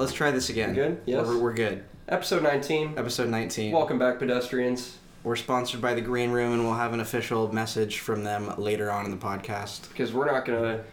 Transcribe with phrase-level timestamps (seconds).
[0.00, 0.72] Let's try this again.
[0.72, 1.02] Good?
[1.04, 1.26] Yes.
[1.26, 1.84] We're, we're good.
[2.08, 2.94] Episode 19.
[2.96, 3.70] Episode 19.
[3.70, 4.96] Welcome back, pedestrians.
[5.24, 8.90] We're sponsored by the Green Room, and we'll have an official message from them later
[8.90, 9.90] on in the podcast.
[9.90, 10.84] Because we're not going to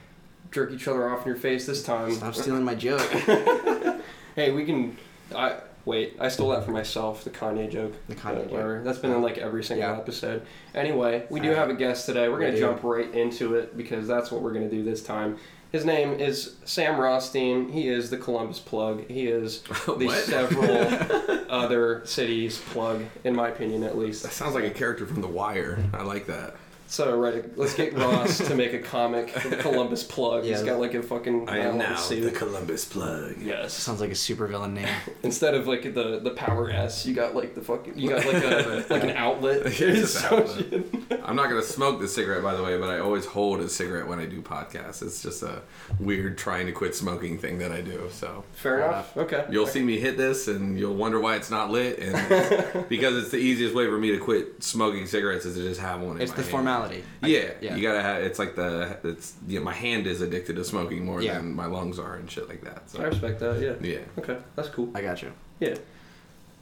[0.51, 2.11] jerk each other off in your face this time.
[2.15, 2.99] Stop stealing my joke.
[4.35, 4.97] hey, we can.
[5.33, 5.55] I
[5.87, 7.93] Wait, I stole that for myself, the Kanye joke.
[8.09, 8.51] The Kanye joke.
[8.51, 8.81] whatever.
[8.83, 9.97] That's been in like every single Yeah.
[9.97, 10.45] episode.
[10.75, 11.59] Anyway, we do Alright.
[11.59, 12.27] have a guest today.
[12.27, 12.61] We're going to do.
[12.65, 15.37] jump right into it because that's what we're going to do this time.
[15.71, 17.69] His name is Sam Rothstein.
[17.69, 19.07] He is the Columbus plug.
[19.09, 24.23] He is the several other cities plug, in my opinion at least.
[24.23, 25.83] That sounds like a character from The Wire.
[25.93, 26.55] I like that.
[26.89, 30.45] So, right, let's get Ross to make a comic for the Columbus plug.
[30.45, 32.21] He's got like a fucking I am nylon now suit.
[32.21, 33.35] the Columbus plug.
[33.41, 33.73] Yes.
[33.73, 34.87] Sounds like a supervillain name.
[35.23, 38.41] Instead of like the the power S, you got like the fucking you got like
[38.43, 39.65] a like an outlet.
[39.65, 40.85] It's It's so outlet.
[41.23, 44.07] I'm not gonna smoke the cigarette, by the way, but I always hold a cigarette
[44.07, 45.01] when I do podcasts.
[45.01, 45.61] It's just a
[45.99, 48.07] weird trying to quit smoking thing that I do.
[48.11, 49.15] So Fair enough.
[49.17, 49.45] Okay.
[49.51, 53.17] you'll see me hit this, and you'll wonder why it's not lit, and it's because
[53.17, 56.15] it's the easiest way for me to quit smoking cigarettes is to just have one.
[56.15, 56.43] In It's my the
[56.79, 57.03] hand.
[57.03, 57.03] formality.
[57.33, 57.75] Yeah, yeah.
[57.75, 58.23] you gotta have.
[58.23, 58.97] It's like the.
[59.03, 61.37] It's you know, my hand is addicted to smoking more Yeah.
[61.37, 62.83] than my lungs are and shit like that.
[62.97, 63.61] I respect that.
[63.61, 63.73] Yeah.
[63.81, 63.99] yeah.
[64.17, 64.89] Okay, that's cool.
[64.95, 65.31] I got you.
[65.59, 65.75] Yeah.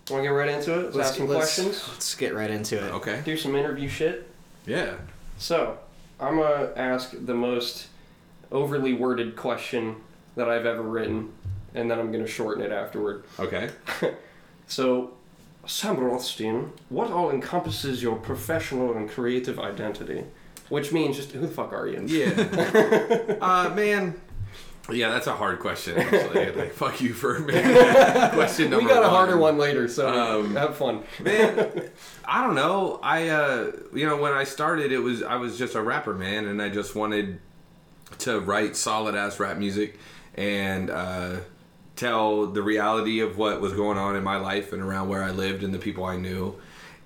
[0.10, 0.96] Want to get right into it?
[0.96, 1.88] Let's, ask some let's, questions.
[1.90, 2.92] Let's get right into it.
[2.92, 3.22] Okay.
[3.26, 4.30] Do some interview shit.
[4.68, 4.94] Yeah.
[5.38, 5.80] So,
[6.20, 7.88] I'm gonna ask the most
[8.52, 9.96] overly worded question
[10.36, 11.32] that I've ever written,
[11.74, 13.26] and then I'm gonna shorten it afterward.
[13.40, 13.70] Okay.
[14.68, 15.14] So,
[15.68, 20.24] Sam Rothstein, what all encompasses your professional and creative identity?
[20.70, 22.04] Which means just who the fuck are you?
[22.08, 23.38] Yeah.
[23.42, 24.20] uh, man.
[24.92, 25.98] Yeah, that's a hard question.
[26.00, 27.72] Actually, like, fuck you for making
[28.34, 29.10] question number we got a one.
[29.10, 30.08] harder one later, so
[30.42, 31.04] Um, have fun.
[31.20, 31.90] man
[32.26, 35.74] i don't know i uh you know when i started it was i was just
[35.76, 37.40] a rapper man and i just wanted
[38.20, 39.98] to write solid ass rap music
[40.36, 41.38] and uh
[41.96, 45.32] tell the reality of what was going on in my life and around where i
[45.32, 46.56] lived and the people i knew.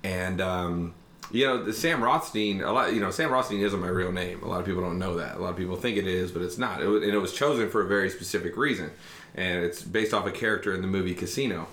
[0.02, 0.94] And um
[1.32, 4.42] you know the sam rothstein a lot you know sam rothstein isn't my real name.
[4.42, 5.36] A lot of people don't know that.
[5.36, 6.82] A lot of people think it is but it's not.
[6.82, 8.90] It, wa- and it was chosen for a very specific reason.
[9.34, 11.68] And it's based off a character in the movie casino.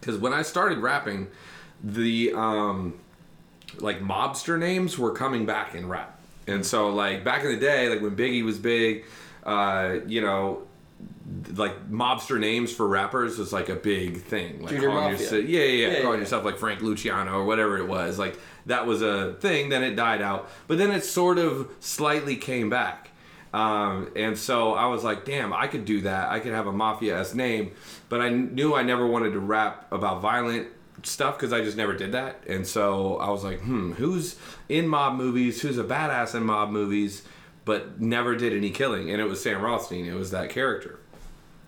[0.00, 1.28] Because when I started rapping,
[1.82, 2.98] the um,
[3.78, 7.88] like mobster names were coming back in rap, and so like back in the day,
[7.88, 9.04] like when Biggie was big,
[9.44, 10.62] uh, you know,
[11.54, 14.62] like mobster names for rappers was like a big thing.
[14.62, 16.22] Like Junior calling yourself, yeah, yeah, yeah, Yeah, calling yeah.
[16.22, 18.18] yourself like Frank Luciano or whatever it was.
[18.18, 19.68] Like that was a thing.
[19.68, 23.10] Then it died out, but then it sort of slightly came back.
[23.52, 26.30] Um, and so I was like, damn, I could do that.
[26.30, 27.72] I could have a mafia s name,
[28.08, 30.68] but I knew I never wanted to rap about violent
[31.02, 32.42] stuff because I just never did that.
[32.46, 34.36] And so I was like, hmm, who's
[34.68, 35.62] in mob movies?
[35.62, 37.22] Who's a badass in mob movies,
[37.64, 39.10] but never did any killing?
[39.10, 40.06] And it was Sam Rothstein.
[40.06, 40.98] It was that character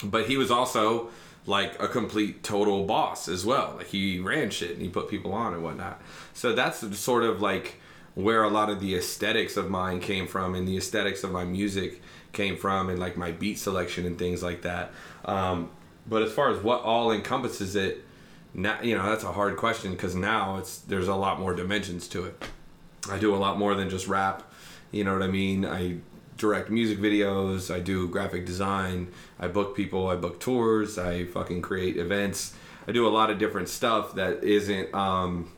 [0.04, 1.08] but he was also
[1.46, 3.74] like a complete total boss as well.
[3.78, 6.00] Like he ran shit and he put people on and whatnot.
[6.34, 7.80] So that's sort of like
[8.14, 11.44] where a lot of the aesthetics of mine came from and the aesthetics of my
[11.44, 14.92] music came from and like my beat selection and things like that.
[15.24, 15.70] Um,
[16.06, 18.04] but as far as what all encompasses it,
[18.54, 22.08] now you know that's a hard question because now it's there's a lot more dimensions
[22.08, 22.44] to it.
[23.10, 24.42] I do a lot more than just rap.
[24.90, 25.64] You know what I mean?
[25.64, 25.98] I
[26.38, 27.72] direct music videos.
[27.72, 29.08] I do graphic design.
[29.38, 30.08] I book people.
[30.08, 30.98] I book tours.
[30.98, 32.54] I fucking create events.
[32.86, 35.52] I do a lot of different stuff that isn't, um,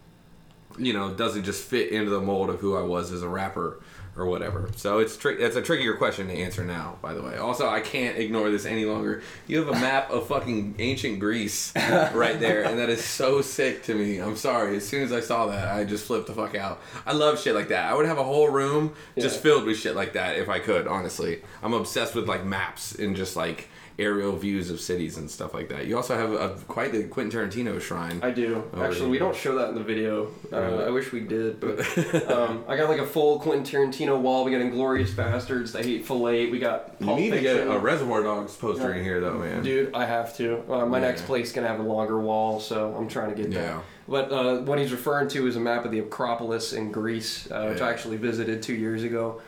[0.76, 3.80] you know, doesn't just fit into the mold of who I was as a rapper
[4.16, 4.68] or whatever.
[4.76, 6.98] So it's tri- it's a trickier question to answer now.
[7.00, 9.22] By the way, also I can't ignore this any longer.
[9.46, 13.82] You have a map of fucking ancient Greece right there, and that is so sick
[13.84, 14.18] to me.
[14.18, 14.76] I'm sorry.
[14.76, 16.80] As soon as I saw that, I just flipped the fuck out.
[17.06, 17.90] I love shit like that.
[17.90, 19.42] I would have a whole room just Yeah.
[19.42, 20.86] filled with shit like that if I could.
[20.86, 25.52] Honestly, I'm obsessed with like maps and just like aerial views of cities and stuff
[25.52, 25.86] like that.
[25.86, 28.20] You also have a, quite the Quentin Tarantino shrine.
[28.22, 28.64] I do.
[28.76, 29.08] Actually, yeah.
[29.08, 30.28] we don't show that in the video.
[30.52, 31.80] Uh, I wish we did, but
[32.30, 34.44] um, I got like a full Quentin Tarantino wall.
[34.44, 36.50] We got Inglourious Basterds, The Hateful Eight.
[36.50, 39.62] We got you Pulp need to get a Reservoir Dogs poster in here though, man.
[39.62, 40.62] Dude, I have to.
[40.72, 41.06] Uh, my Yeah.
[41.08, 43.82] next place gonna have a longer wall, so I'm trying to get that.
[44.08, 47.66] But uh, what he's referring to is a map of the Acropolis in Greece, uh,
[47.66, 49.40] which I actually visited two years ago.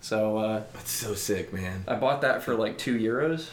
[0.00, 1.84] So uh, That's so sick, man.
[1.86, 3.50] I bought that for like two euros.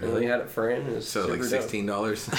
[0.00, 0.20] And Really?
[0.22, 0.88] they had it framed.
[0.88, 2.28] It was So like sixteen dollars.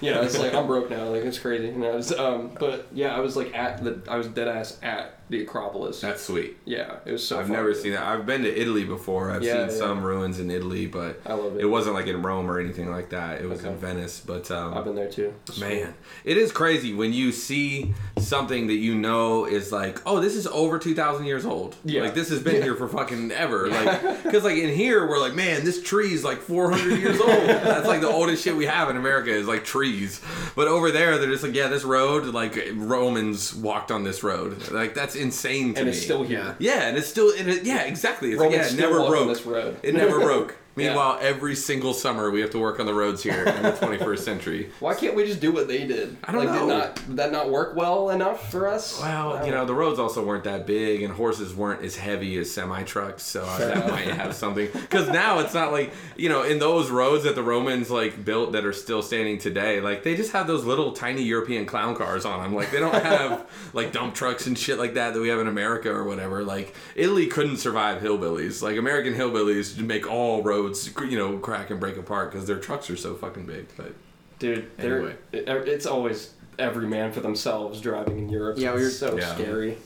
[0.00, 1.08] You know, it's like I'm broke now.
[1.08, 1.66] Like it's crazy.
[1.66, 4.78] You know, it's, um, but yeah, I was like at the I was dead ass
[4.80, 6.00] at the Acropolis.
[6.00, 6.56] That's sweet.
[6.64, 7.40] yeah, it was so.
[7.40, 7.56] I've fun.
[7.56, 8.04] never seen that.
[8.04, 9.32] I've been to Italy before.
[9.32, 9.86] I've Yeah, seen yeah.
[9.86, 11.62] some ruins in Italy, but I love it.
[11.62, 13.40] it wasn't like in Rome or anything like that.
[13.42, 14.22] It was in Venice.
[14.24, 15.34] But um, I've been there too.
[15.58, 15.94] Man,
[16.24, 20.46] it is crazy when you see something that you know is like, oh, this is
[20.46, 21.74] over two thousand years old.
[21.84, 22.02] Yeah.
[22.02, 23.66] like this has been here for fucking ever.
[23.68, 27.28] Like, because like in here we're like, man, this tree trees like 400 years old.
[27.30, 30.20] That's like the oldest shit we have in America is like trees.
[30.54, 34.70] But over there, they're just like, yeah, this road, like Romans walked on this road.
[34.70, 35.92] Like that's insane to and me.
[35.92, 36.54] it's still here.
[36.58, 38.30] yeah, and it's still, and it, yeah, exactly.
[38.30, 39.28] It's like, Romans yeah, it never broke.
[39.28, 39.76] this road.
[39.82, 40.56] It never broke.
[40.78, 44.18] Meanwhile, every single summer we have to work on the roads here in the 21st
[44.18, 44.70] century.
[44.80, 46.16] Why can't we just do what they did?
[46.24, 46.66] I don't like, know.
[46.66, 49.00] Did, not, did that not work well enough for us?
[49.00, 52.50] Well, you know, the roads also weren't that big, and horses weren't as heavy as
[52.50, 54.68] semi trucks, so that might have something.
[54.72, 58.52] Because now it's not like you know, in those roads that the Romans like built
[58.52, 62.24] that are still standing today, like they just have those little tiny European clown cars
[62.24, 62.54] on them.
[62.54, 65.46] Like they don't have like dump trucks and shit like that that we have in
[65.46, 66.42] America or whatever.
[66.42, 68.62] Like Italy couldn't survive hillbillies.
[68.62, 70.67] Like American hillbillies make all roads,
[71.08, 73.66] you know, crack and break apart because their trucks are so fucking big.
[73.76, 73.92] But
[74.38, 75.16] Dude, Anyway.
[75.32, 78.56] it's always every man for themselves driving in Europe.
[78.58, 79.34] Yeah, it's we're- so Yeah.
[79.34, 79.78] scary.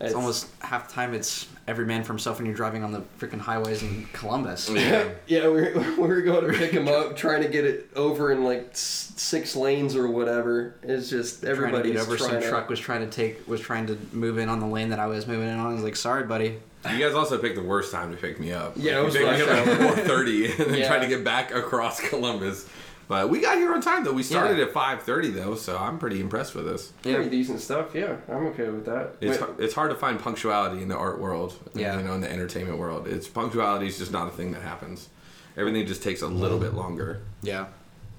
[0.00, 3.00] It's almost half the time it's every man for himself when you're driving on the
[3.18, 4.70] freaking highways in Columbus.
[4.70, 5.08] yeah.
[5.26, 8.30] Yeah, we were, we were going to pick him up, trying to get it over
[8.30, 10.76] in like six lanes or whatever.
[10.84, 13.86] It's just Trying to get over some to- truck was trying to take was trying
[13.88, 15.66] to move in on the lane that I was moving in on.
[15.70, 16.58] I was like, sorry, buddy.
[16.88, 18.74] You guys also picked the worst time to pick me up.
[18.76, 20.86] Yeah, it was picked me up at four thirty, and then Yeah.
[20.86, 22.68] tried to get back across Columbus.
[23.08, 24.12] But we got here on time though.
[24.12, 24.64] We started Yeah.
[24.66, 26.92] at five thirty though, so I'm pretty impressed with this.
[27.02, 27.94] Pretty decent stuff.
[27.94, 29.14] Yeah, I'm okay with that.
[29.20, 31.54] It's Wait, it's hard to find punctuality in the art world.
[31.74, 31.96] Yeah.
[31.96, 35.08] you know, in the entertainment world, it's punctuality is just not a thing that happens.
[35.56, 37.22] Everything just takes a little bit longer.
[37.42, 37.66] Yeah.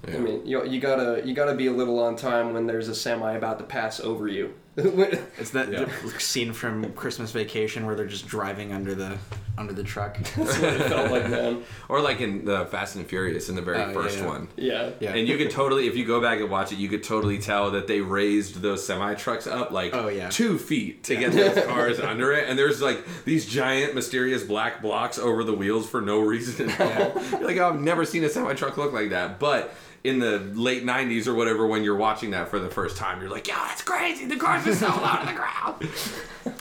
[0.08, 0.16] Yeah.
[0.16, 2.94] I mean, you, you gotta you gotta be a little on time when there's a
[2.94, 4.54] semi about to pass over you.
[4.74, 5.86] When- It's that Yeah.
[6.18, 9.18] scene from Christmas Vacation where they're just driving under the
[9.58, 10.16] under the truck.
[10.36, 11.62] That's what it felt like, man.
[11.88, 14.26] or like in the Fast and Furious in the very yeah, first yeah.
[14.26, 14.48] one.
[14.56, 14.90] Yeah.
[15.00, 15.10] Yeah.
[15.14, 17.72] And you could totally, if you go back and watch it, you could totally tell
[17.72, 20.30] that they raised those semi trucks up like Oh, yeah.
[20.30, 22.48] two feet to get those cars under it.
[22.48, 26.80] And there's like these giant, mysterious black blocks over the wheels for no reason at
[26.80, 27.22] all.
[27.30, 29.38] You're like, oh, I've never seen a semi truck look like that.
[29.38, 33.20] But in the late 90s or whatever, when you're watching that for the first time,
[33.20, 34.26] you're like, yeah, that's crazy.
[34.26, 35.88] The cars are so out of the ground.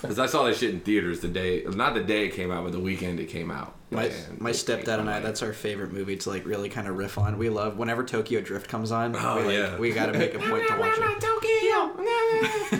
[0.02, 2.64] Because I saw this shit in theaters the day, not the day it came out,
[2.64, 3.76] but the weekend it came out.
[3.92, 6.96] My, And my stepdad and I, that's our favorite movie to like really kind of
[6.98, 7.38] riff on.
[7.40, 9.16] We love whenever Tokyo Drift comes on.
[9.16, 9.78] Oh, we, like, yeah.
[9.78, 11.20] we got to make a point to watch it.
[11.22, 12.80] Tokyo.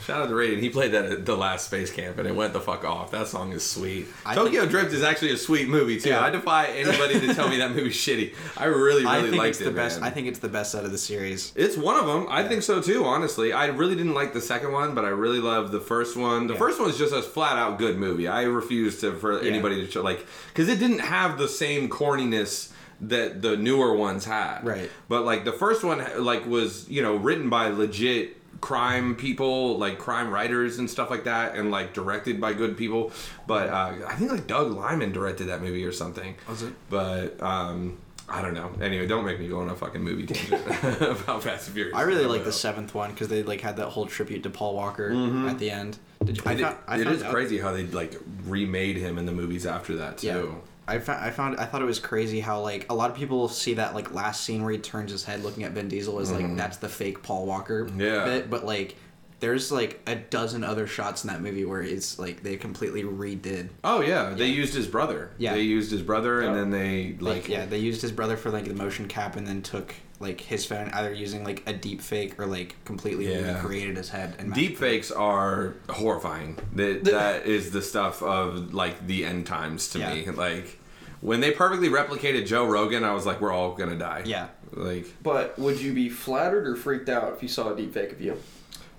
[0.00, 0.60] Shout out to Raiden.
[0.60, 3.10] He played that at the last Space Camp and it went the fuck off.
[3.10, 4.06] That song is sweet.
[4.24, 6.10] I Tokyo think- Drift is actually a sweet movie too.
[6.10, 6.20] Yeah.
[6.22, 8.34] I defy anybody to tell me that movie's shitty.
[8.56, 9.64] I really, really I think liked it's it.
[9.64, 10.00] the best.
[10.00, 10.08] man.
[10.08, 11.52] I think it's the best out of the series.
[11.56, 12.26] It's one of them.
[12.30, 13.52] I think so too, honestly.
[13.52, 16.46] I really didn't like the second one, but I really loved the first one.
[16.46, 16.58] The Yeah.
[16.60, 18.28] first one was just a flat out good movie.
[18.28, 19.50] I refuse to for Yeah.
[19.50, 20.24] anybody to like
[20.56, 24.60] cuz it didn't have the same corniness that the newer ones had.
[24.64, 24.90] Right.
[25.08, 29.98] But like the first one like was, you know, written by legit crime people, like
[29.98, 33.12] crime writers and stuff like that and like directed by good people.
[33.46, 36.34] But uh, I think like Doug Liman directed that movie or something.
[36.48, 36.72] Was it?
[36.90, 37.98] But um
[38.28, 38.72] I don't know.
[38.80, 40.66] Anyway, don't make me go on a fucking movie tangent
[41.00, 41.94] about Fast and Furious.
[41.94, 44.74] I really like the seventh one because they like had that whole tribute to Paul
[44.74, 45.10] Walker
[45.48, 45.98] at the end.
[46.26, 46.42] Did you?
[46.46, 49.18] I I did- found, I it found is out- crazy how they like remade him
[49.18, 50.26] in the movies after that too.
[50.26, 50.44] Yeah.
[50.88, 53.48] I found, I found I thought it was crazy how like a lot of people
[53.48, 56.30] see that like last scene where he turns his head looking at Vin Diesel as
[56.30, 56.56] like mm-hmm.
[56.56, 58.24] that's the fake Paul Walker Yeah.
[58.24, 58.94] bit, but like
[59.40, 63.68] there's like a dozen other shots in that movie where it's like they completely redid.
[63.84, 65.30] Oh yeah, they used his brother.
[65.38, 65.54] Yeah.
[65.54, 68.50] they used his brother, and then they Like like yeah, they used his brother for
[68.50, 72.00] like the motion cap and then took like his phone either using like a deep
[72.00, 73.54] fake or like completely Yeah.
[73.56, 76.58] recreated his head and Deep fakes are horrifying.
[76.74, 80.26] That that is the stuff of like the end times to me.
[80.30, 80.78] Like
[81.20, 84.22] when they perfectly replicated Joe Rogan, I was like, we're all gonna die.
[84.24, 84.48] Yeah.
[84.72, 88.12] Like, But would you be flattered or freaked out if you saw a deep fake
[88.12, 88.36] of you?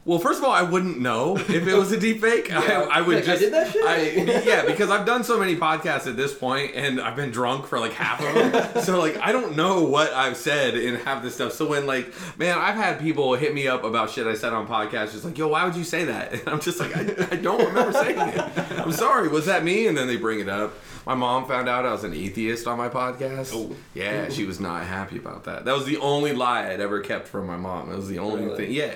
[0.08, 2.48] Well, first of all, I wouldn't know if it was a deep fake.
[2.50, 2.60] Yeah.
[2.60, 3.86] I, I would Like, I just did that shit?
[3.86, 7.68] I- yeah, because I've done so many podcasts at this point, and I've been drunk
[7.68, 8.34] for like half of
[8.74, 8.84] them.
[8.84, 11.52] so like, I don't know what I've said in half this stuff.
[11.52, 14.66] So when like, man, I've had people hit me up about shit I said on
[14.66, 16.32] podcasts, just like, yo, why would you say that?
[16.32, 18.80] And I'm just like, I, I don't remember saying it.
[18.80, 19.28] I'm sorry.
[19.28, 19.88] Was that me?
[19.88, 20.74] And then they bring it up.
[21.06, 23.52] My mom found out I was an atheist on my podcast.
[23.54, 23.76] Oh.
[23.94, 25.66] Yeah, she was not happy about that.
[25.66, 27.92] That was the only lie I'd ever kept from my mom.
[27.92, 28.58] It was the only Really?
[28.66, 28.72] thing.
[28.74, 28.94] Yeah.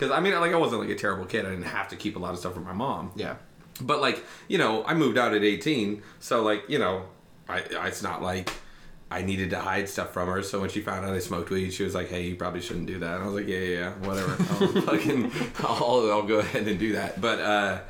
[0.00, 1.44] Because I mean, like, I wasn't like a terrible kid.
[1.44, 3.12] I didn't have to keep a lot of stuff from my mom.
[3.16, 3.34] Yeah.
[3.82, 7.04] But like, you know, I moved out at 18, so like, you know,
[7.50, 8.50] I, I it's not like
[9.10, 10.42] I needed to hide stuff from her.
[10.42, 12.86] So when she found out I smoked weed, she was like, "Hey, you probably shouldn't
[12.86, 14.30] do that." And I was like, "Yeah, yeah, yeah whatever.
[14.50, 17.80] I'll fucking, I'll, I'll go ahead and do that." But uh,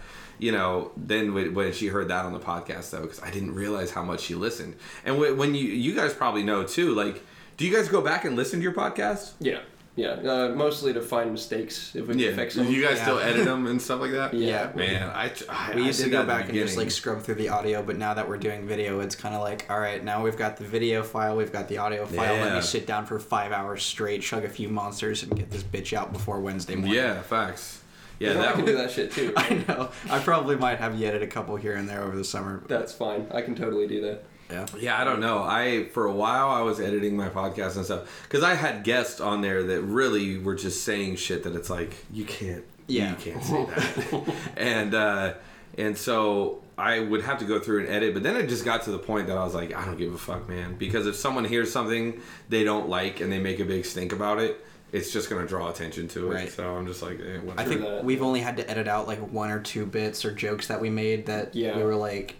[0.40, 3.55] you know, then when, when she heard that on the podcast though, because I didn't
[3.55, 4.75] realize how much she listened,
[5.05, 7.23] and when, when you you guys probably know too, like,
[7.57, 9.35] do you guys go back and listen to your podcast?
[9.38, 9.61] Yeah.
[10.00, 12.66] Yeah, uh, mostly to find mistakes if we can Yeah, fix them.
[12.69, 13.02] you guys Yeah.
[13.02, 14.33] still edit them and stuff like that.
[14.33, 14.71] Yeah.
[14.75, 16.90] man, I, I We I used to go that in the back and just like
[16.90, 19.78] scrub through the audio, but now that we're doing video, it's kind of like, all
[19.78, 22.35] right, now we've got the video file, we've got the audio file.
[22.42, 25.62] Let me sit down for five hours straight, chug a few monsters, and get this
[25.62, 26.95] bitch out before Wednesday morning.
[26.95, 27.83] Yeah, facts.
[28.19, 29.33] Yeah, You know, I that can do that shit too.
[29.37, 29.90] I know.
[30.11, 32.62] I probably might have you edit a couple here and there over the summer.
[32.69, 33.26] That's fine.
[33.30, 34.25] I can totally do that.
[34.50, 34.66] Yeah.
[34.78, 35.38] Yeah, I don't know.
[35.42, 39.21] I for a while I was editing my podcast and stuff because I had guests
[39.21, 43.11] on there that really were just saying shit that it's like you can't, Yeah.
[43.11, 45.35] you can't say that, and uh,
[45.78, 48.14] and so I would have to go through and edit.
[48.14, 50.14] But then it just got to the point that I was like, I don't give
[50.14, 53.64] a fuck, man, because if someone hears something they don't like and they make a
[53.64, 56.35] big stink about it, it's just gonna draw attention to it.
[56.35, 56.50] Right.
[56.50, 57.38] So I'm just like, eh.
[57.57, 58.02] I think that.
[58.04, 60.90] we've only had to edit out like one or two bits or jokes that we
[60.90, 61.76] made that Yeah.
[61.76, 62.35] we were like,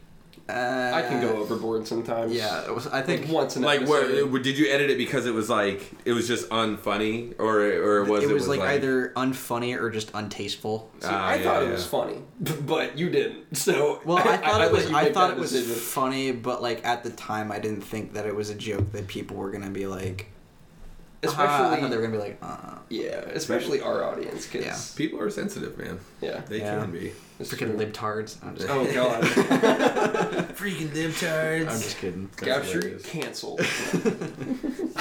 [0.51, 2.33] uh, I can go overboard sometimes.
[2.33, 4.31] Yeah, it was, I I think think once an like, episode.
[4.33, 8.05] what, did you edit it because it was like it was just unfunny, or or
[8.05, 10.89] was it it, was like, either unfunny or just untasteful.
[11.01, 11.69] See, Ah, I yeah, thought yeah.
[11.69, 12.19] it was funny,
[12.67, 13.57] but you didn't.
[13.57, 14.91] So Well, I thought it was.
[14.91, 15.75] you I thought it was decision.
[15.77, 19.07] funny, but like at the time, I didn't think that it was a joke that
[19.07, 20.27] people were gonna be like.
[21.23, 24.65] Especially "Ah," I thought they were gonna be like, uh, yeah, especially our audience, because
[24.67, 24.79] Yeah.
[24.97, 25.99] people are sensitive, man.
[26.21, 26.81] yeah, They Yeah.
[26.81, 27.13] can be.
[27.39, 27.87] it's freaking true.
[27.87, 28.37] libtards.
[28.43, 29.23] I'm just, Oh god,
[30.57, 31.69] Freaking libtards.
[31.71, 32.29] I'm just kidding.
[32.39, 33.61] Gap Street canceled.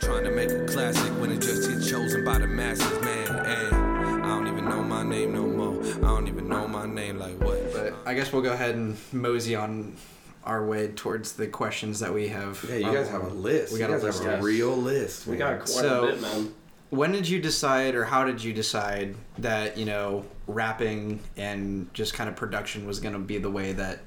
[0.00, 3.28] Trying to make a classic when it just gets chosen by the masses, man.
[3.46, 5.80] And I don't even know my name no more.
[5.84, 7.72] I don't even know my name like what.
[7.72, 9.94] But I guess we'll go ahead and mosey on
[10.44, 12.64] our way towards the questions that we have.
[12.68, 13.72] Yeah, you guys have a list.
[13.72, 15.26] We you got a list, have a real list.
[15.26, 16.54] we got quite So- a bit, man.
[16.90, 22.12] When did you decide, or how did you decide that you know rapping and just
[22.12, 24.00] kind of production was gonna be the way that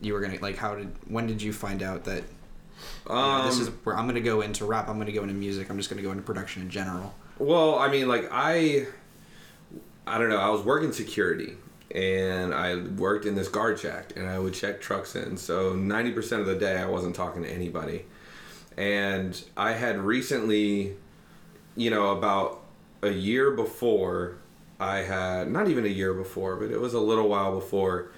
[0.00, 0.56] you were gonna like?
[0.56, 0.90] How did?
[1.06, 2.22] When did you find out that
[3.08, 4.88] you know, Um, this is where I'm gonna go into rap?
[4.88, 5.68] I'm gonna go into music.
[5.68, 7.14] I'm just gonna go into production in general.
[7.38, 8.86] Well, I mean, like I,
[10.06, 10.38] I don't know.
[10.38, 11.58] I was working security,
[11.94, 15.36] and I worked in this guard check, and I would check trucks in.
[15.36, 18.04] So ninety percent of the day, I wasn't talking to anybody,
[18.76, 20.94] and I had recently,
[21.76, 22.62] you know, about
[23.02, 24.36] a year before,
[24.78, 28.10] I had not even a year before, but it was a little while before.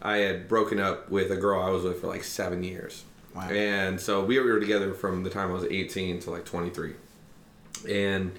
[0.00, 3.04] I had broken up with a girl I was with for like seven years.
[3.34, 3.48] Wow.
[3.48, 6.94] And so we were together from the time I was 18 to like 23.
[7.88, 8.32] And,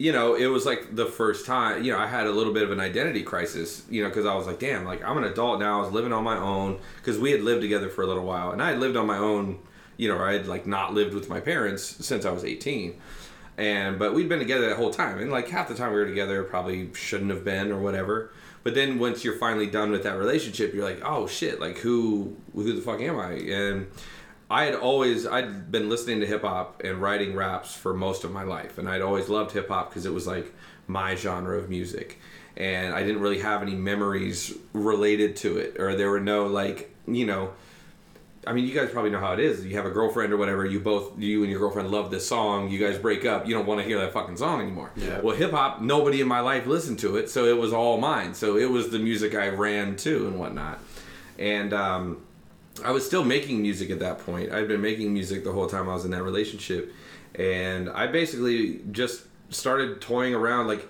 [0.00, 2.62] you know, it was like the first time, you know, I had a little bit
[2.62, 5.60] of an identity crisis, you know, because I was like, damn, like I'm an adult
[5.60, 5.80] now.
[5.80, 8.52] I was living on my own because we had lived together for a little while.
[8.52, 9.58] And I had lived on my own,
[9.98, 12.98] you know, I had like not lived with my parents since I was 18.
[13.58, 15.18] And, but we'd been together that whole time.
[15.18, 18.32] And like half the time we were together probably shouldn't have been or whatever.
[18.62, 22.38] But then once you're finally done with that relationship, you're like, oh shit, like who,
[22.54, 23.32] who the fuck am I?
[23.32, 23.86] And,
[24.50, 28.32] I had always I'd been listening to hip hop and writing raps for most of
[28.32, 30.52] my life, and I'd always loved hip hop because it was like
[30.88, 32.18] my genre of music,
[32.56, 36.94] and I didn't really have any memories related to it, or there were no like
[37.06, 37.52] you know.
[38.46, 39.66] I mean, you guys probably know how it is.
[39.66, 40.64] You have a girlfriend or whatever.
[40.64, 42.70] You both, you and your girlfriend love this song.
[42.70, 43.46] You guys break up.
[43.46, 44.90] You don't want to hear that fucking song anymore.
[44.96, 45.20] Yeah.
[45.20, 48.32] Well, hip hop, nobody in my life listened to it, so it was all mine.
[48.32, 50.78] So it was the music I ran to and whatnot.
[51.38, 52.22] And um,
[52.84, 54.52] I was still making music at that point.
[54.52, 56.92] I'd been making music the whole time I was in that relationship,
[57.34, 60.66] and I basically just started toying around.
[60.68, 60.88] Like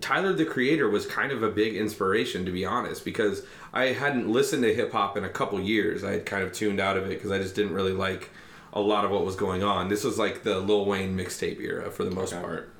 [0.00, 4.28] Tyler the Creator was kind of a big inspiration, to be honest, because I hadn't
[4.28, 6.04] listened to hip hop in a couple years.
[6.04, 8.30] I had kind of tuned out of it because I just didn't really like
[8.72, 9.88] a lot of what was going on.
[9.88, 12.42] This was like the Lil Wayne mixtape era for the most Okay.
[12.42, 12.74] part,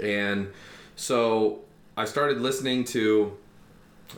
[0.00, 0.48] and
[0.96, 1.60] so
[1.96, 3.36] I started listening to.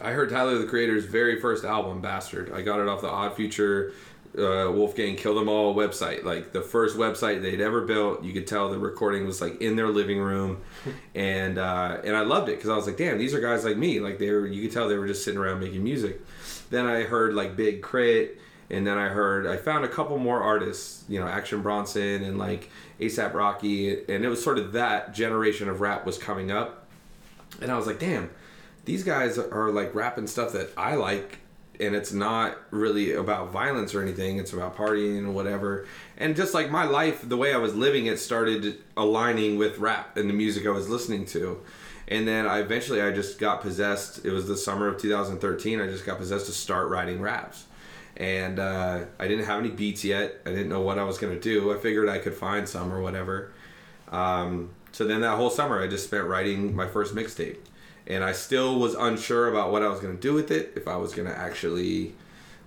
[0.03, 2.53] I heard Tyler the Creator's very first album, Bastard.
[2.53, 3.93] I got it off the Odd Future
[4.39, 6.25] uh, Wolfgang Kill Them All website.
[6.25, 8.23] Like the first website they'd ever built.
[8.23, 10.63] You could tell the recording was like in their living room,
[11.15, 13.77] and uh, and I loved it because I was like, damn, these are guys like
[13.77, 14.01] me.
[14.01, 16.21] Like they were, you could tell they were just sitting around making music.
[16.71, 18.31] Then I heard like Big K.R.I.T.,
[18.71, 22.39] and then I heard I found a couple more artists, you know, Action Bronson and
[22.39, 22.71] like
[23.01, 26.87] ASAP Rocky, and it was sort of that generation of rap was coming up,
[27.61, 28.31] and I was like, damn
[28.85, 31.39] these guys are like rapping stuff that I like
[31.81, 34.39] and it's not really about violence or anything.
[34.39, 35.87] It's about partying and whatever.
[36.19, 40.17] And just like my life the way I was living it started aligning with rap
[40.17, 41.61] and the music I was listening to.
[42.07, 44.25] And then I eventually I just got possessed.
[44.25, 47.65] It was the summer of 2013 I just got possessed to start writing raps.
[48.17, 50.43] And uh, I didn't have any beats yet.
[50.45, 51.73] I didn't know what I was gonna do.
[51.75, 53.53] I figured I could find some or whatever.
[54.11, 57.57] Um, so then that whole summer I just spent writing my first mixtape
[58.07, 60.89] and I still was unsure about what I was going to do with it, if
[60.89, 62.15] I was going to actually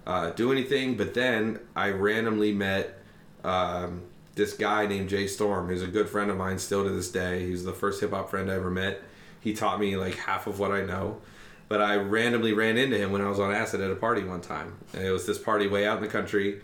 [0.05, 0.95] uh, do anything.
[0.95, 2.99] But then I randomly met
[3.43, 4.03] um,
[4.35, 7.47] this guy named Jay Storm, who's a good friend of mine still to this day.
[7.47, 9.01] He's the first hip hop friend I ever met.
[9.39, 11.21] He taught me like half of what I know.
[11.67, 14.41] But I randomly ran into him when I was on acid at a party one
[14.41, 14.75] time.
[14.93, 16.61] And it was this party way out in the country.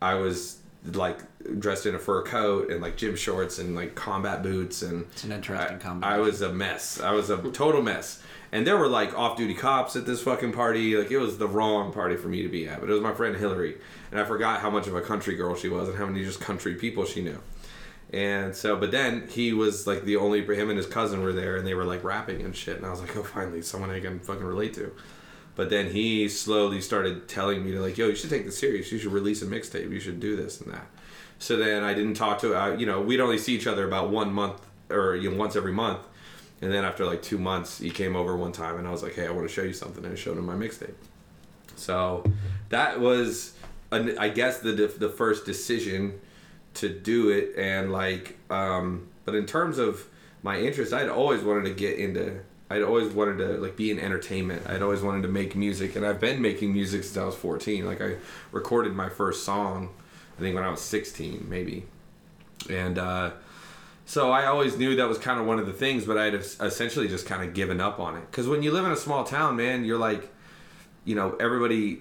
[0.00, 1.20] I was like
[1.58, 5.24] dressed in a fur coat and like gym shorts and like combat boots and It's
[5.24, 6.18] an interesting combination.
[6.18, 7.00] I was a mess.
[7.00, 8.22] I was a total mess.
[8.50, 10.96] And there were like off-duty cops at this fucking party.
[10.96, 12.80] Like it was the wrong party for me to be at.
[12.80, 13.76] But it was my friend Hillary,
[14.10, 16.40] and I forgot how much of a country girl she was and how many just
[16.40, 17.40] country people she knew.
[18.12, 21.56] And so, but then he was like the only him and his cousin were there,
[21.56, 22.76] and they were like rapping and shit.
[22.76, 24.92] And I was like, oh, finally, someone I can fucking relate to.
[25.54, 28.90] But then he slowly started telling me to like, yo, you should take this serious.
[28.90, 29.90] You should release a mixtape.
[29.90, 30.86] You should do this and that.
[31.38, 34.10] So then I didn't talk to, uh, you know, we'd only see each other about
[34.10, 36.00] one month or you know, once every month.
[36.62, 39.14] And then after like two months, he came over one time and I was like,
[39.14, 40.04] hey, I want to show you something.
[40.04, 40.94] And I showed him my mixtape.
[41.74, 42.24] So
[42.68, 43.54] that was,
[43.90, 46.20] an, I guess, the the first decision
[46.74, 47.54] to do it.
[47.58, 50.06] And like, um, but in terms of
[50.42, 52.40] my interest, I'd always wanted to get into.
[52.72, 54.66] I'd always wanted to like be in entertainment.
[54.66, 57.84] I'd always wanted to make music, and I've been making music since I was 14.
[57.84, 58.16] Like I
[58.50, 59.90] recorded my first song,
[60.38, 61.84] I think when I was 16, maybe,
[62.70, 63.32] and uh,
[64.06, 66.06] so I always knew that was kind of one of the things.
[66.06, 68.92] But I'd essentially just kind of given up on it because when you live in
[68.92, 70.32] a small town, man, you're like,
[71.04, 72.00] you know, everybody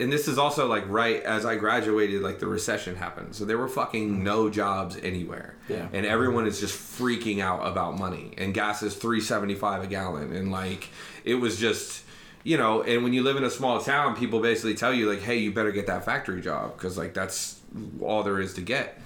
[0.00, 3.34] and this is also like right as I graduated, like the recession happened.
[3.34, 5.54] So there were fucking no jobs anywhere.
[5.68, 5.88] Yeah.
[5.92, 8.34] And everyone is just freaking out about money.
[8.36, 10.34] And gas is three seventy five a gallon.
[10.34, 10.88] And like
[11.24, 12.02] it was just
[12.44, 15.22] you know, and when you live in a small town, people basically tell you like,
[15.22, 17.60] hey, you better get that factory job because like that's
[18.00, 18.98] all there is to get.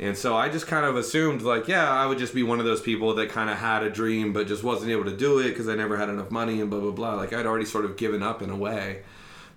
[0.00, 2.64] And so I just kind of assumed like, yeah, I would just be one of
[2.64, 5.48] those people that kind of had a dream but just wasn't able to do it
[5.48, 7.14] because I never had enough money and blah blah blah.
[7.14, 9.02] Like I'd already sort of given up in a way.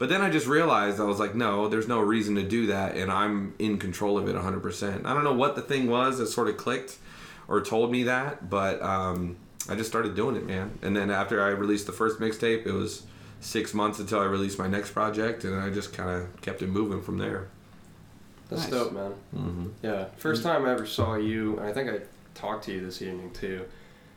[0.02, 2.98] But then I just realized I was like, no, there's no reason to do that,
[2.98, 5.06] and I'm in control of it 100%.
[5.06, 6.98] I don't know what the thing was that sort of clicked
[7.48, 9.38] or told me that, but um,
[9.70, 10.80] I just started doing it, man.
[10.82, 13.04] And then after I released the first mixtape, it was
[13.42, 16.70] six months until I released my next project, and I just kind of kept it
[16.70, 17.50] moving from there.
[18.50, 18.72] That's Nice.
[18.72, 19.14] dope, man.
[19.38, 19.68] Mm-hmm.
[19.84, 22.00] Yeah, first time I ever saw you, and I think I
[22.34, 23.66] talked to you this evening too.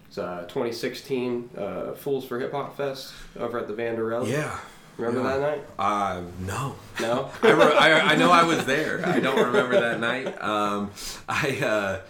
[0.09, 4.27] It's uh, 2016 uh, Fools for Hip Hop Fest over at the Vanderell.
[4.27, 4.59] Yeah.
[4.97, 5.37] Remember yeah.
[5.37, 5.65] that night?
[5.79, 6.77] Uh, no.
[7.01, 7.31] No.
[7.43, 9.05] I, re- I, I know I was there.
[9.05, 10.41] I don't remember that night.
[10.41, 10.93] Um,
[11.29, 12.01] I, uh,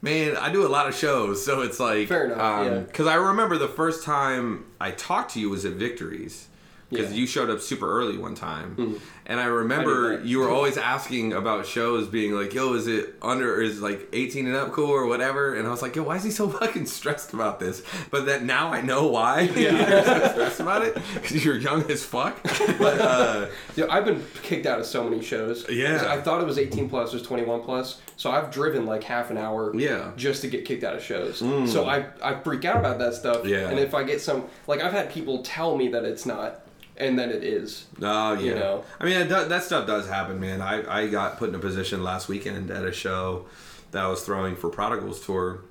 [0.00, 2.78] man, I do a lot of shows, so it's like, Fair enough, yeah.
[2.80, 6.48] Because I remember the first time I talked to you was at Victories.
[6.92, 7.10] Because Yeah.
[7.12, 7.18] Mm-hmm.
[7.20, 11.32] you showed up super early one time, and I remember I you were always asking
[11.32, 13.60] about shows, being like, "Yo, is it under?
[13.60, 16.22] Is like 18 and up cool or whatever?" And I was like, "Yo, why is
[16.24, 19.70] he so fucking stressed about this?" But that now I know why you're
[20.04, 22.38] so stressed about it because you're young as fuck.
[22.78, 25.66] But uh, Yeah, I've been kicked out of so many shows.
[25.68, 26.04] Yeah.
[26.08, 28.00] I thought it was 18 plus, it was 21 plus.
[28.16, 29.90] So I've driven like half an hour Yeah.
[30.12, 30.16] Mm.
[30.16, 31.38] just to get kicked out of shows.
[31.72, 33.46] So I, I freak out about that stuff.
[33.46, 33.68] Yeah.
[33.68, 36.61] And if I get some, like I've had people tell me that it's not,
[37.02, 37.86] and then it is.
[38.00, 38.40] Oh yeah.
[38.40, 38.84] You know?
[39.00, 40.60] I mean, that, that stuff does happen, man.
[40.60, 43.46] I, I got put in a position last weekend at a show
[43.90, 45.62] that I was throwing for Prodigals tour,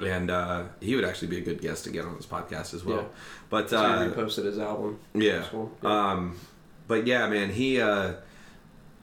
[0.00, 2.84] and uh, he would actually be a good guest to get on this podcast as
[2.84, 2.98] well.
[2.98, 3.04] Yeah.
[3.48, 4.98] But So I uh, reposted his album.
[5.14, 5.44] yeah.
[5.52, 6.10] Yeah.
[6.10, 6.38] Um,
[6.86, 8.14] but yeah, man, he, uh,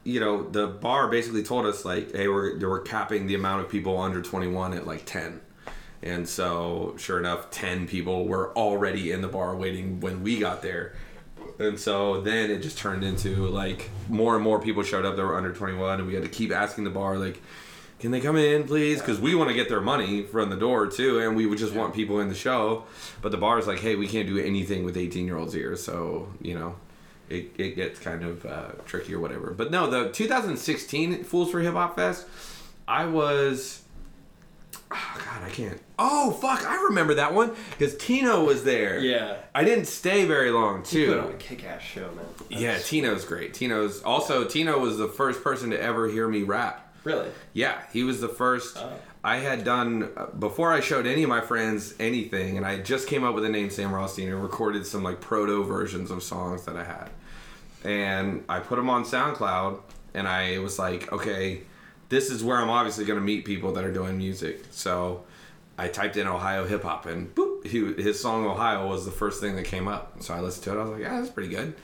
[0.04, 3.70] you know, the bar basically told us like, hey, we're we're capping the amount of
[3.70, 5.42] people under 21 at like 10.
[6.04, 10.62] And so, sure enough, 10 people were already in the bar waiting when we got
[10.62, 10.94] there.
[11.60, 15.24] And so then it just turned into like more and more people showed up that
[15.24, 17.42] were under 21, and we had to keep asking the bar, like,
[18.00, 19.00] can they come in, please?
[19.00, 21.74] Because we want to get their money from the door too, and we would just
[21.74, 22.84] want people in the show.
[23.22, 25.76] But the bar is like, hey, we can't do anything with 18 year olds here,
[25.76, 26.76] so you know,
[27.30, 29.50] it, it gets kind of uh, tricky or whatever.
[29.52, 32.28] But no, the 2016 Fools for Hip Hop Fest,
[32.88, 33.82] I was.
[34.90, 35.80] Oh, God, I can't.
[36.00, 39.00] Oh fuck, I remember that one because Tino was there.
[39.00, 39.38] yeah.
[39.56, 42.26] I didn't stay very long You put on a kick ass show, man.
[42.50, 43.54] Yeah, Tino's great.
[43.54, 46.94] Tino's also Tino was the first person to ever hear me rap.
[47.04, 47.30] Really?
[47.54, 48.78] Yeah, he was the first.
[48.78, 48.94] Oh.
[49.24, 53.08] I had done uh, before I showed any of my friends anything, and I just
[53.08, 56.64] came up with the name Sam Rothstein and recorded some like proto versions of songs
[56.66, 57.10] that I had,
[57.84, 59.80] and I put them on SoundCloud,
[60.14, 61.62] and I was like, okay,
[62.10, 64.66] this is where I'm obviously going to meet people that are doing music.
[64.72, 65.24] So
[65.78, 69.42] I typed in Ohio hip hop, and boop, he, his song Ohio was the first
[69.42, 70.22] thing that came up.
[70.24, 70.80] So I listened to it.
[70.80, 71.76] I was like, yeah, that's pretty good.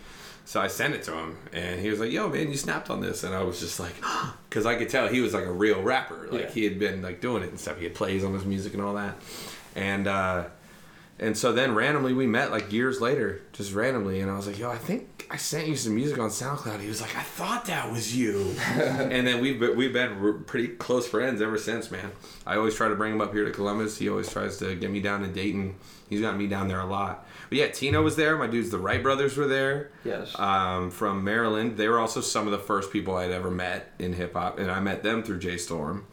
[0.46, 3.00] So I sent it to him, and he was like, "Yo, man, you snapped on
[3.00, 3.94] this," and I was just like,
[4.50, 6.50] because I could tell he was like a real rapper, like Yeah.
[6.52, 7.78] he had been like doing it and stuff.
[7.78, 9.16] He had plays on his music and all that,
[9.76, 10.46] and uh,
[11.24, 14.60] and so then randomly we met like years later, just randomly, and I was like,
[14.60, 17.66] "Yo, I think I sent you some music on SoundCloud." He was like, "I thought
[17.66, 22.12] that was you," and then we've been, we've been pretty close friends ever since, man.
[22.46, 23.98] I always try to bring him up here to Columbus.
[23.98, 25.76] He always tries to get me down to Dayton.
[26.10, 27.26] He's got me down there a lot.
[27.48, 28.38] But yeah, Tino was there.
[28.38, 29.92] My dudes, the Wright brothers, were there.
[30.04, 30.38] Yes.
[30.38, 34.12] Um, from Maryland, they were also some of the first people I'd ever met in
[34.12, 36.06] hip hop, and I met them through Jay Storm.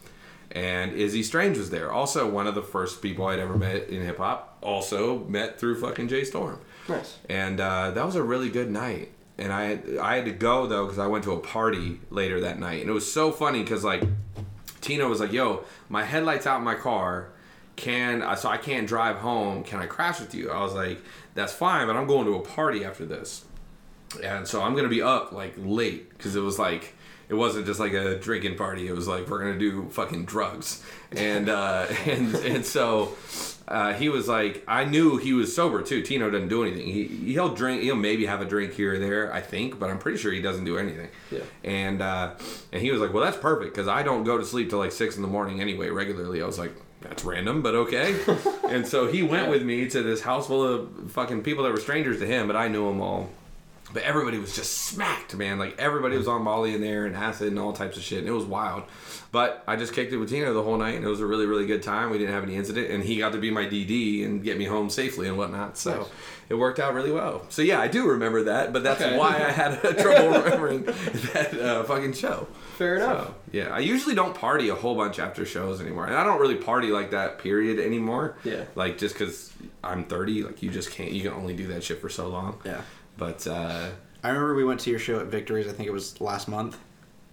[0.52, 4.02] And Izzy Strange was there, also one of the first people I'd ever met in
[4.02, 4.49] hip hop.
[4.62, 7.18] Also met through fucking Jay Storm Nice.
[7.28, 9.12] and uh, that was a really good night.
[9.38, 12.58] And I I had to go though because I went to a party later that
[12.58, 14.02] night, and it was so funny because like
[14.82, 17.30] Tino was like, "Yo, my headlights out in my car.
[17.76, 19.62] Can I so I can't drive home?
[19.64, 20.98] Can I crash with you?" I was like,
[21.34, 23.46] "That's fine, but I'm going to a party after this,
[24.22, 26.94] and so I'm gonna be up like late because it was like."
[27.30, 28.88] It wasn't just like a drinking party.
[28.88, 33.16] It was like we're gonna do fucking drugs, and uh, and and so
[33.70, 36.02] uh, he was like, I knew he was sober too.
[36.02, 36.86] Tino doesn't do anything.
[36.88, 37.82] He he'll drink.
[37.82, 39.32] He'll maybe have a drink here or there.
[39.32, 41.08] I think, but I'm pretty sure he doesn't do anything.
[41.30, 41.40] Yeah.
[41.62, 42.34] And uh,
[42.72, 44.90] and he was like, well, that's perfect because I don't go to sleep till like
[44.90, 46.42] six in the morning anyway regularly.
[46.42, 46.72] I was like.
[47.02, 48.14] That's random, but okay.
[48.68, 51.80] and so he went with me to this house full of fucking people that were
[51.80, 53.30] strangers to him, but I knew them all.
[53.92, 55.58] But everybody was just smacked, man.
[55.58, 58.18] Like everybody was on Molly in there and acid and all types of shit.
[58.18, 58.82] And it was wild.
[59.32, 61.46] But I just kicked it with Tino the whole night, and it was a really,
[61.46, 62.10] really good time.
[62.10, 64.64] We didn't have any incident, and he got to be my DD and get me
[64.64, 65.78] home safely and whatnot.
[65.78, 66.06] So Nice.
[66.48, 67.46] it worked out really well.
[67.48, 69.16] So yeah, I do remember that, but that's Okay.
[69.16, 72.48] why I had trouble remembering that uh, fucking show.
[72.76, 73.26] Fair enough.
[73.28, 76.40] So, yeah, I usually don't party a whole bunch after shows anymore, and I don't
[76.40, 77.38] really party like that.
[77.38, 78.36] Period anymore.
[78.42, 78.64] Yeah.
[78.74, 79.52] Like just because
[79.84, 81.12] I'm 30, like you just can't.
[81.12, 82.58] You can only do that shit for so long.
[82.64, 82.80] Yeah.
[83.16, 83.90] But uh,
[84.24, 85.68] I remember we went to your show at Victories.
[85.68, 86.78] I think it was last month.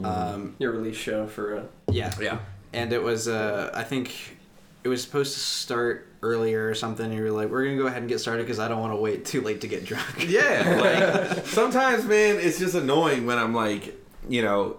[0.03, 2.13] Um, Your release show for uh, yeah.
[2.19, 2.39] yeah.
[2.73, 4.37] And it was, uh, I think
[4.83, 7.05] it was supposed to start earlier or something.
[7.05, 8.79] And you were like, we're going to go ahead and get started because I don't
[8.79, 10.27] want to wait too late to get drunk.
[10.29, 13.95] Yeah, like sometimes, man, it's just annoying when I'm like,
[14.29, 14.77] you know,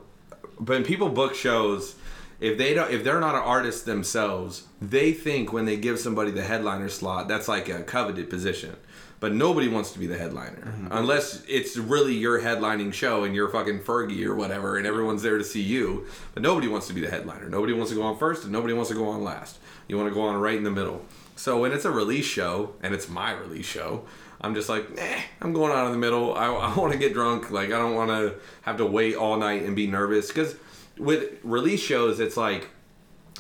[0.59, 1.95] when people book shows,
[2.41, 6.31] if they don't, if they're not an artist themselves, they think when they give somebody
[6.31, 8.77] the headliner slot, that's like a coveted position.
[9.21, 13.49] But nobody wants to be the headliner unless it's really your headlining show and you're
[13.49, 16.07] fucking Fergie or whatever, and everyone's there to see you.
[16.35, 17.49] But nobody wants to be the headliner.
[17.49, 19.59] Nobody wants to go on first, and nobody wants to go on last.
[19.89, 21.05] You want to go on right in the middle.
[21.35, 24.05] So when it's a release show and it's my release show,
[24.41, 26.35] I'm just like, eh, I'm going out in the middle.
[26.35, 27.51] I, I want to get drunk.
[27.51, 30.29] Like, I don't want to have to wait all night and be nervous.
[30.29, 30.55] Because
[30.97, 32.69] with release shows, it's like,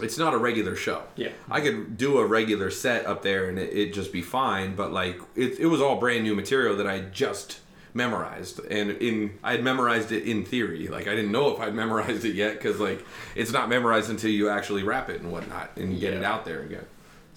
[0.00, 1.02] it's not a regular show.
[1.16, 1.30] Yeah.
[1.50, 4.74] I could do a regular set up there and it, it'd just be fine.
[4.74, 7.60] But, like, it, it was all brand new material that I just
[7.94, 11.74] memorized and in i had memorized it in theory like i didn't know if i'd
[11.84, 15.70] memorized it yet because like it's not memorized until you actually rap it and whatnot
[15.74, 16.84] and you get it out there again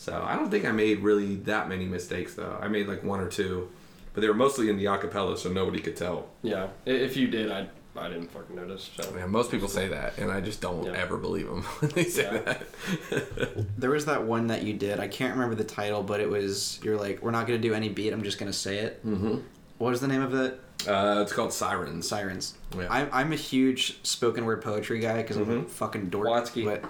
[0.01, 2.57] so I don't think I made really that many mistakes though.
[2.59, 3.69] I made like one or two,
[4.15, 6.27] but they were mostly in the acapella, so nobody could tell.
[6.41, 6.69] yeah.
[6.87, 8.89] If you did, I I didn't fucking notice.
[8.95, 10.93] So Man, most people say that, and I just don't Yeah.
[10.93, 12.37] ever believe them when they say Yeah.
[12.39, 13.65] that.
[13.77, 14.99] There was that one that you did.
[14.99, 17.73] I can't remember the title, but it was, you're like, we're not going to do
[17.73, 18.13] any beat.
[18.13, 19.05] I'm just going to say it.
[19.05, 19.37] Mm-hmm.
[19.79, 20.59] What was the name of it?
[20.87, 22.07] Uh, it's called Sirens.
[22.07, 22.53] Sirens.
[22.77, 22.87] Yeah.
[22.89, 26.27] I'm, I'm a huge spoken word poetry guy because I'm a fucking dork.
[26.27, 26.63] Watsky.
[26.65, 26.83] But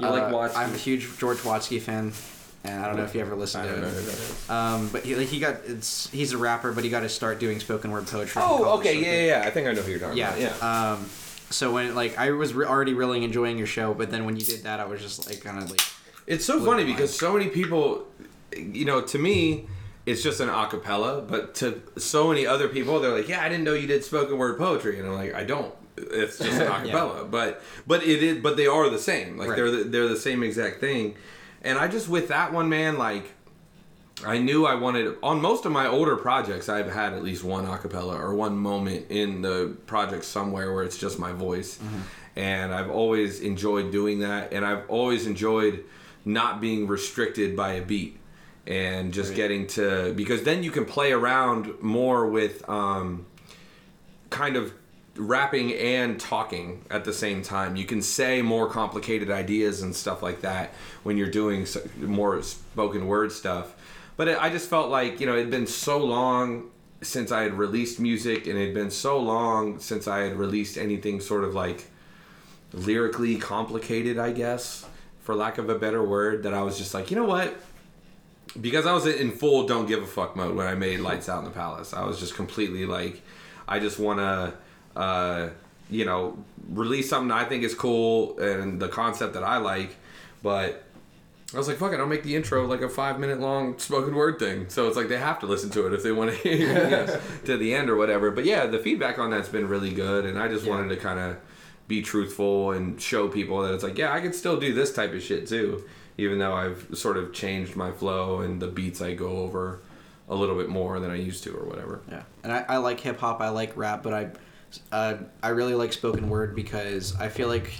[0.00, 0.56] You like uh, Watsky.
[0.56, 2.12] I'm a huge George Watsky fan,
[2.64, 3.94] and I don't know if you ever listened to don't know it.
[3.94, 4.50] who that is.
[4.50, 7.40] Um, but he, like, he got it's he's a rapper, but he got to start
[7.40, 8.40] doing spoken word poetry.
[8.44, 9.46] Oh, okay, yeah, yeah, yeah.
[9.48, 10.40] I think I know who you're talking yeah, about.
[10.62, 10.92] Yeah.
[10.92, 11.06] Um,
[11.50, 14.44] so when like I was re- already really enjoying your show, but then when you
[14.44, 15.80] did that, I was just like kind of like
[16.26, 18.06] It's so funny because so many people,
[18.56, 19.66] you know, to me,
[20.06, 23.64] it's just an acapella, but to so many other people, they're like, "Yeah, I didn't
[23.64, 25.74] know you did spoken word poetry," and I'm like, "I don't.
[25.96, 29.36] It's just an acapella." But but it is, but they are the same.
[29.36, 29.56] Like Right.
[29.56, 31.16] they're the, they're the same exact thing.
[31.62, 33.24] And I just with that one, man, like.
[34.24, 36.68] I knew I wanted on most of my older projects.
[36.68, 40.98] I've had at least one acapella or one moment in the project somewhere where it's
[40.98, 41.80] just my voice,
[42.36, 44.52] and I've always enjoyed doing that.
[44.52, 45.84] And I've always enjoyed
[46.24, 48.18] not being restricted by a beat
[48.66, 53.26] and just getting to because then you can play around more with um,
[54.30, 54.72] kind of
[55.16, 57.76] rapping and talking at the same time.
[57.76, 60.72] You can say more complicated ideas and stuff like that
[61.02, 61.66] when you're doing
[61.98, 63.74] more spoken word stuff.
[64.16, 66.70] But it, I just felt like, you know, it had been so long
[67.02, 70.78] since I had released music and it had been so long since I had released
[70.78, 71.90] anything sort of like
[72.72, 74.86] lyrically complicated, I guess,
[75.20, 77.54] for lack of a better word, that I was just like, you know what?
[78.60, 81.38] because I was in full don't give a fuck mode when I made Lights Out
[81.38, 81.94] in the Palace.
[81.94, 83.22] I was just completely like,
[83.66, 84.54] I just want to,
[84.96, 85.48] uh,
[85.90, 86.36] you know,
[86.70, 89.96] release something I think is cool and the concept that I like,
[90.42, 90.84] but
[91.54, 94.14] I was like, fuck it, I'll make the intro like a five minute long spoken
[94.14, 94.68] word thing.
[94.70, 97.20] So it's like they have to listen to it if they want to hear it
[97.44, 98.30] to the end or whatever.
[98.30, 100.24] But yeah, the feedback on that's been really good.
[100.24, 101.36] And I just wanted to kind of
[101.88, 105.12] be truthful and show people that it's like, yeah, I can still do this type
[105.12, 105.84] of shit too.
[106.16, 109.80] Even though I've sort of changed my flow and the beats I go over
[110.28, 112.00] a little bit more than I used to or whatever.
[112.10, 113.40] Yeah, and I, I like hip hop.
[113.40, 114.30] I like rap, but I,
[114.90, 117.72] uh, I really like spoken word because I feel like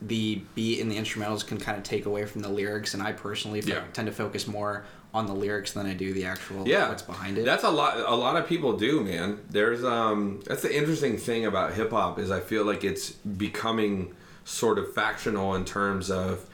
[0.00, 3.12] the beat and the instrumentals can kind of take away from the lyrics, and I
[3.12, 3.82] personally Yeah.
[3.92, 4.84] tend to focus more
[5.14, 7.44] on the lyrics than I do the actual yeah what's behind it.
[7.46, 11.46] that's a lot a lot of people do man there's um that's the interesting thing
[11.46, 16.44] about hip-hop is i feel like it's becoming sort of factional in terms of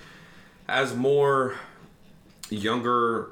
[0.69, 1.57] as more
[2.49, 3.31] younger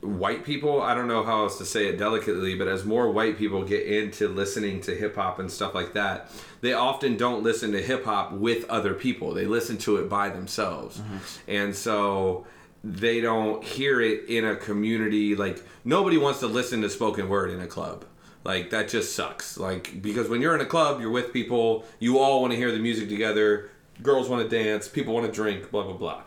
[0.00, 3.36] white people i don't know how else to say it delicately but as more white
[3.36, 6.30] people get into listening to hip-hop and stuff like that
[6.60, 9.32] they often don't listen to hip-hop with other people.
[9.32, 10.98] They listen to it by themselves.
[10.98, 11.16] Mm-hmm.
[11.50, 12.46] And so
[12.82, 17.50] they don't hear it in a community like nobody wants to listen to spoken word
[17.50, 18.04] in a club.
[18.44, 19.58] Like that just sucks.
[19.58, 22.70] Like because when you're in a club you're with people you all want to hear
[22.70, 26.22] the music together girls want to dance people want to drink blah blah blah.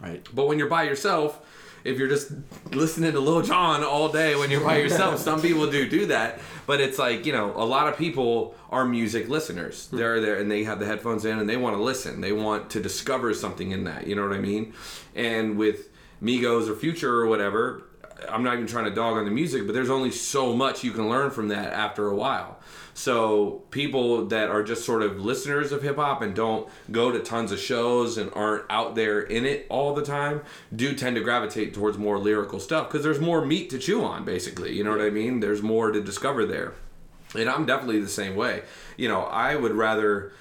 [0.00, 0.26] Right.
[0.32, 1.40] but when you're by yourself,
[1.86, 2.32] if you're just
[2.72, 6.40] listening to Lil Jon all day when you're by yourself, some people do do that.
[6.66, 9.88] But it's like you know, a lot of people are music listeners.
[9.88, 9.96] Hmm.
[9.96, 12.20] They're there and they have the headphones in and they want to listen.
[12.20, 14.06] They want to discover something in that.
[14.06, 14.74] You know what I mean?
[15.14, 15.88] And with
[16.22, 17.84] Migos or Future or whatever,
[18.28, 20.92] I'm not even trying to dog on the music, but there's only so much you
[20.92, 22.58] can learn from that after a while.
[22.96, 27.20] So people that are just sort of listeners of hip hop and don't go to
[27.20, 30.40] tons of shows and aren't out there in it all the time
[30.74, 34.24] do tend to gravitate towards more lyrical stuff because there's more meat to chew on
[34.24, 34.72] basically.
[34.74, 35.40] You know what I mean?
[35.40, 36.72] There's more to discover there.
[37.34, 38.62] And I'm definitely the same way.
[38.96, 40.32] You know, I would rather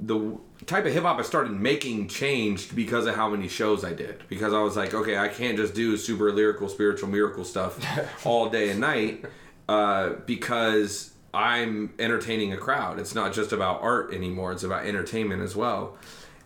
[0.00, 3.92] the type of hip hop I started making changed because of how many shows I
[3.92, 4.26] did.
[4.30, 7.78] Because I was like, okay, I can't just do super lyrical, spiritual, miracle stuff
[8.24, 9.26] all day and night
[9.68, 12.98] uh, because I'm entertaining a crowd.
[12.98, 15.96] It's not just about art anymore, it's about entertainment as well.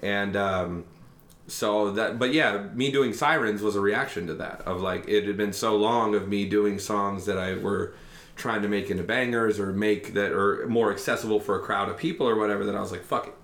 [0.01, 0.85] And um,
[1.47, 4.63] so that, but yeah, me doing Sirens was a reaction to that.
[4.63, 7.95] Of like, it had been so long of me doing songs that I were
[8.37, 11.97] trying to make into bangers or make that are more accessible for a crowd of
[11.97, 13.35] people or whatever that I was like, fuck it.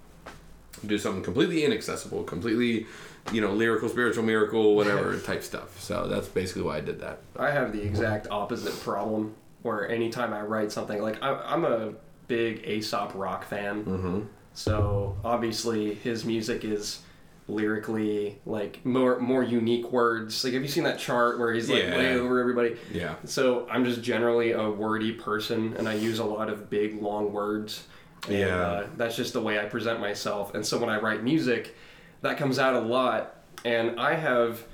[0.86, 2.86] Do something completely inaccessible, completely,
[3.32, 5.80] you know, lyrical, spiritual, miracle, whatever type stuff.
[5.80, 7.20] So that's basically why I did that.
[7.36, 9.34] I have the exact opposite problem
[9.66, 11.92] where anytime I write something, like I, I'm a
[12.28, 13.84] big Aesop Rock fan.
[13.84, 14.20] Mm-hmm.
[14.54, 17.00] So obviously his music is
[17.48, 20.42] lyrically like more more unique words.
[20.44, 21.96] Like have you seen that chart where he's like Yeah.
[21.96, 22.76] way over everybody?
[22.92, 23.14] Yeah.
[23.24, 27.32] So I'm just generally a wordy person and I use a lot of big long
[27.32, 27.86] words.
[28.28, 28.56] And, Yeah.
[28.56, 30.54] Uh, that's just the way I present myself.
[30.54, 31.76] And so when I write music,
[32.22, 34.64] that comes out a lot and I have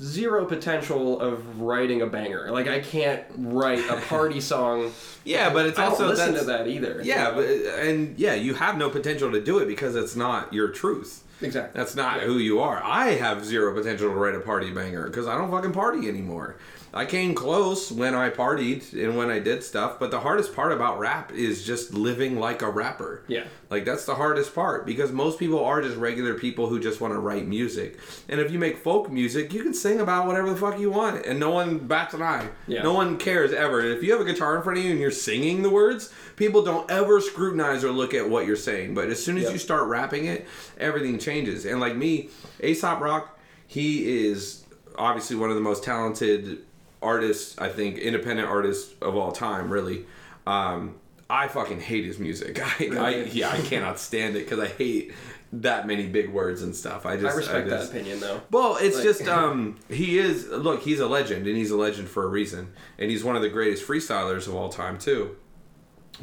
[0.00, 2.50] zero potential of writing a banger.
[2.50, 4.92] Like I can't write a party song.
[5.24, 7.00] Yeah, but it's I don't also listen that's- to that either.
[7.02, 10.68] Yeah, but and yeah, you have no potential to do it because it's not your
[10.68, 11.22] truth.
[11.40, 11.78] exactly.
[11.78, 12.82] That's not who you are.
[12.82, 16.56] I have zero potential to write a party banger because I don't fucking party anymore.
[16.96, 20.70] I came close when I partied and when I did stuff, but the hardest part
[20.70, 23.24] about rap is just living like a rapper.
[23.26, 23.46] Yeah.
[23.68, 27.12] Like that's the hardest part because most people are just regular people who just want
[27.12, 27.98] to write music.
[28.28, 31.26] And if you make folk music, you can sing about whatever the fuck you want
[31.26, 32.48] and no one bats an eye.
[32.68, 32.82] Yeah.
[32.84, 33.80] No one cares ever.
[33.80, 36.12] And if you have a guitar in front of you and you're singing the words,
[36.36, 38.94] people don't ever scrutinize or look at what you're saying.
[38.94, 39.52] But as soon as Yep.
[39.54, 40.46] you start rapping it,
[40.78, 41.64] everything changes.
[41.66, 42.30] And like me,
[42.62, 44.62] Aesop Rock, he is
[44.96, 46.60] obviously one of the most talented
[47.04, 50.06] artists, I think, independent artists of all time, really.
[50.46, 50.96] Um,
[51.30, 52.60] I fucking hate his music.
[52.80, 55.12] I, I yeah, I cannot stand it because I hate
[55.52, 57.06] that many big words and stuff.
[57.06, 58.40] I just I respect just- that opinion though.
[58.50, 62.08] well, it's Like- just um he is look, he's a legend and he's a legend
[62.08, 62.72] for a reason.
[62.98, 65.36] And he's one of the greatest freestylers of all time too.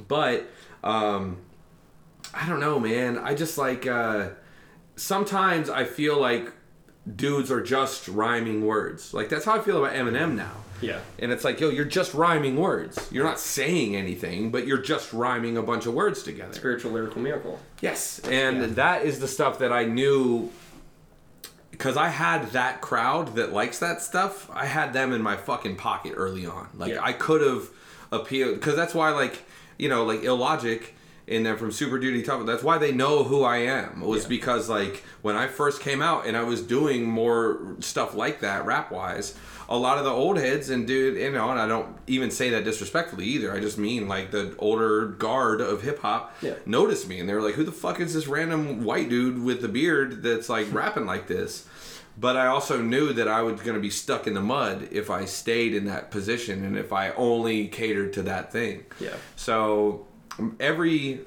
[0.10, 0.48] But
[0.84, 1.38] um
[2.34, 3.18] I don't know, man.
[3.18, 4.30] I just like uh
[4.98, 6.52] sometimes I feel like
[7.16, 9.14] dudes are just rhyming words.
[9.14, 10.58] Like that's how I feel about Eminem now.
[10.82, 11.00] Yeah.
[11.20, 13.08] And it's like, yo, you're just rhyming words.
[13.12, 16.54] You're not saying anything, but you're just rhyming a bunch of words together.
[16.54, 17.60] Spiritual lyrical miracle.
[17.82, 20.52] Yes, and that is the stuff that I knew
[21.72, 24.50] because I had that crowd that likes that stuff.
[24.54, 26.68] I had them in my fucking pocket early on.
[26.76, 27.04] Like Yeah.
[27.04, 27.70] I could have
[28.12, 29.44] appealed because that's why, like
[29.80, 30.96] you know, like illogic
[31.28, 32.46] and then from Super Duty Tough.
[32.46, 34.02] That's why they know who I am.
[34.02, 34.30] Was Yeah.
[34.30, 38.66] because like when I first came out and I was doing more stuff like that
[38.66, 39.36] rap wise.
[39.72, 42.50] A lot of the old heads and dude, you know, and I don't even say
[42.50, 43.54] that disrespectfully either.
[43.54, 46.56] I just mean like the older guard of hip hop Yeah.
[46.66, 49.62] noticed me and they were like, "Who the fuck is this random white dude with
[49.62, 51.66] the beard that's like rapping like this?"
[52.20, 55.10] but I also knew that I was going to be stuck in the mud if
[55.10, 58.84] I stayed in that position and if I only catered to that thing.
[59.00, 59.16] Yeah.
[59.38, 60.06] So
[60.60, 61.22] every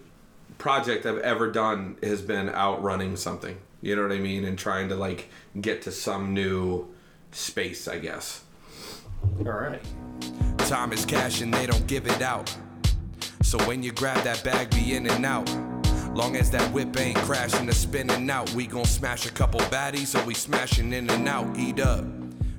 [0.59, 3.57] project I've ever done has been outrunning something.
[3.80, 4.44] You know what I mean?
[4.44, 6.87] And trying to like get to some new
[7.35, 8.44] space, I guess.
[9.38, 9.83] All right.
[10.59, 12.55] Time is cash and they don't give it out.
[13.42, 15.49] So when you grab that bag, be in and out.
[16.14, 20.18] Long as that whip ain't crashing or spinning out, we gon' smash a couple baddies
[20.18, 21.59] or we smashing in and out.
[21.59, 22.05] Eat up.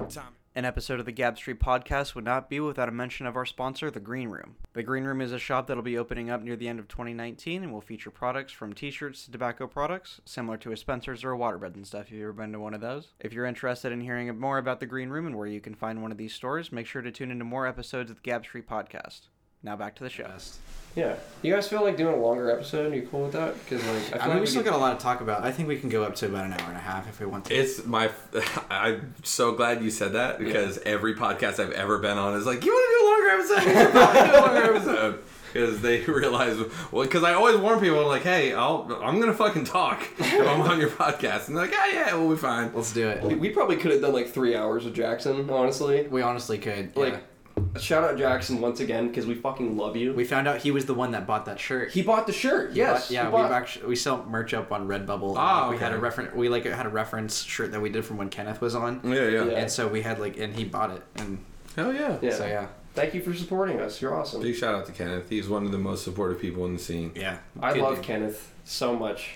[0.10, 3.36] Time- An episode of the Gab Street podcast would not be without a mention of
[3.36, 4.56] our sponsor, The Green Room.
[4.72, 7.62] The Green Room is a shop that'll be opening up near the end of 2019
[7.62, 11.34] and will feature products from t shirts to tobacco products, similar to a Spencer's or
[11.34, 12.08] a Waterbed and stuff.
[12.08, 13.10] Have you've ever been to one of those?
[13.20, 16.02] If you're interested in hearing more about The Green Room and where you can find
[16.02, 18.66] one of these stores, make sure to tune into more episodes of the Gab Street
[18.66, 19.24] podcast.
[19.66, 20.30] Now back to the show.
[20.96, 21.16] Yeah.
[21.42, 22.94] You guys feel like doing a longer episode?
[22.94, 23.56] Are you cool with that?
[23.66, 25.04] Because like I feel I like mean, we we still could- got a lot to
[25.04, 25.44] talk about.
[25.44, 27.26] I think we can go up to about an hour and a half if we
[27.26, 27.54] want to.
[27.56, 28.12] It's my.
[28.70, 32.64] I'm so glad you said that because every podcast I've ever been on is like,
[32.64, 33.70] you want to do a longer episode?
[33.70, 35.20] You should probably do a longer episode.
[35.52, 36.58] Because they realize,
[36.92, 40.34] well, because I always warn people, I'm like, hey, I'll, I'm gonna fucking talk if
[40.48, 42.72] I'm on your podcast, and they're like, yeah, yeah, we'll be fine.
[42.76, 43.24] Let's do it.
[43.40, 45.50] we probably could have done like three hours with Jackson.
[45.50, 46.92] Honestly, We honestly could.
[46.96, 47.18] yeah.
[47.58, 50.14] Like shout out Jackson once again because we fucking love you.
[50.14, 51.92] we found out he was the one that bought that shirt.
[51.92, 52.74] he bought the shirt.
[52.74, 53.08] Yes.
[53.08, 55.36] But, yeah, bought- we've actually we sell merch up on Redbubble.
[55.38, 56.34] Ah, we had a reference.
[56.36, 59.14] We like had a reference shirt that we did from when Kenneth was on, Yeah,
[59.28, 59.52] yeah, Yeah.
[59.54, 61.44] and so we had like, and he bought it, and
[61.76, 62.18] hell yeah.
[62.22, 62.34] Yeah.
[62.34, 64.02] so yeah, Thank you for supporting us.
[64.02, 64.42] You're awesome.
[64.42, 65.30] Big shout out to Kenneth.
[65.30, 67.12] He's one of the most supportive people in the scene.
[67.16, 67.38] yeah.
[67.62, 68.04] I Good love dude.
[68.06, 69.36] Kenneth so much.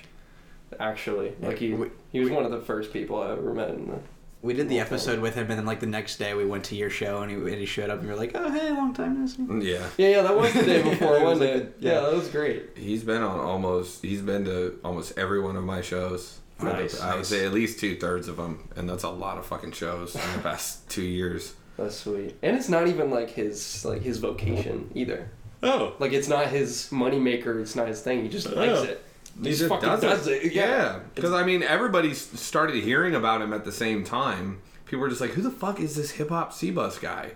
[0.80, 3.70] Actually, Yeah, like he we- he was one of the first people I ever met.
[3.72, 4.00] In the,
[4.42, 6.76] We did the episode with him, and then like the next day we went to
[6.76, 8.94] your show, and he, and he showed up, and we were like, oh hey, long
[8.94, 9.44] time no see.
[9.70, 9.86] Yeah.
[9.98, 11.76] yeah, yeah, that was the day before, It was wasn't like it?
[11.80, 11.94] yeah.
[11.94, 12.00] yeah.
[12.02, 12.70] that was great.
[12.78, 14.02] He's been on almost.
[14.02, 16.40] He's been to almost every one of my shows.
[16.58, 19.10] For the- Nice, I would say at least two thirds of them, and that's a
[19.10, 21.54] lot of fucking shows in the past two years.
[21.78, 22.36] That's sweet.
[22.42, 25.30] And it's not even like his like his vocation either.
[25.64, 27.62] Oh, Like it's not his moneymaker.
[27.62, 28.24] It's not his thing.
[28.24, 28.84] He just likes oh.
[28.84, 29.04] it.
[29.44, 30.44] He just fucking does, does it.
[30.44, 30.54] it.
[30.54, 31.00] Yeah, Yeah.
[31.16, 34.62] because I mean, everybody started hearing about him at the same time.
[34.86, 37.32] People were just like, "Who the fuck is this hip hop C bus guy?"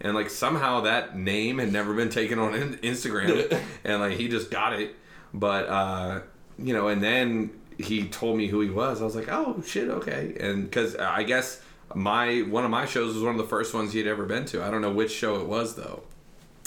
[0.00, 4.50] And like somehow that name had never been taken on Instagram, and like he just
[4.50, 4.94] got it.
[5.32, 6.20] But uh,
[6.58, 9.00] you know, and then he told me who he was.
[9.00, 11.60] I was like, "Oh shit, okay." And because I guess
[11.94, 14.44] my one of my shows was one of the first ones he had ever been
[14.46, 14.64] to.
[14.64, 16.02] I don't know which show it was though.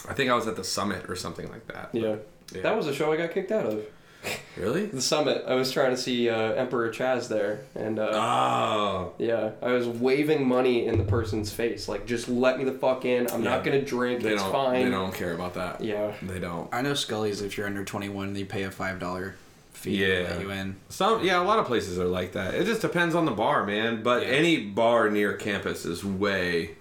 [0.07, 1.89] I think I was at the summit or something like that.
[1.93, 2.15] Yeah.
[2.53, 2.61] Yeah.
[2.61, 3.83] That was a show I got kicked out of.
[4.57, 4.87] Really?
[4.87, 5.43] The summit.
[5.47, 9.13] I was trying to see uh, Emperor Chaz there, and uh, Oh.
[9.19, 13.05] yeah, I was waving money in the person's face, like just let me the fuck
[13.05, 13.29] in.
[13.31, 13.51] I'm Yeah.
[13.51, 14.23] not gonna drink.
[14.23, 14.51] They it's don't.
[14.51, 14.85] fine.
[14.85, 15.81] They don't care about that.
[15.83, 16.11] Yeah.
[16.23, 16.73] They don't.
[16.73, 17.43] I know Skully's.
[17.43, 19.35] If you're under 21, they pay a five dollar
[19.73, 20.23] fee Yeah.
[20.23, 20.75] to let you in.
[20.89, 22.55] Some yeah, a lot of places are like that.
[22.55, 24.01] It just depends on the bar, man.
[24.01, 24.29] But Yeah.
[24.29, 26.71] any bar near campus is way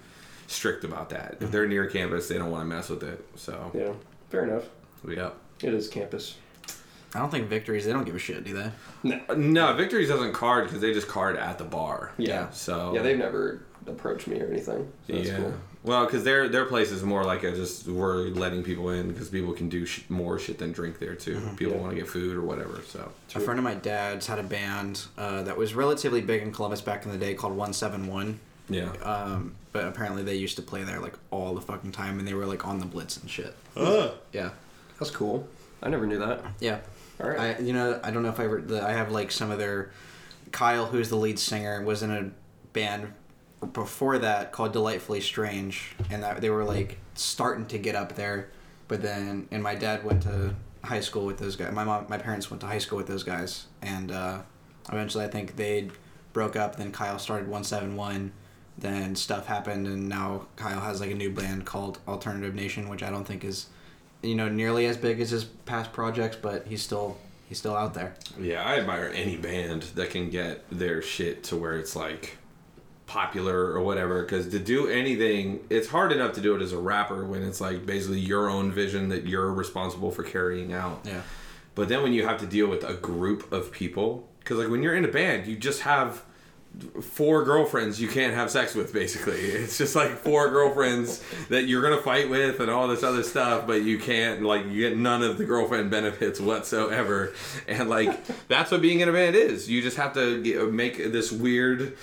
[0.46, 1.36] strict about that.
[1.40, 3.22] If they're near campus, they don't want to mess with it.
[3.34, 3.92] So Yeah.
[4.30, 4.64] Fair enough.
[5.06, 5.30] yeah.
[5.62, 6.36] It is campus.
[7.14, 7.86] I don't think Victories.
[7.86, 8.70] They don't give a shit, do they?
[9.02, 9.20] No.
[9.34, 12.12] No, Victories doesn't card because they just card at the bar.
[12.18, 12.50] Yeah.
[12.50, 14.90] So Yeah, they've never approached me or anything.
[15.06, 15.36] So that's yeah.
[15.36, 15.54] cool.
[15.84, 19.28] Well, because their their place is more like a just we're letting people in because
[19.28, 21.40] people can do sh- more shit than drink there too.
[21.56, 21.80] People Yeah.
[21.80, 22.80] want to get food or whatever.
[22.88, 26.52] So A friend of my dad's had a band uh, that was relatively big in
[26.52, 28.40] Columbus back in the day called 171.
[28.68, 28.90] yeah.
[29.02, 32.34] Um, but apparently they used to play there like all the fucking time, and they
[32.34, 33.54] were like on the Blitz and shit.
[34.32, 34.50] Yeah,
[34.98, 35.46] That's cool.
[35.82, 36.40] I never knew that.
[36.58, 36.78] yeah.
[37.20, 37.56] All right.
[37.58, 39.90] I you know I don't know if I ever I have like some of their
[40.52, 42.30] Kyle who's the lead singer was in a
[42.72, 43.12] band
[43.72, 48.50] before that called Delightfully Strange and that they were like starting to get up there
[48.88, 52.18] but then and my dad went to high school with those guys my mom my
[52.18, 54.40] parents went to high school with those guys and uh,
[54.92, 55.88] eventually I think they
[56.32, 58.32] broke up then Kyle started 171
[58.78, 63.02] then stuff happened and now Kyle has like a new band called Alternative Nation which
[63.02, 63.66] I don't think is
[64.26, 67.16] you know nearly as big as his past projects but he's still
[67.48, 71.56] he's still out there Yeah, I admire any band that can get their shit to
[71.56, 72.38] where it's like
[73.06, 74.22] popular or whatever.
[74.22, 77.60] Because to do anything, it's hard enough to do it as a rapper when it's
[77.60, 81.00] like basically your own vision that you're responsible for carrying out.
[81.04, 81.22] yeah
[81.76, 84.82] But then when you have to deal with a group of people, because like when
[84.82, 86.24] you're in a band, you just have
[87.00, 89.36] four girlfriends you can't have sex with basically.
[89.66, 93.66] It's just like four girlfriends that you're gonna fight with and all this other stuff
[93.66, 97.32] but you can't like you get none of the girlfriend benefits whatsoever.
[97.68, 99.68] And like that's what being in a band is.
[99.68, 101.96] You just have to get, make this weird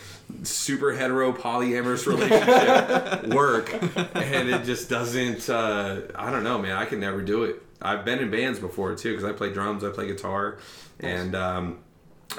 [0.43, 3.71] super hetero polyamorous relationship work.
[4.15, 6.75] And it just doesn't uh, i don't know man.
[6.75, 7.61] I can never do it.
[7.81, 10.57] I've been in bands before too because i play drums i play guitar
[10.99, 11.79] and um,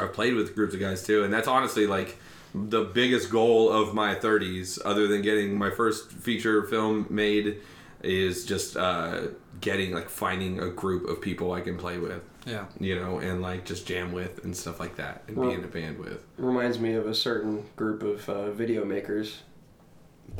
[0.00, 2.16] I've played with groups of guys too, and that's honestly like
[2.54, 7.58] the biggest goal of my 30s, other than getting my first feature film made,
[8.02, 9.22] is just uh,
[9.60, 12.22] getting like finding a group of people I can play with.
[12.46, 12.66] Yeah.
[12.78, 15.64] You know, and like just jam with and stuff like that, and Well- be in
[15.64, 16.24] a band with.
[16.36, 19.40] Reminds me of a certain group of uh, video makers.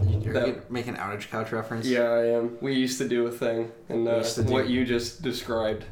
[0.07, 1.87] You're That- gonna make an outage couch reference.
[1.87, 2.59] Yeah, I am.
[2.61, 5.85] We used to do a thing, and uh, used do- what you just described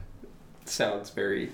[0.66, 1.52] sounds very There's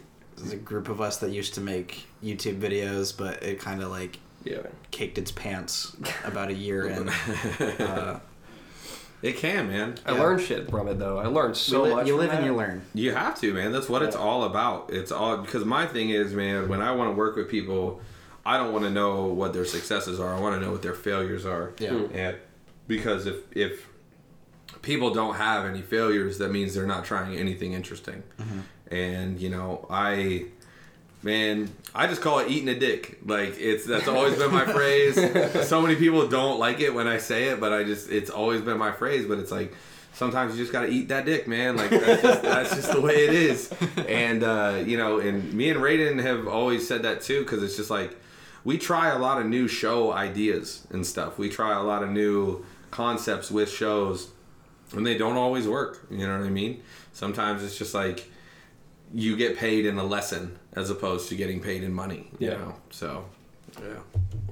[0.53, 4.18] a group of us that used to make YouTube videos, but it kind of like
[4.45, 4.59] yeah.
[4.91, 7.09] caked its pants about a year in.
[7.80, 8.20] Uh,
[9.20, 9.97] It can, man.
[10.07, 10.20] I Yeah.
[10.22, 11.18] learned shit from it though.
[11.18, 12.07] I learned so li- much.
[12.07, 12.47] you from live and that.
[12.47, 12.82] you learn.
[12.95, 13.72] You have to, man.
[13.72, 14.91] That's what it's all about.
[14.93, 18.01] It's all because my thing is, man, when I want to work with people,
[18.47, 20.32] I don't want to know what their successes are.
[20.32, 21.72] I want to know what their failures are.
[21.80, 21.91] Yeah.
[21.91, 22.14] Hmm.
[22.16, 22.36] And
[22.86, 23.89] because if if
[24.82, 28.22] people don't have any failures, that means they're not trying anything interesting.
[28.91, 30.47] And you know, I
[31.22, 33.18] man, I just call it eating a dick.
[33.24, 35.18] Like it's that's always been my phrase.
[35.68, 38.61] So many people don't like it when I say it, but I just it's always
[38.61, 39.26] been my phrase.
[39.26, 39.74] But it's like
[40.12, 41.76] sometimes you just gotta eat that dick, man.
[41.76, 43.72] Like that's just, that's just the way it is.
[44.09, 47.76] And uh, you know, and me and Raiden have always said that too, because it's
[47.76, 48.16] just like
[48.64, 51.39] we try a lot of new show ideas and stuff.
[51.39, 54.28] We try a lot of new concepts with shows,
[54.93, 56.07] and they don't always work.
[56.11, 56.82] You know what I mean?
[57.12, 58.30] Sometimes it's just like
[59.15, 62.31] you get paid in a lesson as opposed to getting paid in money.
[62.39, 62.55] You Yeah.
[62.59, 63.25] know, so
[63.81, 64.01] yeah.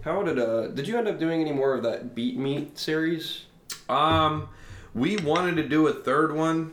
[0.02, 3.42] How did uh did you end up doing any more of that Beat Meat series?
[3.88, 4.48] Um,
[4.94, 6.72] we wanted to do a third one,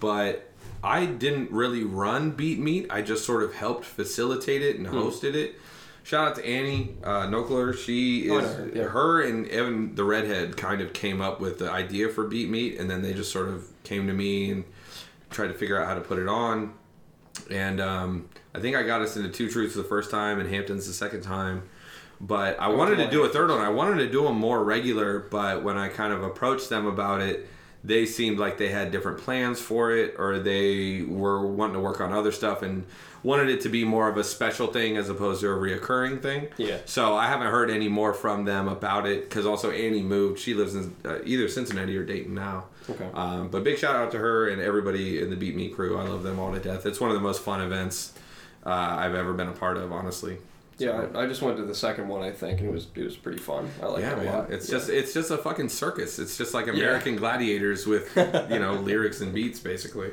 [0.00, 0.48] but
[0.82, 2.86] I didn't really run Beat Meat.
[2.90, 5.56] I just sort of helped facilitate it and hosted it.
[6.02, 7.76] Shout out to Annie uh, Nokler.
[7.76, 8.82] She Oh, is know her, yeah.
[8.84, 12.78] her and Evan the redhead kind of came up with the idea for Beat Meat,
[12.80, 14.64] and then they just sort of came to me and
[15.28, 16.72] tried to figure out how to put it on.
[17.50, 20.86] And um, I think I got us into Two Truths the first time and Hamptons
[20.86, 21.62] the second time.
[22.20, 23.60] But I wanted to do a third one.
[23.60, 27.22] I wanted to do them more regular, but when I kind of approached them about
[27.22, 27.48] it,
[27.82, 32.00] they seemed like they had different plans for it, or they were wanting to work
[32.00, 32.84] on other stuff and
[33.22, 36.48] wanted it to be more of a special thing as opposed to a reoccurring thing.
[36.58, 36.78] Yeah.
[36.84, 40.38] So I haven't heard any more from them about it because also Annie moved.
[40.38, 42.66] She lives in uh, either Cincinnati or Dayton now.
[42.90, 43.08] Okay.
[43.14, 45.96] Um, but big shout out to her and everybody in the Beat Meat crew.
[45.98, 46.86] I love them all to death.
[46.86, 48.12] It's one of the most fun events
[48.66, 50.38] uh, I've ever been a part of, honestly.
[50.78, 53.04] Yeah, I, I just went to the second one I think, and it was it
[53.04, 53.68] was pretty fun.
[53.82, 54.50] I like yeah, it a lot.
[54.50, 54.78] It's Yeah.
[54.78, 56.18] just it's just a fucking circus.
[56.18, 60.10] It's just like American Gladiators with you know lyrics and beats, basically.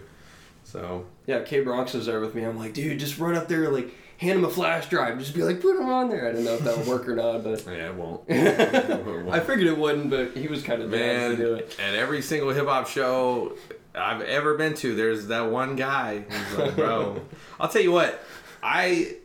[0.65, 2.43] So Yeah, K Bronx was there with me.
[2.43, 5.19] I'm like, dude, just run up there, like, hand him a flash drive.
[5.19, 6.27] Just be like, put him on there.
[6.27, 8.21] I didn't know if that would work or not, but yeah, it won't.
[8.31, 10.09] I figured it wouldn't.
[10.09, 11.77] But he was kind of Man, to do it.
[11.79, 13.55] at every single hip hop show
[13.93, 17.21] I've ever been to, there's that one guy who's like, bro.
[17.59, 18.23] I'll tell you what,
[18.63, 19.15] I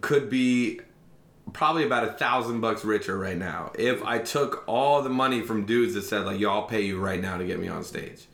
[0.00, 0.80] could be
[1.52, 5.66] probably about a thousand bucks richer right now if I took all the money from
[5.66, 8.26] dudes that said like, yo, I'll pay you right now to get me on stage.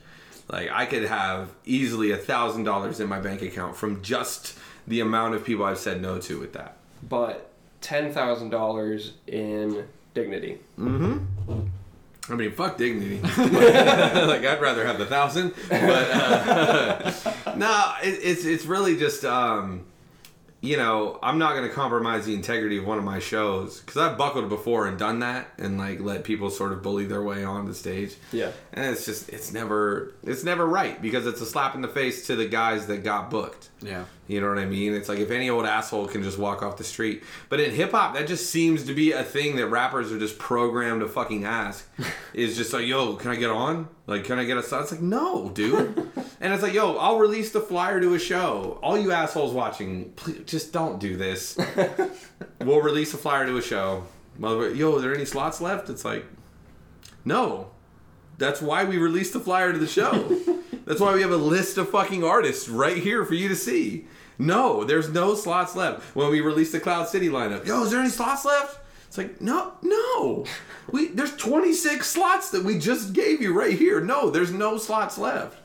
[0.51, 5.01] Like I could have easily a thousand dollars in my bank account from just the
[5.01, 6.77] amount of people I've said no to with that.
[7.09, 10.59] But ten thousand dollars in dignity.
[10.79, 13.21] I mean, fuck dignity.
[13.39, 17.13] like I'd rather have the thousand, but uh,
[17.57, 19.85] no, it, it's it's really just um,
[20.61, 24.19] you know I'm not gonna compromise the integrity of one of my shows because I've
[24.19, 27.67] buckled before and done that and like let people sort of bully their way on
[27.67, 28.15] the stage.
[28.33, 28.53] Yeah.
[28.73, 32.27] and it's just it's never it's never right because it's a slap in the face
[32.27, 33.70] to the guys that got booked.
[33.83, 34.05] Yeah.
[34.29, 34.95] You know what I mean?
[34.95, 37.23] It's like if any old asshole can just walk off the street.
[37.49, 40.39] But in hip hop, that just seems to be a thing that rappers are just
[40.39, 41.89] programmed to fucking ask.
[42.35, 43.89] is just like, yo, can I get on?
[44.07, 44.83] Like, can I get a song?
[44.83, 45.97] It's like, no, dude.
[46.41, 48.79] and it's like, yo, I'll release the flyer to a show.
[48.83, 51.59] All you assholes watching, please, just don't do this.
[52.61, 54.05] we'll release a flyer to a show.
[54.39, 55.89] Mother, yo, are there any slots left?
[55.91, 56.25] It's like,
[57.25, 57.71] no.
[58.41, 60.13] That's why we released the flyer to the show.
[60.87, 64.07] That's why we have a list of fucking artists right here for you to see.
[64.39, 66.17] No, there's no slots left.
[66.17, 68.79] When we released the Cloud City lineup, yo, is there any slots left?
[69.07, 70.45] It's like, no, no.
[70.91, 74.01] We there's 26 slots that we just gave you right here.
[74.01, 75.57] No, there's no slots left.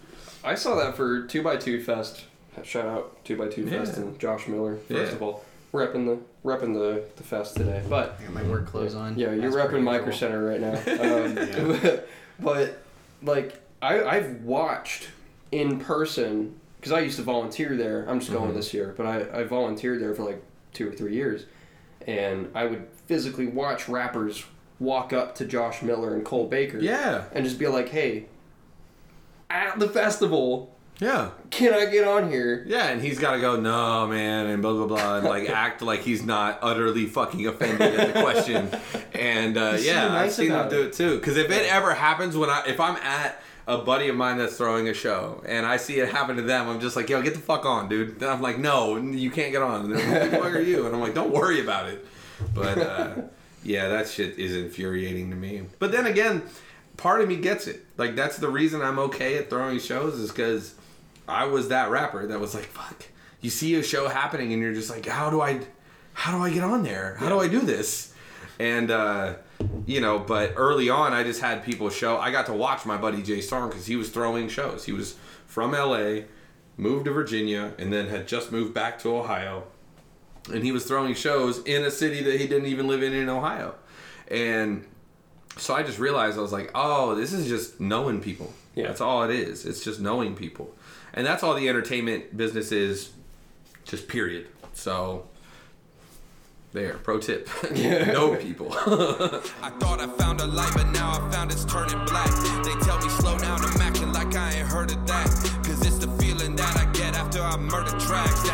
[0.43, 2.26] I saw that for Two by Two Fest.
[2.63, 4.03] Shout out Two by Two Fest Yeah.
[4.03, 4.76] and Josh Miller.
[4.76, 5.15] First Yeah.
[5.15, 7.82] of all, repping the repping the, the fest today.
[7.89, 9.17] But I got my work clothes on.
[9.17, 10.13] yeah, you're That's repping pretty Micro cool.
[10.19, 10.73] Center right now.
[11.95, 11.99] Um,
[12.40, 12.78] but
[13.22, 15.10] like I I've watched
[15.52, 18.06] in person because I used to volunteer there.
[18.10, 18.56] I'm just going Mm-hmm.
[18.58, 20.42] this year, but I I volunteered there for like
[20.74, 21.46] two or three years,
[22.06, 24.44] and I would physically watch rappers
[24.80, 26.80] walk up to Josh Miller and Cole Baker.
[26.80, 27.24] Yeah.
[27.32, 28.26] and just be like, hey,
[29.50, 31.32] at the festival, Yeah.
[31.50, 32.64] Can I get on here?
[32.68, 35.82] Yeah, and he's got to go, no, man, and blah, blah, blah, and like act
[35.82, 38.70] like he's not utterly fucking offended at the question.
[39.14, 40.88] And uh, yeah, I've seen him do it.
[40.88, 41.18] it too.
[41.18, 44.58] Because if it ever happens when I, if I'm at a buddy of mine that's
[44.58, 47.34] throwing a show and I see it happen to them, I'm just like, yo, get
[47.34, 48.20] the fuck on, dude.
[48.20, 49.86] Then I'm like, no, you can't get on.
[49.86, 50.86] And they're like, Who the fuck are you?
[50.86, 52.06] And I'm like, don't worry about it.
[52.54, 53.16] But uh,
[53.64, 55.64] yeah, that shit is infuriating to me.
[55.80, 56.43] But then again,
[56.98, 57.86] part of me gets it.
[57.98, 60.76] Like that's the reason I'm okay at throwing shows is because
[61.28, 63.05] I was that rapper that was like, fuck.
[63.41, 65.61] You see a show happening and you're just like, how do I,
[66.13, 67.15] how do I get on there?
[67.19, 68.13] How do I do this?
[68.59, 69.36] And uh,
[69.86, 72.17] you know, but early on, I just had people show.
[72.17, 74.86] I got to watch my buddy Jay Storm because he was throwing shows.
[74.86, 75.15] He was
[75.45, 76.21] from LA,
[76.78, 79.63] moved to Virginia, and then had just moved back to Ohio.
[80.51, 83.30] And he was throwing shows in a city that he didn't even live in in
[83.30, 83.76] Ohio.
[84.30, 84.86] And
[85.57, 88.53] so I just realized I was like, oh, this is just knowing people.
[88.76, 88.88] Yeah.
[88.88, 89.65] That's all it is.
[89.65, 90.73] It's just knowing people.
[91.16, 93.11] And that's all the entertainment business is,
[93.86, 94.47] just period.
[94.74, 95.28] So,
[96.74, 97.47] there, pro tip.
[97.72, 98.68] know people.
[98.74, 102.30] I thought I found a light, but now I found it's turning black.
[102.66, 105.28] They tell me slow down, I'm acting like I ain't heard of that.
[105.63, 108.45] Cause it's the feeling that I get after I murder tracks.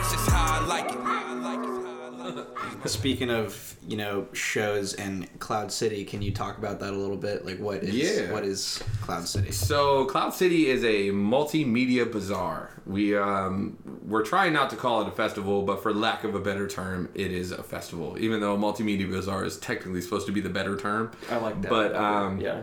[2.85, 7.17] Speaking of, you know, shows and Cloud City, can you talk about that a little
[7.17, 7.45] bit?
[7.45, 8.31] Like, what is Yeah.
[8.31, 9.51] what is Cloud City?
[9.51, 12.71] So Cloud City is a multimedia bazaar.
[12.85, 13.77] We um,
[14.07, 17.09] we're trying not to call it a festival, but for lack of a better term,
[17.13, 18.17] it is a festival.
[18.19, 21.11] Even though multimedia bazaar is technically supposed to be the better term.
[21.29, 21.69] I like that.
[21.69, 22.61] But um, yeah.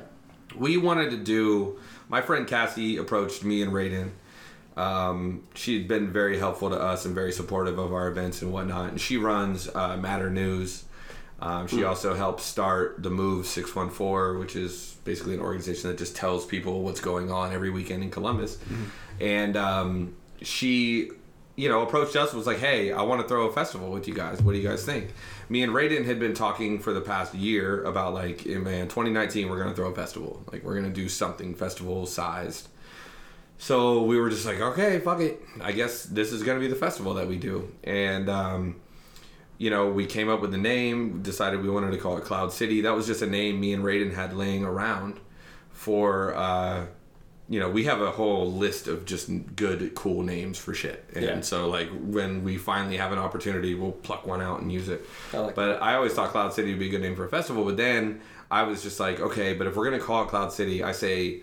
[0.56, 1.78] we wanted to do.
[2.08, 4.10] My friend Cassie approached me and Raiden.
[4.78, 8.90] Um, she'd been very helpful to us and very supportive of our events and whatnot.
[8.90, 10.84] And she runs uh, Matter News.
[11.40, 16.16] Um, she also helped start the Move 614, which is basically an organization that just
[16.16, 18.58] tells people what's going on every weekend in Columbus.
[19.20, 21.10] And um, she,
[21.54, 24.14] you know, approached us was like, "Hey, I want to throw a festival with you
[24.14, 24.40] guys.
[24.42, 25.12] What do you guys think?"
[25.48, 29.48] Me and Raiden had been talking for the past year about like, "Eh, man, 2019,
[29.48, 30.42] we're gonna throw a festival.
[30.52, 32.68] Like, we're gonna do something festival sized.
[33.58, 35.40] So we were just like, okay, fuck it.
[35.60, 37.72] I guess this is gonna be the festival that we do.
[37.84, 38.80] And um,
[39.58, 42.52] you know, we came up with the name, decided we wanted to call it Cloud
[42.52, 42.80] City.
[42.82, 45.18] That was just a name me and Raiden had laying around
[45.72, 46.86] for uh
[47.50, 51.08] you know, we have a whole list of just good, cool names for shit.
[51.14, 51.40] And Yeah.
[51.40, 55.06] so, like, when we finally have an opportunity, we'll pluck one out and use it.
[55.32, 57.28] I like but I always thought Cloud City would be a good name for a
[57.30, 57.64] festival.
[57.64, 60.52] But then I was just like, okay, but if we're going to call it Cloud
[60.52, 61.40] City, I say,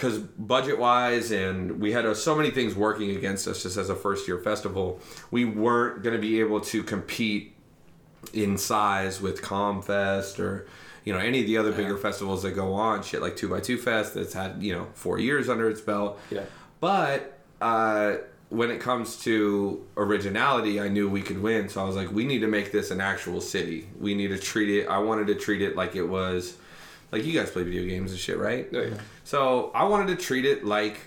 [0.00, 3.90] because budget wise, and we had uh, so many things working against us just as
[3.90, 4.98] a first year festival,
[5.30, 7.54] we weren't going to be able to compete
[8.32, 10.66] in size with Comfest or
[11.04, 13.02] you know any of the other bigger festivals that go on.
[13.02, 16.18] Shit like 2x2 fest that's had you know four years under its belt.
[16.30, 16.44] Yeah.
[16.80, 18.16] but uh,
[18.48, 21.68] when it comes to originality i knew we could win.
[21.68, 23.86] So i was like we need to make this an actual city.
[24.00, 26.56] We need to treat it i wanted to treat it like it was
[27.12, 28.94] like you guys play video games and shit right Oh, yeah.
[29.24, 30.98] so I wanted to treat it like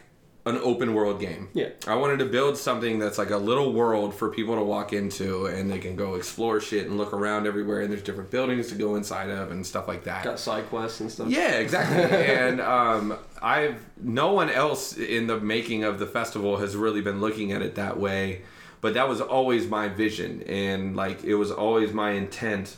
[0.46, 1.48] an open world game.
[1.54, 1.70] Yeah.
[1.88, 5.46] I wanted to build something that's like a little world for people to walk into
[5.46, 8.76] and they can go explore shit and look around everywhere and there's different buildings to
[8.76, 10.26] go inside of and stuff like that.
[10.26, 11.30] Got side quests and stuff.
[11.30, 12.04] Yeah, exactly.
[12.36, 17.22] and um, I've no one else in the making of the festival has really been
[17.22, 18.42] looking at it that way,
[18.82, 22.76] but that was always my vision, and like it was always my intent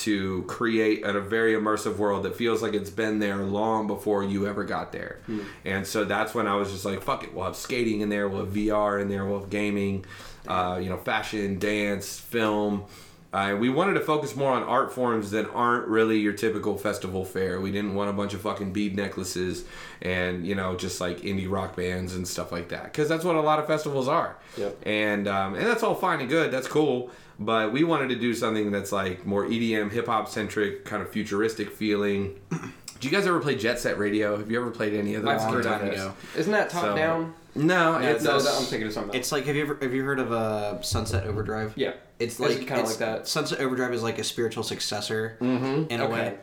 [0.00, 4.46] to create a, very immersive world that feels like it's been there long before you
[4.46, 5.20] ever got there.
[5.64, 8.28] And so that's when I was just like, fuck it, we'll have skating in there,
[8.28, 10.04] we'll have VR in there, we'll have gaming,
[10.48, 12.84] uh, you know, fashion, dance, film.
[13.32, 17.24] Uh, we wanted to focus more on art forms that aren't really your typical festival
[17.24, 17.60] fare.
[17.60, 19.64] We didn't want a bunch of fucking bead necklaces
[20.02, 23.36] and you know just like indie rock bands and stuff like that because that's what
[23.36, 24.36] a lot of festivals are.
[24.56, 24.78] Yep.
[24.84, 26.50] And um, and that's all fine and good.
[26.50, 27.10] That's cool.
[27.42, 31.08] But we wanted to do something that's like more EDM, hip hop centric, kind of
[31.10, 32.38] futuristic feeling.
[32.50, 34.36] Do you guys ever play Jet Set Radio?
[34.36, 35.40] Have you ever played any of those?
[35.40, 36.12] I've heard time of ago.
[36.36, 37.34] Isn't that top So- down?
[37.54, 39.08] No, it's no, a- that, I'm thinking of something.
[39.10, 39.16] else.
[39.18, 41.72] It's like have you ever have you heard of uh, Sunset Overdrive?
[41.76, 41.94] yeah.
[42.20, 43.26] It's like it kinda like that?
[43.26, 46.06] Sunset Overdrive is like a spiritual successor in a Okay.
[46.12, 46.38] way.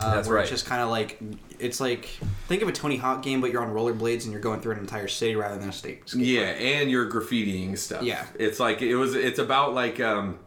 [0.00, 0.42] Uh, That's where right.
[0.42, 1.20] It's just kind of like
[1.58, 2.06] it's like
[2.48, 4.78] think of a Tony Hawk game, but you're on rollerblades and you're going through an
[4.78, 6.08] entire city rather than a state.
[6.08, 8.02] skate Yeah, and you're graffitiing stuff.
[8.02, 8.26] Yeah.
[8.38, 10.38] It's like it was it's about like um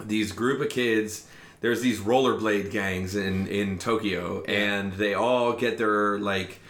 [0.00, 1.26] these group of kids
[1.60, 6.60] there's these rollerblade gangs in in Tokyo and they all get their like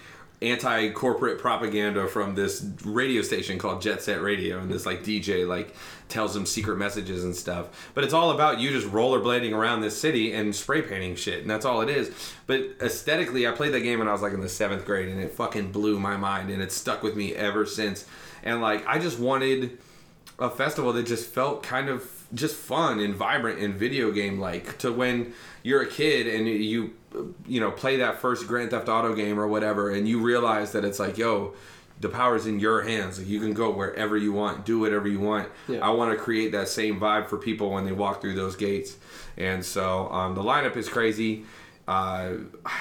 [0.51, 5.75] anti-corporate propaganda from this radio station called Jet Set Radio, and this like DJ like
[6.09, 7.91] tells them secret messages and stuff.
[7.95, 11.51] But it's all about you just rollerblading around this city and spray painting shit, and
[11.51, 12.11] that's all it is.
[12.47, 15.21] But aesthetically, I played that game when I was like in the seventh grade, and
[15.21, 18.07] it fucking blew my mind, and it's stuck with me ever since.
[18.43, 19.79] And like, I just wanted
[20.39, 22.03] a festival that just felt kind of
[22.35, 25.33] just fun and vibrant and video game like to when
[25.63, 26.93] you're a kid and you
[27.47, 30.85] you know play that first Grand Theft Auto game or whatever and you realize that
[30.85, 31.55] it's like yo
[32.01, 33.19] the power's in your hands.
[33.19, 35.49] Like you can go wherever you want do whatever you want.
[35.69, 35.79] Yeah.
[35.79, 38.97] I want to create that same vibe for people when they walk through those gates.
[39.37, 41.45] And so um, the lineup is crazy.
[41.87, 42.33] Uh,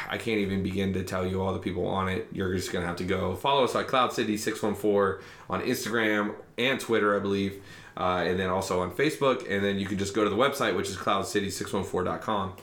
[0.09, 2.27] I can't even begin to tell you all the people on it.
[2.31, 3.35] You're just gonna have to go.
[3.35, 7.61] Follow us at Cloud City six one four on Instagram and Twitter, I believe,
[7.97, 9.49] uh, and then also on Facebook.
[9.49, 12.53] And then you can just go to the website, which is cloudcity614.com,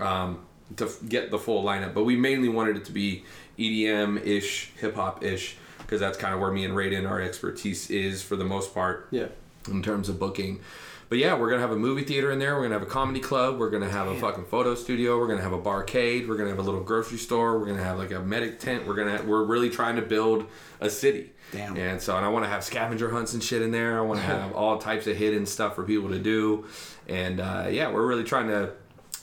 [0.00, 0.38] um,
[0.76, 1.94] to f- get the full lineup.
[1.94, 3.24] But we mainly wanted it to be
[3.58, 7.90] EDM ish, hip hop ish, because that's kind of where me and Raiden our expertise
[7.90, 9.26] is for the most part Yeah.
[9.68, 10.60] in terms of booking.
[11.08, 12.54] But yeah, we're gonna have a movie theater in there.
[12.54, 13.58] We're gonna have a comedy club.
[13.58, 15.18] We're gonna have a fucking photo studio.
[15.18, 16.28] We're gonna have a barcade.
[16.28, 17.58] We're gonna have a little grocery store.
[17.58, 18.86] We're gonna have like a medic tent.
[18.86, 20.46] We're gonna we're really trying to build
[20.80, 21.32] a city.
[21.52, 21.76] Damn.
[21.76, 23.98] And so, and I want to have scavenger hunts and shit in there.
[23.98, 26.66] I want to have all types of hidden stuff for people to do.
[27.08, 28.72] And uh, yeah, we're really trying to.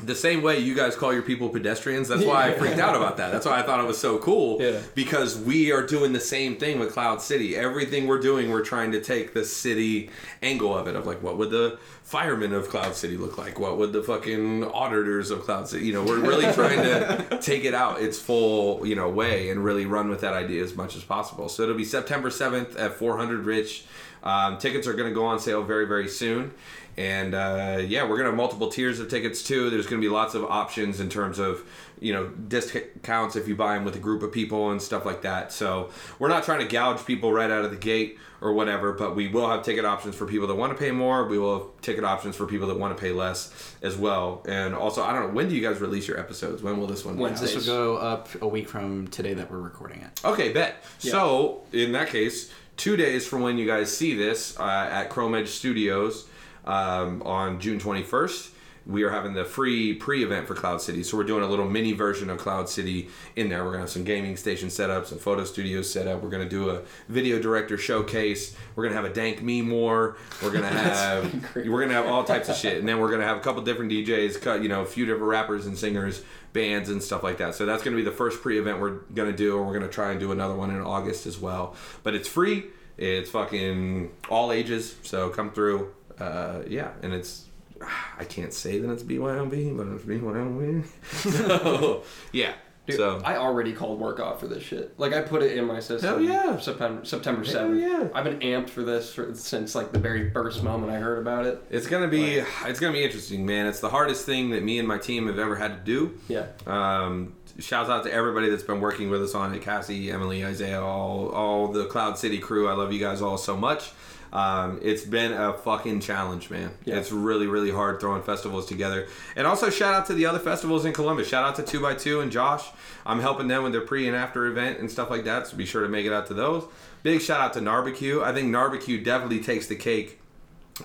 [0.04, 3.18] The same way you guys call your people pedestrians, that's why I freaked out about
[3.18, 3.32] that.
[3.32, 4.80] That's why I thought it was so cool Yeah.
[4.94, 7.56] because we are doing the same thing with Cloud City.
[7.56, 10.12] Everything we're doing, we're trying to take the city
[10.44, 13.60] angle of it of like, what would the firemen of Cloud City look like?
[13.60, 15.88] What would the fucking auditors of Cloud City?
[15.88, 19.62] You know, we're really trying to take it out its full, you know, way and
[19.62, 21.50] really run with that idea as much as possible.
[21.50, 23.84] So it'll be September 7th at 400 Rich.
[24.24, 26.54] Um, tickets are going to go on sale very, very soon.
[26.96, 29.70] And uh, yeah, we're going to have multiple tiers of tickets too.
[29.70, 31.62] There's going to be lots of options in terms of,
[32.00, 35.24] you know, discounts if you buy them with a group of people and stuff like
[35.24, 35.52] that.
[35.52, 35.90] So
[36.20, 39.28] we're not trying to gouge people right out of the gate or whatever, but we
[39.28, 41.26] will have ticket options for people that want to pay more.
[41.28, 44.44] We will have ticket options for people that want to pay less as well.
[44.48, 46.62] And also, I don't know, when do you guys release your episodes?
[46.62, 47.24] When will this one be?
[47.42, 50.22] This will go up a week from today that we're recording it.
[50.24, 50.84] Okay, bet.
[51.00, 55.34] So in that case, two days from when you guys see this uh, at Chrome
[55.36, 56.28] Edge Studios
[56.66, 58.52] um, on June 21st,
[58.88, 61.04] we are having the free pre-event for Cloud City.
[61.04, 63.64] So we're doing a little mini version of Cloud City in there.
[63.64, 66.24] We're gonna have some gaming station set up, some photo studios set up.
[66.24, 68.56] We're gonna do a video director showcase.
[68.76, 70.18] We're gonna have a dank meme war.
[70.42, 73.38] We're gonna have we're gonna have all types of shit, and then we're gonna have
[73.38, 76.24] a couple different DJs, cut you know, a few different rappers and singers,
[76.54, 77.56] bands and stuff like that.
[77.56, 80.20] So that's gonna be the first pre-event we're gonna do, and we're gonna try and
[80.20, 81.76] do another one in August as well.
[82.04, 82.68] But it's free.
[82.98, 84.96] It's fucking all ages.
[85.04, 85.94] So come through.
[86.18, 87.47] Uh, yeah, and it's
[88.20, 90.86] I can't say that it's BYOB, but it's BYOB.
[91.14, 92.54] so yeah.
[92.88, 94.98] Dude, so I already called work off for this shit.
[94.98, 96.10] Like I put it in my system.
[96.10, 96.58] Hell yeah.
[96.58, 97.82] September September seventh.
[97.82, 98.08] yeah.
[98.14, 101.46] I've been amped for this for, since like the very first moment I heard about
[101.46, 101.62] it.
[101.70, 103.68] it's gonna be it's gonna be interesting, man.
[103.68, 106.18] It's the hardest thing that me and my team have ever had to do.
[106.30, 106.46] Yeah.
[106.66, 110.82] Um, shouts out to everybody that's been working with us on it Cassie, Emily, Isaiah,
[110.82, 112.70] all, all the Cloud City crew.
[112.70, 113.92] I love you guys all so much.
[114.34, 116.72] Um, it's been a fucking challenge, man.
[116.86, 116.96] Yeah.
[116.96, 119.08] It's really, really hard throwing festivals together.
[119.36, 121.28] And also, shout out to the other festivals in Columbus.
[121.28, 122.66] Shout out to 2x2 and Josh.
[123.06, 125.66] I'm helping them with their pre and after event and stuff like that, so be
[125.66, 126.66] sure to make it out to those.
[127.04, 128.22] Big shout out to Narbecue.
[128.22, 130.20] I think Narbecue definitely takes the cake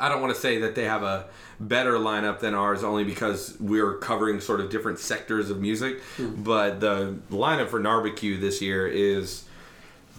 [0.00, 1.26] I don't want to say that they have a
[1.60, 6.00] better lineup than ours only because we're covering sort of different sectors of music.
[6.18, 9.44] But the lineup for Narbecue this year is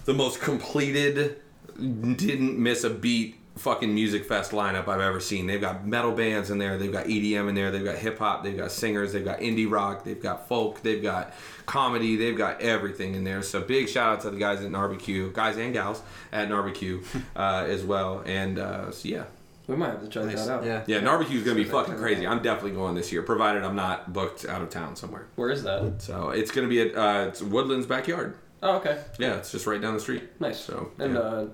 [0.04, 1.40] the most completed,
[1.76, 5.46] didn't miss a beat fucking music fest lineup I've ever seen.
[5.46, 8.42] They've got metal bands in there, they've got EDM in there, they've got hip hop,
[8.42, 11.32] they've got singers, they've got indie rock, they've got folk, they've got
[11.64, 13.42] comedy, they've got everything in there.
[13.42, 16.02] So big shout out to the guys at Narbecue, guys and gals
[16.32, 17.02] at Narbecue
[17.36, 18.22] uh, as well.
[18.26, 19.24] And uh, so yeah.
[19.66, 20.44] We might have to check Nice.
[20.44, 20.64] that out.
[20.64, 20.84] Yeah.
[20.86, 22.26] Yeah, Narbecue's gonna be fucking crazy.
[22.26, 25.26] I'm definitely going this year, provided I'm not booked out of town somewhere.
[25.36, 26.02] Where is that?
[26.02, 28.36] So it's gonna be at uh, it's Woodlands backyard.
[28.64, 28.98] Oh, okay.
[29.18, 30.22] Yeah, it's just right down the street.
[30.40, 30.58] Nice.
[30.58, 31.20] So And yeah.
[31.20, 31.46] uh,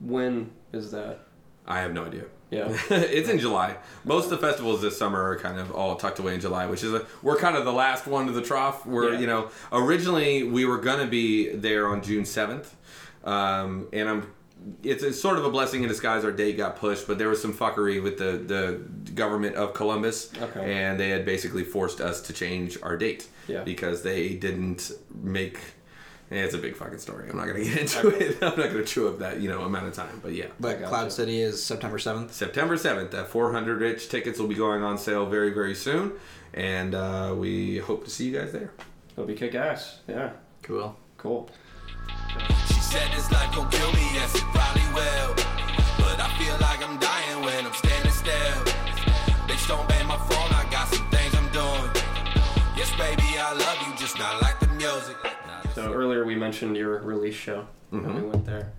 [0.00, 1.18] when is that?
[1.66, 2.24] I have no idea.
[2.50, 2.68] Yeah.
[2.90, 3.76] it's in July.
[4.04, 6.84] Most of the festivals this summer are kind of all tucked away in July, which
[6.84, 8.86] is a we're kind of the last one to the trough.
[8.86, 9.18] We're Yeah.
[9.20, 12.74] you know originally we were gonna be there on June seventh,
[13.24, 14.32] um, and I'm.
[14.82, 16.24] It's a sort of a blessing in disguise.
[16.24, 20.30] Our date got pushed, but there was some fuckery with the the government of Columbus,
[20.40, 20.74] Okay.
[20.74, 23.62] and they had basically forced us to change our date Yeah.
[23.64, 24.92] because they didn't
[25.22, 25.58] make.
[26.36, 27.28] It's a big fucking story.
[27.30, 28.38] I'm not gonna get into it.
[28.42, 30.20] I'm not gonna chew up that you know amount of time.
[30.22, 30.88] But yeah, But gotcha.
[30.88, 32.30] Cloud City is September 7th.
[32.32, 34.08] September 7th at 400 Rich.
[34.08, 36.12] Tickets will be going on sale very, very soon.
[36.52, 38.70] And uh, we hope to see you guys there.
[39.12, 39.98] It'll be kick ass.
[40.08, 40.30] Yeah.
[40.62, 40.96] Cool.
[41.18, 41.48] Cool.
[42.68, 45.34] She said this life gon' kill me, yes, it probably will.
[45.98, 48.58] But I feel like I'm dying when I'm standing still.
[49.46, 51.90] Bitch, don't ban my phone, I got some things I'm doing.
[52.76, 55.16] Yes, baby, I love you, just not like the music.
[55.74, 58.14] So earlier we mentioned your release show when Mm-hmm.
[58.22, 58.72] we went there,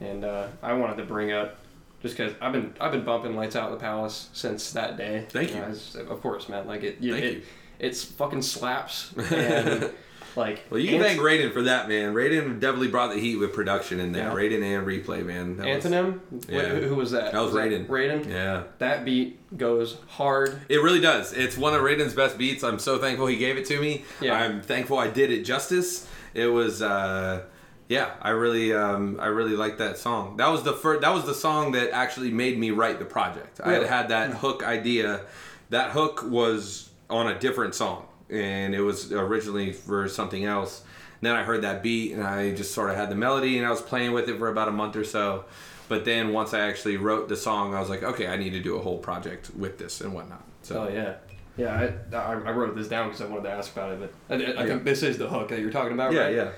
[0.00, 1.56] and uh, I wanted to bring up
[2.02, 5.26] just because I've been I've been bumping Lights Out the Palace since that day.
[5.30, 5.56] Thank you.
[5.56, 6.66] know, it's- of course, man.
[6.66, 7.42] Like it, you, Thank it, you.
[7.78, 9.12] it's fucking slaps.
[9.32, 9.90] And
[10.36, 12.12] like, Well, you can Ant- thank Raiden for that, man.
[12.12, 14.24] Raiden definitely brought the heat with production in there.
[14.28, 14.34] Yeah.
[14.34, 15.56] Raiden and replay, man.
[15.56, 16.60] That was- Yeah.
[16.60, 17.32] Wh- Who, who was that?
[17.32, 17.86] That was Raiden.
[17.86, 18.28] Raiden.
[18.28, 18.64] yeah.
[18.76, 20.60] That beat goes hard.
[20.68, 21.32] It really does.
[21.32, 22.62] It's one of Raiden's best beats.
[22.64, 24.04] I'm so thankful he gave it to me.
[24.20, 24.34] Yeah.
[24.34, 26.06] I'm thankful I did it justice.
[26.36, 27.44] It was uh
[27.88, 30.36] yeah, I really um I really liked that song.
[30.36, 33.60] That was the first that was the song that actually made me write the project.
[33.64, 35.22] I had had that hook idea.
[35.70, 40.82] That hook was on a different song and it was originally for something else.
[41.20, 43.66] And then I heard that beat and I just sort of had the melody and
[43.66, 45.44] I was playing with it for about a month or so.
[45.88, 48.60] But then once I actually wrote the song, I was like, okay, I need to
[48.60, 50.44] do a whole project with this and whatnot.
[50.62, 51.14] So Oh yeah.
[51.56, 54.34] Yeah, I, I, wrote this down because I wanted to ask about it, but I,
[54.34, 54.66] I Yeah.
[54.66, 56.34] think this is the hook that you're talking about, yeah, right?
[56.34, 56.50] yeah.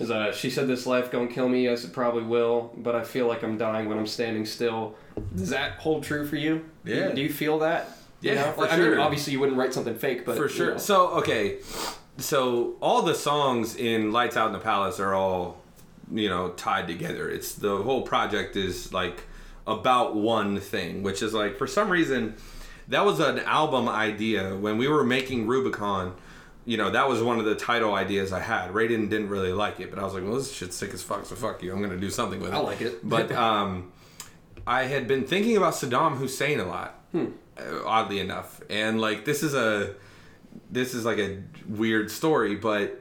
[0.00, 1.64] Is uh, she said this life gonna kill me?
[1.64, 4.94] Yes, it probably will, but I feel like I'm dying when I'm standing still.
[5.34, 6.64] Does that hold true for you?
[6.84, 7.08] Do you- Yeah.
[7.12, 7.96] Do you feel that?
[8.20, 8.52] You Yeah, know?
[8.52, 10.70] for Like, I mean, obviously you wouldn't write something fake, but for you sure.
[10.72, 10.78] know.
[10.78, 11.58] So okay,
[12.18, 15.62] so all the songs in Lights Out in the Palace are all
[16.12, 17.28] you know tied together.
[17.30, 19.22] It's the whole project is like
[19.66, 22.34] about one thing, which is like for some reason
[22.88, 26.14] that was an album idea when we were making Rubicon.
[26.64, 28.72] You know, that was one of the title ideas I had.
[28.72, 31.24] Raiden didn't really like it, but I was like, well, this shit's sick as fuck,
[31.24, 31.70] so fuck you.
[31.72, 32.54] I'm going to do something with it.
[32.56, 33.08] I like it.
[33.08, 33.92] But um,
[34.66, 37.26] I had been thinking about Saddam Hussein a lot, Hmm.
[37.56, 38.60] uh, oddly enough.
[38.68, 39.94] And like, this is a
[40.70, 43.00] this is like a weird story, but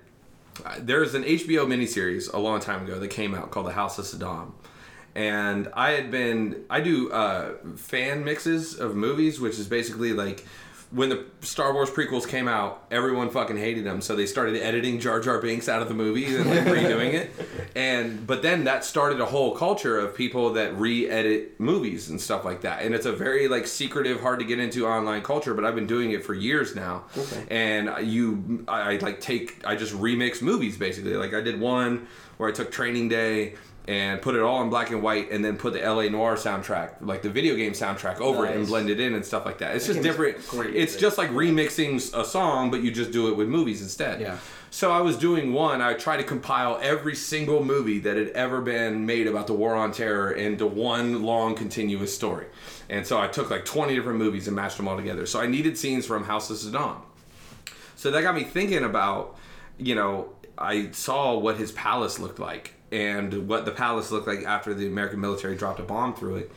[0.64, 3.98] uh, there's an HBO miniseries a long time ago that came out called The House
[3.98, 4.52] of Saddam.
[5.16, 10.46] And I had been, I do uh, fan mixes of movies, which is basically like
[10.92, 15.00] when the Star Wars prequels came out, everyone fucking hated them, so they started editing
[15.00, 17.32] Jar Jar Binks out of the movie and like redoing it.
[17.78, 22.46] And but then that started a whole culture of people that re-edit movies and stuff
[22.46, 22.84] like that.
[22.84, 25.54] And it's a very like secretive, hard to get into online culture.
[25.54, 27.04] But I've been doing it for years now.
[27.18, 27.46] Okay.
[27.52, 31.16] And you, I, I like take, I just remix movies basically.
[31.18, 32.08] Like I did one
[32.38, 33.56] where I took Training Day
[33.88, 36.96] and put it all in black and white and then put the LA Noire soundtrack,
[37.02, 39.76] like the video game soundtrack over it and blend it in and stuff like that.
[39.76, 40.38] It's That just different.
[40.76, 44.22] It's just like remixing a song, but you just do it with movies instead.
[44.22, 44.38] Yeah.
[44.72, 45.82] So I was doing one.
[45.82, 49.74] I tried to compile every single movie that had ever been made about the War
[49.74, 52.48] on Terror into one long continuous story.
[52.90, 55.26] And so I took like 20 different movies and mashed them all together.
[55.28, 56.98] So I needed scenes from House of Saddam.
[57.96, 59.38] So that got me thinking about,
[59.78, 64.44] you know, I saw what his palace looked like and what the palace looked like
[64.44, 66.52] after the American military dropped a bomb through it.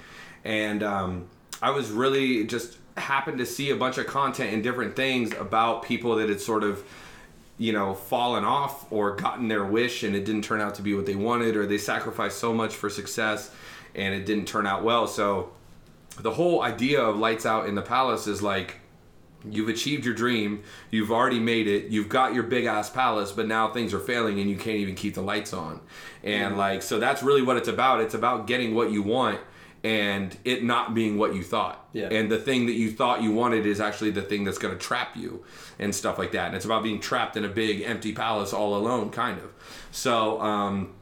[0.44, 1.28] And um,
[1.60, 5.82] I was really just happened to see a bunch of content and different things about
[5.82, 6.84] people that had sort of,
[7.58, 10.94] you know, fallen off or gotten their wish and it didn't turn out to be
[10.94, 13.50] what they wanted or they sacrificed so much for success
[13.94, 15.06] and it didn't turn out well.
[15.06, 15.50] So
[16.20, 18.76] the whole idea of lights out in the palace is like
[19.48, 20.62] you've achieved your dream.
[20.90, 21.90] You've already made it.
[21.90, 24.94] You've got your big ass palace but now things are failing and you can't even
[24.94, 25.80] keep the lights on.
[26.22, 28.00] And like so that's really what it's about.
[28.00, 29.40] It's about getting what you want
[29.84, 31.86] and it not being what you thought.
[31.92, 32.08] Yeah.
[32.08, 34.80] and the thing that you thought you wanted is actually the thing that's going to
[34.80, 35.44] trap you
[35.78, 36.48] and stuff like that.
[36.48, 39.52] And it's about being trapped in a big empty palace all alone kind of.
[39.92, 40.94] So um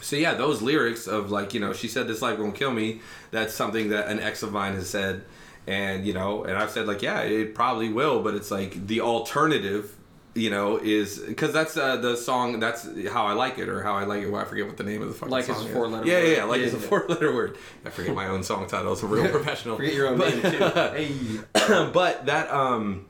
[0.00, 3.00] so yeah, those lyrics of like you know she said this life won't kill me.
[3.30, 5.24] That's something that an ex of mine has said,
[5.68, 9.00] and you know, and I've said like yeah, it probably will, but it's like the
[9.02, 9.94] alternative,
[10.34, 12.58] you know, is because that's uh, the song.
[12.58, 14.30] That's how I like it, or how I like it.
[14.30, 16.14] Well, I forget what the name of the fucking Like song it's a four-letter Yeah,
[16.20, 16.26] word.
[16.28, 17.58] yeah, yeah, like Yeah, it's a four letter word.
[17.84, 18.92] I forget my own song title.
[18.94, 19.76] It's a real professional.
[19.76, 20.58] Forget your own But- name too.
[21.68, 21.90] Hey.
[21.92, 23.06] but that um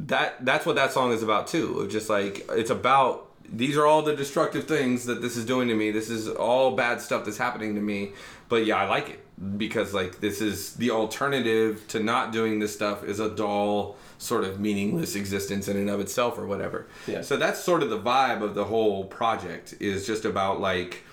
[0.00, 3.86] that that's what that song is about too of just like it's about these are
[3.86, 7.24] all the destructive things that this is doing to me this is all bad stuff
[7.24, 8.12] that's happening to me
[8.50, 9.20] but yeah i like it
[9.56, 14.44] because like this is the alternative to not doing this stuff is a dull sort
[14.44, 16.86] of meaningless existence in and of itself or whatever.
[17.06, 17.20] Yeah.
[17.20, 21.04] so that's sort of the vibe of the whole project is just about like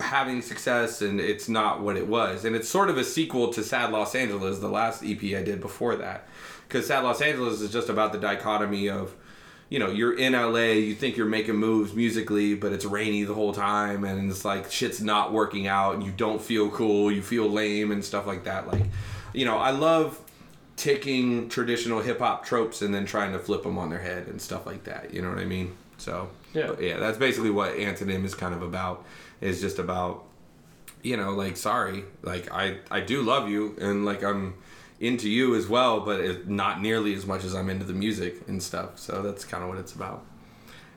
[0.00, 2.44] having success and it's not what it was.
[2.44, 5.60] And it's sort of a sequel to sad los angeles the last ep i did
[5.60, 6.26] before that.
[6.66, 9.14] Because sad los angeles is just about the dichotomy of
[9.68, 13.34] you know you're in la you think you're making moves musically but it's rainy the
[13.34, 17.22] whole time and it's like shit's not working out and you don't feel cool you
[17.22, 18.84] feel lame and stuff like that like
[19.34, 20.20] you know i love
[20.76, 24.64] taking traditional hip-hop tropes and then trying to flip them on their head and stuff
[24.64, 26.72] like that you know what i mean so Yeah.
[26.80, 29.04] Yeah, that's basically what Antonym is kind of about.
[29.40, 30.24] Is just about,
[31.02, 34.54] you know, like sorry, like I I do love you and like I'm
[35.00, 38.48] into you as well, but it, not nearly as much as I'm into the music
[38.48, 38.98] and stuff.
[38.98, 40.24] So that's kind of what it's about.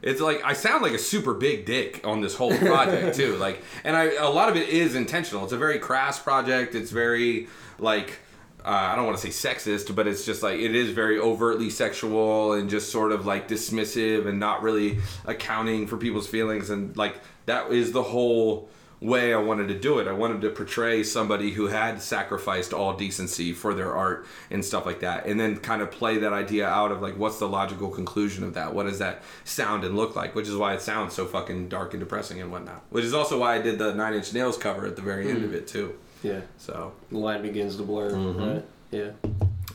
[0.02, 3.36] It's like I sound like a super big dick on this whole project too.
[3.38, 5.44] Like, and I a lot of it is intentional.
[5.44, 6.74] It's a very crass project.
[6.74, 7.48] It's very
[7.78, 8.20] like
[8.64, 11.70] uh, I don't want to say sexist, but it's just like it is very overtly
[11.70, 16.70] sexual and just sort of like dismissive and not really accounting for people's feelings.
[16.70, 18.70] And like that is the whole
[19.02, 20.08] way I wanted to do it.
[20.08, 24.86] I wanted to portray somebody who had sacrificed all decency for their art and stuff
[24.86, 27.90] like that, and then kind of play that idea out of like what's the logical
[27.90, 28.74] conclusion of that?
[28.74, 30.36] What does that sound and look like?
[30.36, 32.84] Which is why it sounds so fucking dark and depressing and whatnot.
[32.92, 35.44] Which is also why I did the Nine Inch Nails cover at the very end
[35.44, 35.98] of it too.
[36.22, 36.42] Yeah.
[36.58, 38.12] So The line begins to blur.
[38.12, 38.40] Mm-hmm.
[38.40, 38.66] Right?
[38.92, 39.12] Yeah.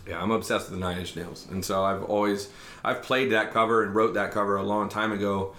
[0.07, 2.49] yeah, I'm obsessed with the Nine Inch Nails, and so I've always
[2.85, 5.55] I've played that cover and wrote that cover a long time ago.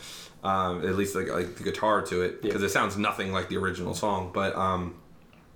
[0.47, 2.67] Um, at least like like the guitar to it because Yeah.
[2.67, 4.31] it sounds nothing like the original song.
[4.33, 4.95] But um,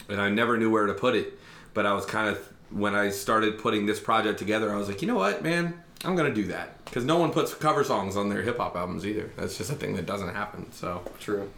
[0.10, 1.38] and I never knew where to put it.
[1.74, 2.38] But I was kind of
[2.72, 6.16] when I started putting this project together, I was like, you know what, man, I'm
[6.16, 9.30] gonna do that because no one puts cover songs on their hip hop albums either.
[9.38, 10.72] That's just a thing that doesn't happen.
[10.74, 11.50] So True.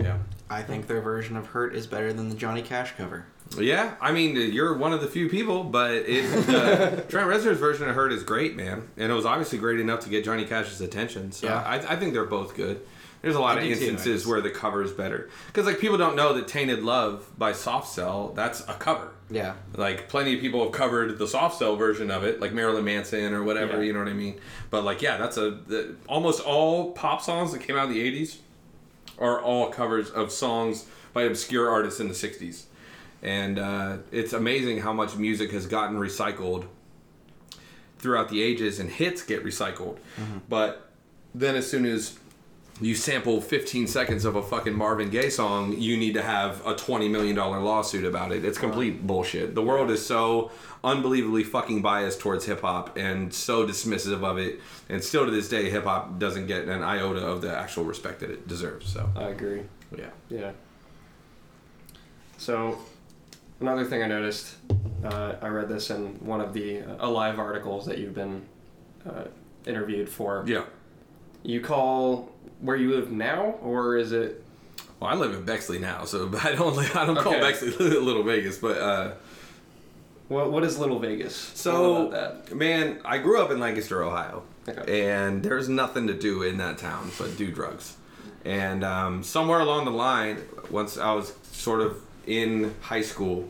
[0.00, 0.18] yeah.
[0.48, 3.26] I think their version of "Hurt" is better than the Johnny Cash cover.
[3.56, 7.88] Yeah, I mean, you're one of the few people, but it, uh, Trent Reznor's version
[7.88, 8.88] of Hurt is great, man.
[8.96, 11.32] And it was obviously great enough to get Johnny Cash's attention.
[11.32, 11.60] So Yeah.
[11.62, 12.80] I, I think they're both good.
[13.22, 15.28] There's a lot I of instances where the cover is better.
[15.48, 19.08] Because, like, people don't know that Tainted Love by Soft Cell, that's a cover.
[19.28, 19.54] Yeah.
[19.74, 23.34] Like, plenty of people have covered the Soft Cell version of it, like Marilyn Manson
[23.34, 23.82] or whatever, Yeah.
[23.88, 24.38] you know what I mean?
[24.70, 25.50] But, like, yeah, that's a.
[25.50, 28.36] The, almost all pop songs that came out in the 80s
[29.18, 32.66] are all covers of songs by obscure artists in the 60s.
[33.22, 36.66] And uh, it's amazing how much music has gotten recycled
[37.98, 39.98] throughout the ages and hits get recycled.
[40.48, 40.90] But
[41.34, 42.18] then as soon as
[42.80, 46.74] you sample 15 seconds of a fucking Marvin Gaye song, you need to have a
[46.74, 48.44] $20 million lawsuit about it.
[48.44, 49.56] It's complete bullshit.
[49.56, 50.52] The world is so
[50.84, 54.60] unbelievably fucking biased towards hip hop and so dismissive of it.
[54.88, 58.20] And still to this day, hip hop doesn't get an iota of the actual respect
[58.20, 58.92] that it deserves.
[58.92, 59.62] So, I agree.
[59.96, 60.10] yeah.
[60.28, 60.52] Yeah.
[62.36, 62.78] So,
[63.60, 64.56] another thing I noticed,
[65.04, 68.42] uh, I read this in one of the uh, Alive articles that you've been
[69.08, 69.24] uh,
[69.66, 70.44] interviewed for.
[70.46, 70.64] Yeah.
[71.42, 74.44] You call where you live now, or is it?
[75.00, 77.40] Well, I live in Bexley now, so I don't I don't call Okay.
[77.40, 79.12] Bexley Little Vegas, but uh,
[80.28, 81.36] What What is Little Vegas?
[81.36, 85.08] so man, I grew up in Lancaster, Ohio, Okay.
[85.08, 87.96] and there's nothing to do in that town but do drugs.
[88.44, 90.38] And um, somewhere along the line,
[90.70, 93.48] once I was sort of in high school,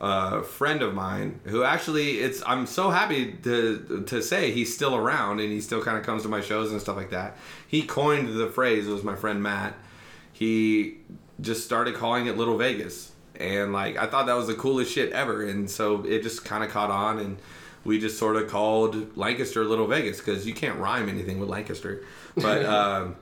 [0.00, 4.96] a friend of mine who actually it's I'm so happy to to say he's still
[4.96, 7.36] around and he still kind of comes to my shows and stuff like that.
[7.66, 8.88] He coined the phrase.
[8.88, 9.74] It was my friend Matt.
[10.32, 10.96] He
[11.40, 15.12] just started calling it Little Vegas, and like I thought that was the coolest shit
[15.12, 15.44] ever.
[15.44, 17.38] And so it just kind of caught on, and
[17.84, 22.02] we just sort of called Lancaster Little Vegas because you can't rhyme anything with Lancaster,
[22.36, 22.64] but.
[22.66, 23.16] um,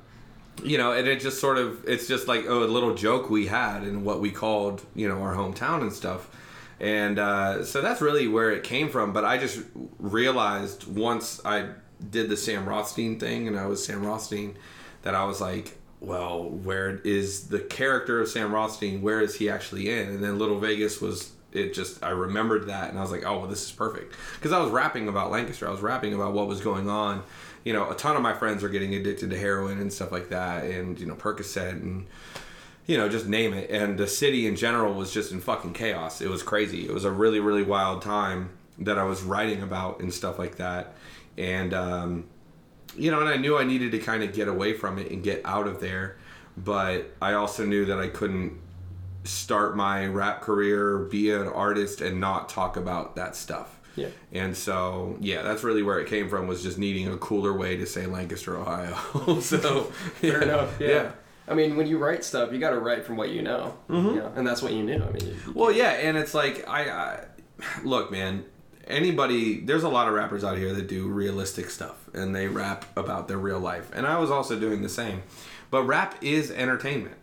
[0.63, 3.47] you know, and it just sort of it's just like oh, a little joke we
[3.47, 6.31] had and what we called you know our hometown and stuff,
[6.81, 9.13] and uh, so that's really where it came from.
[9.13, 9.61] But I just
[9.99, 11.69] realized once I
[12.11, 14.57] did the Sam Rothstein thing and I was Sam Rothstein
[15.03, 19.03] that I was like, well, where is the character of Sam Rothstein?
[19.03, 20.09] Where is he actually in?
[20.09, 23.39] And then Little Vegas was it just I remembered that and I was like, oh
[23.39, 25.67] well, this is perfect because I was rapping about Lancaster.
[25.67, 27.23] I was rapping about what was going on.
[27.65, 30.31] You know, a ton of my friends are getting addicted to heroin and stuff like
[30.31, 32.07] that, and you know, Percocet and
[32.89, 33.71] you know, just name it.
[33.71, 36.23] And the city in general was just in fucking chaos.
[36.23, 36.87] It was crazy.
[36.87, 38.49] It was a really, really wild time
[38.79, 40.95] that I was writing about and stuff like that.
[41.37, 42.25] And, um,
[42.97, 45.23] you know, and I knew I needed to kind of get away from it and
[45.23, 46.17] get out of there.
[46.57, 48.59] But I also knew that I couldn't
[49.25, 53.78] start my rap career, be an artist, and not talk about that stuff.
[53.99, 54.09] Yeah.
[54.33, 57.77] And so, yeah, that's really where it came from was just needing a cooler way
[57.77, 58.95] to say Lancaster, Ohio.
[59.41, 59.83] so,
[60.21, 60.43] Fair yeah.
[60.43, 60.81] enough.
[60.81, 60.89] Yeah.
[60.89, 61.13] yeah.
[61.49, 63.77] I mean, when you write stuff, you got to write from what you know.
[63.89, 64.09] Mm-hmm.
[64.09, 65.03] You know, and that's what you knew.
[65.03, 67.25] I mean, you, Well, yeah, and it's like I, I
[67.83, 68.45] look, man.
[68.87, 72.87] Anybody, there's a lot of rappers out here that do realistic stuff and they rap
[72.97, 75.23] about their real life, and I was also doing the same.
[75.71, 77.17] But rap is entertainment,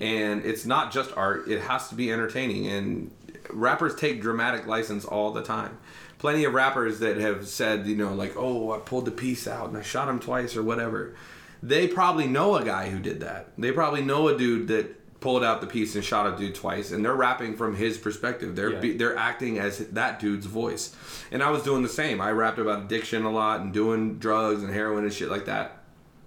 [0.00, 2.68] and it's not just art; it has to be entertaining.
[2.68, 3.10] And
[3.50, 5.78] rappers take dramatic license all the time.
[6.18, 9.68] Plenty of rappers that have said, you know, like, "Oh, I pulled the piece out
[9.68, 11.14] and I shot him twice" or whatever.
[11.62, 13.52] They probably know a guy who did that.
[13.58, 16.92] They probably know a dude that pulled out the piece and shot a dude twice,
[16.92, 18.54] and they're rapping from his perspective.
[18.54, 18.80] They're Yeah.
[18.80, 20.94] be, they're acting as that dude's voice.
[21.32, 22.20] And I was doing the same.
[22.20, 25.82] I rapped about addiction a lot and doing drugs and heroin and shit like that.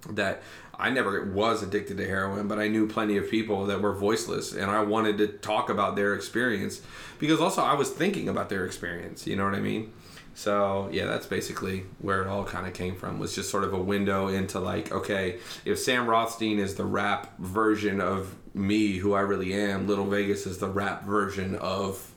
[0.10, 0.42] That
[0.82, 4.54] I never was addicted to heroin, but I knew plenty of people that were voiceless,
[4.54, 6.82] and I wanted to talk about their experience
[7.20, 9.28] because also I was thinking about their experience.
[9.28, 9.94] You know what I mean?
[10.34, 13.20] So yeah, that's basically where it all kind of came from.
[13.20, 17.38] Was just sort of a window into like, okay, if Sam Rothstein is the rap
[17.38, 22.14] version of me, who I really am, Little Vegas is the rap version of,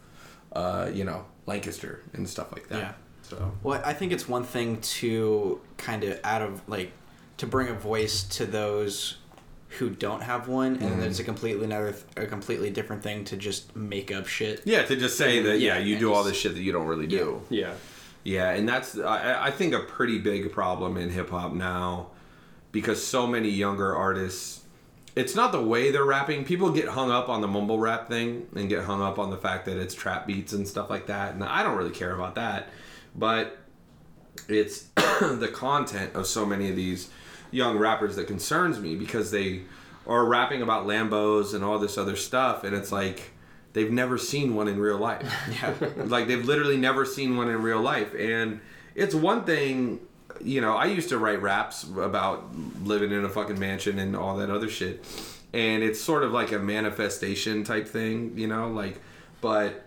[0.52, 2.78] uh, you know, Lancaster and stuff like that.
[2.78, 2.92] Yeah.
[3.22, 6.92] So Well, I think it's one thing to kind of out of like
[7.36, 9.16] to bring a voice to those
[9.78, 10.90] who don't have one, and mm-hmm.
[10.90, 14.62] then there's a completely another, a completely different thing to just make up shit.
[14.64, 16.86] yeah, to just say that yeah, you and do all this shit that you don't
[16.86, 17.42] really do.
[17.50, 17.74] Yeah.
[18.22, 22.08] Yeah, and that's I, I think a pretty big problem in hip hop now
[22.72, 24.62] because so many younger artists.
[25.14, 26.44] It's not the way they're rapping.
[26.44, 29.36] People get hung up on the mumble rap thing and get hung up on the
[29.36, 31.34] fact that it's trap beats and stuff like that.
[31.34, 32.68] And I don't really care about that,
[33.14, 33.56] but
[34.48, 37.10] it's the content of so many of these
[37.54, 39.62] young rappers that concerns me because they
[40.06, 43.30] are rapping about Lambos and all this other stuff, and it's like
[43.72, 45.22] they've never seen one in real life.
[45.50, 45.74] Yeah.
[45.96, 48.60] like they've literally never seen one in real life and
[48.94, 50.00] it's one thing
[50.40, 54.36] you know i used to write raps about living in a fucking mansion and all
[54.36, 55.04] that other shit
[55.52, 59.00] and it's sort of like a manifestation type thing you know like
[59.40, 59.84] but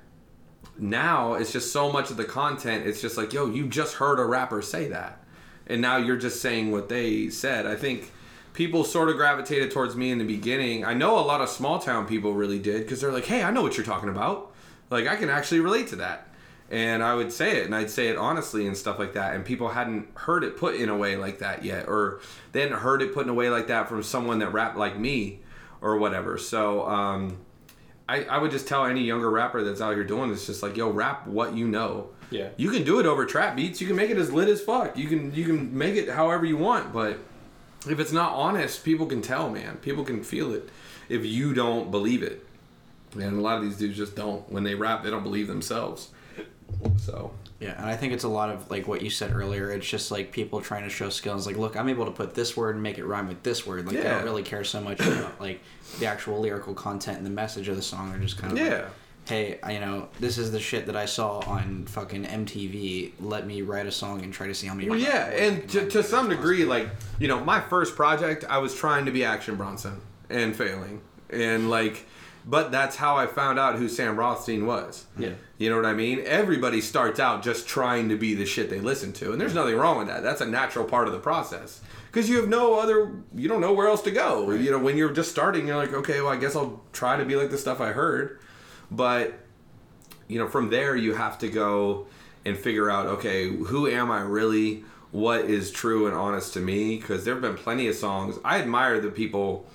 [0.78, 4.20] now it's just so much of the content it's just like yo you just heard
[4.20, 5.24] a rapper say that
[5.68, 7.65] and now you're just saying what they said.
[7.65, 8.11] I think
[8.53, 10.84] people sort of gravitated towards me in the beginning.
[10.84, 13.51] I know a lot of small town people really did because they're like hey i
[13.51, 14.51] know what you're talking about.
[14.89, 16.28] Like i can actually relate to that.
[16.70, 19.45] And i would say it and i'd say it honestly and stuff like that and
[19.45, 22.20] people hadn't heard it put in a way like that yet or
[22.51, 24.97] they hadn't heard it put in a way like that from someone that rapped like
[24.97, 25.39] me
[25.80, 26.38] or whatever.
[26.38, 27.38] So um
[28.09, 30.78] I, I would just tell any younger rapper that's out here doing this, just like,
[30.78, 32.09] yo, rap what you know.
[32.30, 32.49] Yeah.
[32.57, 33.80] You can do it over trap beats.
[33.80, 34.97] You can make it as lit as fuck.
[34.97, 36.91] You can you can make it however you want.
[36.93, 37.19] But
[37.89, 39.78] if it's not honest, people can tell, man.
[39.78, 40.69] People can feel it
[41.09, 42.45] if you don't believe it.
[43.13, 44.49] And a lot of these dudes just don't.
[44.51, 46.09] When they rap, they don't believe themselves.
[46.97, 49.71] So Yeah, and I think it's a lot of like what you said earlier.
[49.71, 51.47] It's just like people trying to show skills.
[51.47, 53.86] Like, look, I'm able to put this word and make it rhyme with this word.
[53.88, 55.61] Like, they don't really care so much about like
[55.99, 58.11] the actual lyrical content and the message of the song.
[58.11, 58.86] They're just kind of like, Yeah.
[59.28, 63.11] Hey, I, you know, this is the shit that I saw on fucking MTV.
[63.19, 64.89] Let me write a song and try to see how many.
[64.89, 68.73] Well, yeah, and to, to some degree, like you know, my first project, I was
[68.73, 72.05] trying to be Action Bronson and failing, and like,
[72.45, 75.05] but that's how I found out who Sam Rothstein was.
[75.17, 75.32] Yeah.
[75.57, 76.21] You know what I mean?
[76.25, 79.75] Everybody starts out just trying to be the shit they listen to, and there's nothing
[79.75, 80.23] wrong with that.
[80.23, 83.73] That's a natural part of the process because you have no other, you don't know
[83.73, 84.51] where else to go.
[84.51, 87.25] You know, when you're just starting, you're like, okay, well, I guess I'll try to
[87.25, 88.39] be like the stuff I heard,
[88.91, 89.33] but
[90.27, 92.07] you know, from there you have to go
[92.45, 94.83] and figure out, okay, who am I really?
[95.11, 96.97] What is true and honest to me?
[96.97, 98.38] Because there have been plenty of songs.
[98.43, 99.65] I admire the people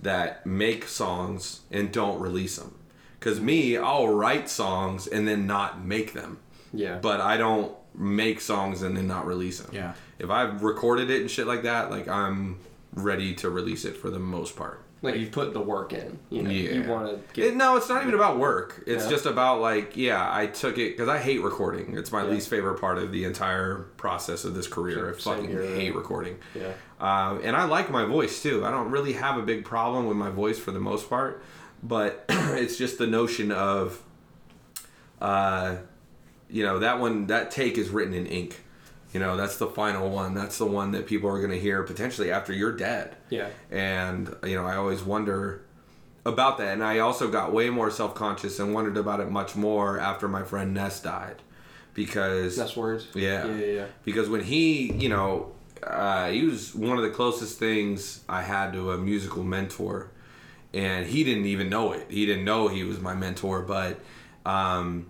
[0.00, 2.74] that make songs and don't release them.
[3.18, 6.38] Because me, I'll write songs and then not make them.
[6.72, 6.98] Yeah.
[6.98, 9.70] But I don't make songs and then not release them.
[9.72, 9.92] Yeah.
[10.18, 12.58] If I've recorded it and shit like that, like I'm
[12.94, 14.82] ready to release it for the most part.
[15.02, 16.18] Like you've put the work in.
[16.30, 16.70] You know, Yeah.
[16.70, 17.46] you want to get.
[17.52, 18.82] It, no, it's not even about work.
[18.86, 19.10] It's Yeah.
[19.10, 21.96] just about like, yeah, I took it because I hate recording.
[21.96, 22.30] It's my Yeah.
[22.30, 25.10] least favorite part of the entire process of this career.
[25.10, 25.62] I fucking here.
[25.62, 26.36] hate recording.
[26.54, 26.72] yeah.
[27.00, 28.64] Um, and I like my voice too.
[28.64, 31.42] I don't really have a big problem with my voice for the most part,
[31.82, 34.00] but it's just the notion of,
[35.20, 35.76] uh,
[36.48, 38.60] you know, that one, that take is written in ink.
[39.12, 40.34] You know, that's the final one.
[40.34, 43.16] That's the one that people are going to hear potentially after you're dead.
[43.28, 43.48] Yeah.
[43.70, 45.62] And, you know, I always wonder
[46.24, 46.72] about that.
[46.72, 50.28] And I also got way more self conscious and wondered about it much more after
[50.28, 51.36] my friend Ness died.
[51.92, 52.56] Because.
[52.56, 53.06] That's words.
[53.14, 53.46] Yeah.
[53.46, 53.54] Yeah.
[53.54, 53.66] Yeah.
[53.66, 53.86] yeah.
[54.04, 55.52] Because when he, you know,
[55.82, 60.10] uh, he was one of the closest things I had to a musical mentor,
[60.72, 62.06] and he didn't even know it.
[62.08, 64.00] He didn't know he was my mentor, but,
[64.46, 65.06] um,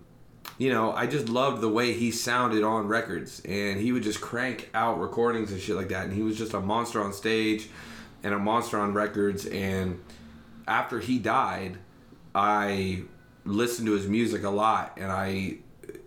[0.63, 4.21] you know, I just loved the way he sounded on records, and he would just
[4.21, 7.69] crank out recordings and shit like that, and he was just a monster on stage,
[8.23, 10.01] and a monster on records, and
[10.69, 11.79] after he died,
[12.33, 13.03] I
[13.45, 15.57] listened to his music a lot, and I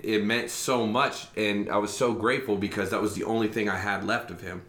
[0.02, 3.68] it meant so much, and I was so grateful because that was the only thing
[3.68, 4.62] I had left of him,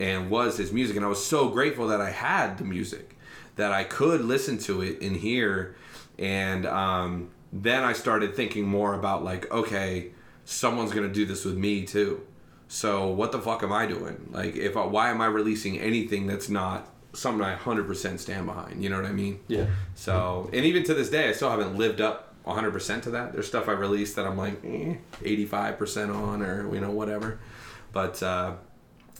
[0.00, 3.16] and was his music, and I was so grateful that I had the music,
[3.54, 5.76] that I could listen to it and hear,
[6.18, 10.10] and um, then I started thinking more about like, okay,
[10.44, 12.26] someone's gonna do this with me too.
[12.68, 14.28] So what the fuck am I doing?
[14.30, 18.82] Like, if I, why am I releasing anything that's not something I 100% stand behind?
[18.82, 19.40] You know what I mean?
[19.48, 19.66] Yeah.
[19.96, 23.32] So, and even to this day, I still haven't lived up 100% to that.
[23.32, 27.40] There's stuff I released that I'm like eh, 85% on or, you know, whatever.
[27.92, 28.54] But uh,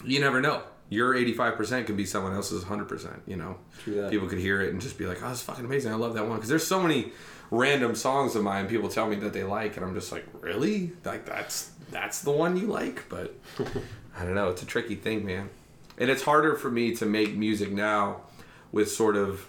[0.04, 0.62] you never know.
[0.88, 3.58] your 85% could be someone else's 100%, you know.
[3.82, 4.10] True that.
[4.12, 5.92] People could hear it and just be like, "Oh, it's fucking amazing.
[5.92, 7.12] I love that one." Cuz there's so many
[7.50, 10.92] random songs of mine people tell me that they like and I'm just like, "Really?
[11.04, 13.34] Like that's that's the one you like?" But
[14.18, 15.50] I don't know, it's a tricky thing, man.
[15.98, 18.22] And it's harder for me to make music now
[18.72, 19.46] with sort of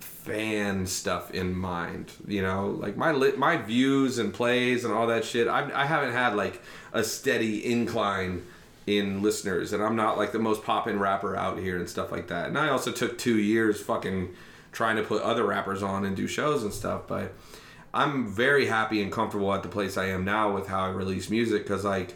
[0.00, 2.12] fan stuff in mind.
[2.26, 5.48] You know, like my li- my views and plays and all that shit.
[5.48, 6.62] I I haven't had like
[6.92, 8.42] a steady incline
[8.86, 12.28] in listeners, and I'm not like the most poppin' rapper out here and stuff like
[12.28, 12.48] that.
[12.48, 14.34] And I also took two years fucking
[14.72, 17.32] trying to put other rappers on and do shows and stuff, but.
[17.94, 21.28] I'm very happy and comfortable at the place I am now with how I release
[21.28, 22.14] music because like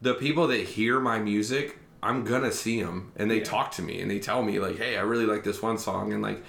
[0.00, 4.00] the people that hear my music, I'm gonna see them and they talk to me
[4.00, 6.42] and they tell me like, hey, I really like this one song and like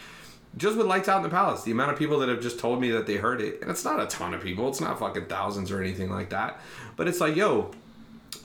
[0.58, 2.80] just with Lights Out in the Palace, the amount of people that have just told
[2.80, 5.26] me that they heard it, and it's not a ton of people, it's not fucking
[5.26, 6.60] thousands or anything like that,
[6.96, 7.72] but it's like, yo,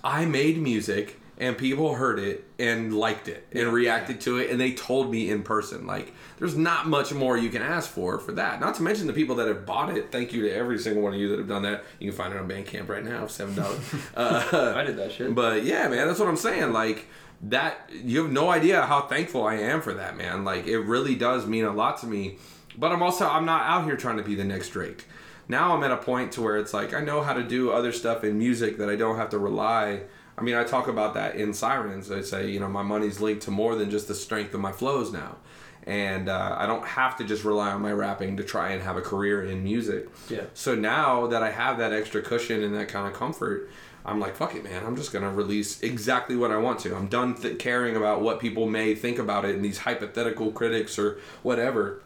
[0.02, 4.60] I made music and people heard it and liked it and reacted to it and
[4.60, 5.86] they told me in person.
[5.86, 8.60] Like, there's not much more you can ask for for that.
[8.60, 10.10] Not to mention the people that have bought it.
[10.10, 11.84] Thank you to every single one of you that have done that.
[12.00, 13.80] You can find it on Bandcamp right now, seven dollars.
[14.16, 15.34] uh, I did that shit.
[15.34, 16.72] but yeah, man, that's what I'm saying.
[16.72, 17.06] Like
[17.42, 20.44] that, you have no idea how thankful I am for that, man.
[20.44, 22.38] Like it really does mean a lot to me.
[22.76, 25.06] But I'm also I'm not out here trying to be the next Drake.
[25.48, 27.92] Now I'm at a point to where it's like I know how to do other
[27.92, 30.02] stuff in music that I don't have to rely.
[30.38, 32.10] I mean, I talk about that in Sirens.
[32.10, 34.72] I say, you know, my money's linked to more than just the strength of my
[34.72, 35.36] flows now.
[35.84, 38.96] And uh, I don't have to just rely on my rapping to try and have
[38.96, 40.08] a career in music.
[40.28, 40.44] Yeah.
[40.54, 43.70] So now that I have that extra cushion and that kind of comfort,
[44.04, 44.84] I'm like, fuck it, man.
[44.84, 46.94] I'm just gonna release exactly what I want to.
[46.94, 50.98] I'm done th- caring about what people may think about it and these hypothetical critics
[50.98, 52.02] or whatever.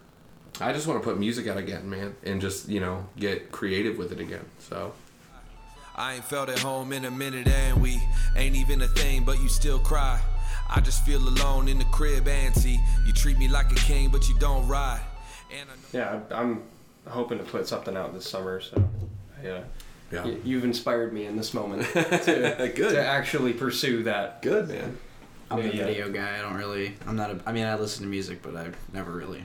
[0.61, 3.99] I just want to put music out again, man, and just you know get creative
[3.99, 4.45] with it again.
[4.59, 4.95] So
[5.97, 8.03] I ain't felt at home in a minute and we
[8.37, 10.21] ain't even a thing, but you still cry.
[10.75, 12.81] I just feel alone in the crib, auntie.
[13.07, 15.03] You treat me like a king, but you don't ride.
[15.51, 16.63] And I know- Yeah, I- I'm
[17.07, 18.61] hoping to put something out this summer.
[18.61, 18.83] So,
[19.45, 19.65] yeah,
[20.11, 22.93] yeah, Y- you've inspired me in this moment to, Good.
[22.93, 24.41] to actually pursue that.
[24.41, 24.97] good man.
[25.51, 25.85] I'm a Yeah.
[25.85, 26.39] video guy.
[26.39, 26.97] I don't really.
[27.07, 27.39] I'm not a.
[27.45, 29.45] I mean, I listen to music, but I've never really.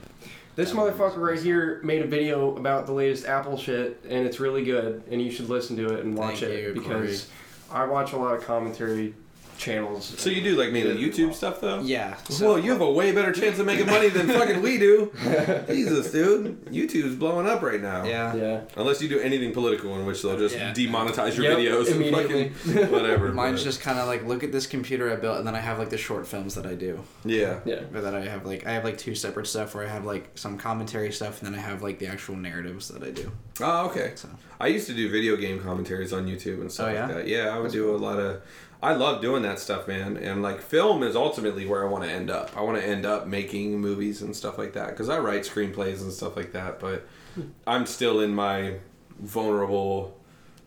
[0.58, 4.64] This motherfucker right here made a video about the latest Apple shit, and it's really
[4.64, 7.30] good, and you should listen to it and watch Thank it you, because
[7.70, 9.14] I watch a lot of commentary
[9.58, 10.14] channels.
[10.18, 11.80] So you do like mainly YouTube stuff though?
[11.80, 12.16] Yeah.
[12.40, 15.12] well, you have a way better chance of making money than fucking we do.
[15.68, 18.04] Jesus, dude, YouTube's blowing up right now.
[18.04, 18.34] Yeah.
[18.34, 20.72] yeah, Unless you do anything political, in which they'll just Yeah.
[20.72, 22.48] demonetize your Yep, videos and immediately.
[22.50, 23.32] fucking whatever.
[23.32, 25.60] Mine's but- just kind of like look at this computer I built, and then I
[25.60, 27.02] have like the short films that I do.
[27.24, 27.60] yeah.
[27.64, 27.80] yeah.
[27.92, 30.30] But then I have like I have like two separate stuff where I have like
[30.36, 33.30] some commentary stuff, and then I have like the actual narratives that I do.
[33.60, 34.12] Oh, okay.
[34.14, 34.28] So
[34.60, 37.06] I used to do video game commentaries on YouTube and stuff Oh, yeah?
[37.06, 37.26] like that.
[37.28, 38.40] Yeah, I would do a lot of.
[38.80, 40.16] I love doing that stuff, man.
[40.16, 42.56] And like film is ultimately where I want to end up.
[42.56, 46.00] I want to end up making movies and stuff like that because I write screenplays
[46.00, 46.78] and stuff like that.
[46.78, 47.42] But hmm.
[47.66, 48.74] I'm still in my
[49.18, 50.16] vulnerable,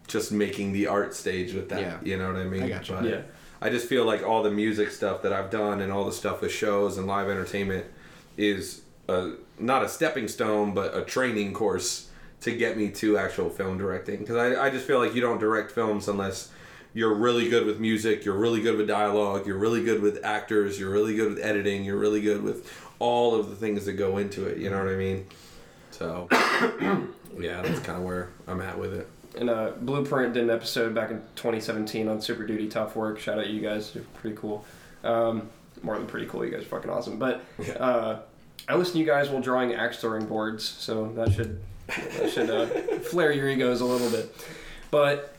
[0.07, 1.81] just making the art stage with that.
[1.81, 1.97] Yeah.
[2.03, 2.63] You know what I mean?
[2.63, 2.93] I gotcha.
[2.93, 3.21] But Yeah.
[3.61, 6.41] I just feel like all the music stuff that I've done and all the stuff
[6.41, 7.85] with shows and live entertainment
[8.35, 12.09] is a, not a stepping stone, but a training course
[12.41, 14.17] to get me to actual film directing.
[14.17, 16.51] Because I, I just feel like you don't direct films unless
[16.93, 20.79] you're really good with music, you're really good with dialogue, you're really good with actors,
[20.79, 24.17] you're really good with editing, you're really good with all of the things that go
[24.17, 24.57] into it.
[24.57, 25.25] You know what I mean?
[25.91, 26.27] So,
[27.39, 29.07] yeah, that's kind of where I'm at with it.
[29.37, 33.19] And uh, Blueprint did an episode back in 2017 on Super Duty Tough Work.
[33.19, 34.65] Shout out to you guys, you're pretty cool.
[35.03, 35.49] Um,
[35.83, 37.17] more than pretty cool, you guys are fucking awesome.
[37.17, 37.43] But
[37.79, 38.19] uh,
[38.67, 42.49] I listen to you guys while drawing axe throwing boards, so that should that should
[42.49, 42.65] uh,
[42.99, 44.35] flare your egos a little bit.
[44.91, 45.35] But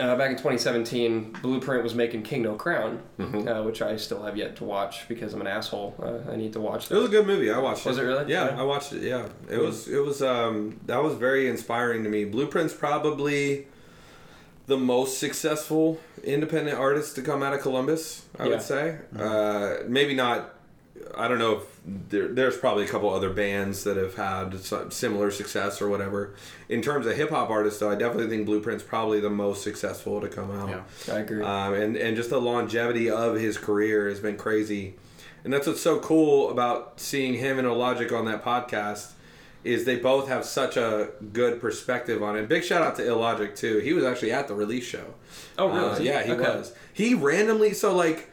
[0.00, 4.36] uh, back in 2017, Blueprint was making King No Crown, uh, which I still have
[4.36, 5.94] yet to watch because I'm an asshole.
[6.02, 7.50] Uh, I need to watch It was a good movie.
[7.50, 8.02] I watched Was it.
[8.02, 8.32] it really?
[8.32, 8.60] Yeah, Yeah.
[8.60, 9.02] I watched it.
[9.02, 9.86] Yeah, it was.
[9.88, 10.22] It was.
[10.22, 12.24] Um, that was very inspiring to me.
[12.24, 13.66] Blueprint's probably
[14.66, 18.24] the most successful independent artist to come out of Columbus.
[18.38, 18.50] I Yeah.
[18.50, 18.98] would say.
[19.18, 20.54] Uh, maybe not.
[21.16, 24.60] I don't know if there, there's probably a couple other bands that have had
[24.92, 26.34] similar success or whatever.
[26.68, 30.20] In terms of hip hop artists, though, I definitely think Blueprint's probably the most successful
[30.20, 30.68] to come out.
[30.68, 31.14] Yeah.
[31.14, 31.42] I agree.
[31.42, 34.94] Um, and and just the longevity of his career has been crazy,
[35.44, 39.12] and that's what's so cool about seeing him and Illogic on that podcast,
[39.64, 42.48] is they both have such a good perspective on it.
[42.48, 43.78] Big shout out to Illogic too.
[43.78, 45.14] He was actually at the release show.
[45.58, 45.90] Oh, really?
[45.90, 46.42] Uh, yeah, he Okay.
[46.42, 46.72] was.
[46.92, 48.28] He randomly so like.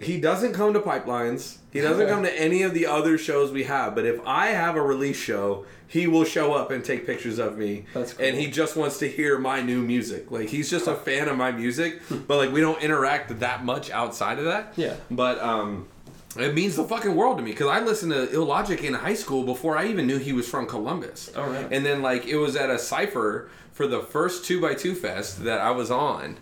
[0.00, 1.58] he doesn't come to pipelines.
[1.74, 3.94] He doesn't come to any of the other shows we have.
[3.94, 7.58] But if I have a release show, he will show up and take pictures of
[7.58, 7.84] me.
[7.92, 8.24] That's cool.
[8.24, 10.30] And he just wants to hear my new music.
[10.30, 13.90] Like he's just a fan of my music, but like we don't interact that much
[13.90, 14.72] outside of that.
[14.76, 14.94] Yeah.
[15.10, 15.88] But um,
[16.36, 19.42] it means the fucking world to me because I listened to Illogic in high school
[19.44, 21.30] before I even knew he was from Columbus.
[21.34, 21.66] Oh, right.
[21.70, 25.42] And then like it was at a cipher for the first two by two fest
[25.42, 26.36] that I was on,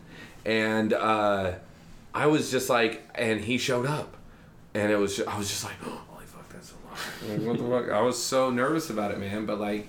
[0.45, 1.53] and uh,
[2.15, 4.17] I was just like, and he showed up,
[4.75, 7.39] and it was I was just like, holy fuck, that's a lot.
[7.39, 7.97] Like, what the fuck?
[7.97, 9.47] I was so nervous about it, man.
[9.47, 9.89] But like,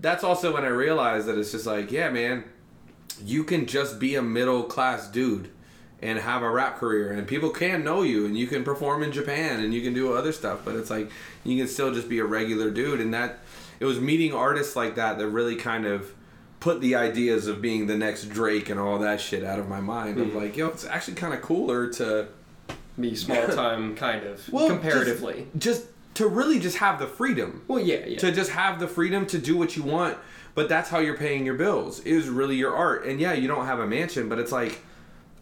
[0.00, 2.44] that's also when I realized that it's just like, yeah, man,
[3.24, 5.50] you can just be a middle class dude
[6.00, 9.12] and have a rap career and people can know you and you can perform in
[9.12, 11.10] Japan and you can do other stuff but it's like
[11.44, 13.38] you can still just be a regular dude and that
[13.78, 16.12] it was meeting artists like that that really kind of
[16.58, 19.80] put the ideas of being the next Drake and all that shit out of my
[19.80, 20.38] mind of mm-hmm.
[20.38, 22.26] like yo it's actually kind of cooler to
[22.98, 25.46] Be small time, kind of well, comparatively.
[25.56, 28.18] just, just to really just have the freedom well, yeah, yeah.
[28.18, 30.18] to just have the freedom to do what you want
[30.54, 33.66] but that's how you're paying your bills is really your art and yeah you don't
[33.66, 34.82] have a mansion but it's like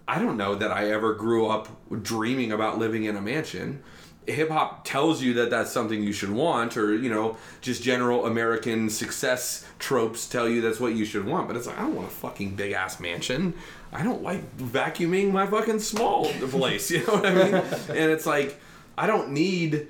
[0.06, 1.68] i don't know that i ever grew up
[2.02, 3.82] dreaming about living in a mansion
[4.26, 8.26] hip hop tells you that that's something you should want or you know just general
[8.26, 11.96] american success tropes tell you that's what you should want but it's like i don't
[11.96, 13.52] want a fucking big ass mansion
[13.92, 17.54] i don't like vacuuming my fucking small place you know what i mean?
[17.88, 18.60] And it's like
[18.96, 19.88] i don't need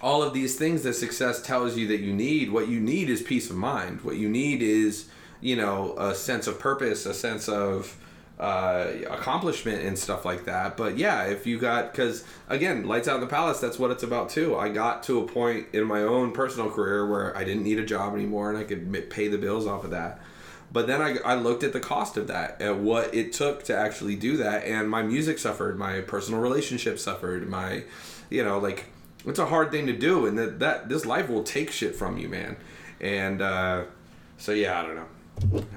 [0.00, 2.50] all of these things that success tells you that you need.
[2.50, 4.00] What you need is peace of mind.
[4.02, 5.08] What you need is
[5.40, 7.96] you know a sense of purpose a sense of
[8.38, 10.76] uh, accomplishment and stuff like that.
[10.76, 14.02] But yeah if you got because again lights out in the palace that's what it's
[14.02, 14.56] about too.
[14.56, 17.84] I got to a point in my own personal career where i didn't need a
[17.84, 20.20] job anymore and i could pay the bills off of that
[20.72, 23.76] but then I, I looked at the cost of that at what it took to
[23.76, 27.84] actually do that and my music suffered my personal relationship suffered my
[28.30, 28.86] you know like
[29.26, 32.16] it's a hard thing to do and that, that this life will take shit from
[32.18, 32.56] you man
[33.00, 33.82] and uh,
[34.38, 35.06] so yeah i don't know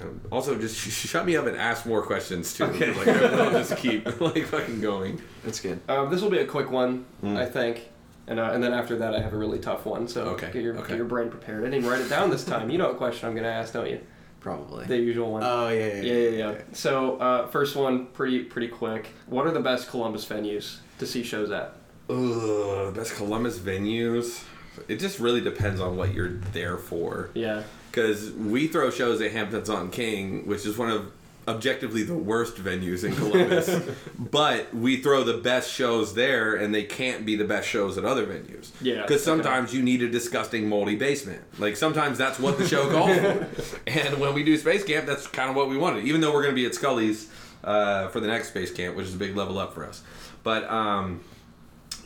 [0.01, 2.93] Um, also just sh- sh- shut me up and ask more questions too Okay.
[2.93, 5.79] like i'll just keep like fucking going That's good.
[5.89, 7.89] Um, this will be a quick one, I think,
[8.27, 10.07] and uh, and then after that I have a really tough one.
[10.07, 10.89] So Okay, get your okay.
[10.89, 11.65] get your brain prepared.
[11.65, 12.69] I didn't write it down this time.
[12.69, 13.99] You know what question I'm gonna ask, don't you?
[14.43, 14.85] Probably.
[14.85, 15.41] The usual one.
[15.43, 16.61] oh yeah, yeah, yeah, yeah, yeah.
[16.73, 19.07] So uh, first one, pretty pretty quick.
[19.25, 21.73] What are the best Columbus venues to see shows at?
[22.09, 24.43] Ugh, best columbus venues
[24.87, 27.63] it just really depends on what you're there for Yeah.
[27.91, 31.11] because we throw shows at Hamptons on King, which is one of
[31.47, 33.81] objectively the worst venues in Columbus.
[34.19, 38.05] but we throw the best shows there, and they can't be the best shows at
[38.05, 38.71] other venues.
[38.81, 39.43] Yeah, Because okay.
[39.43, 41.41] sometimes you need a disgusting moldy basement.
[41.59, 43.79] Like sometimes that's what the show calls for.
[43.87, 46.05] And when we do Space Camp, that's kind of what we wanted.
[46.05, 47.29] Even though we're going to be at Skully's
[47.63, 50.03] uh, for the next Space Camp, which is a big level up for us.
[50.43, 51.21] But um,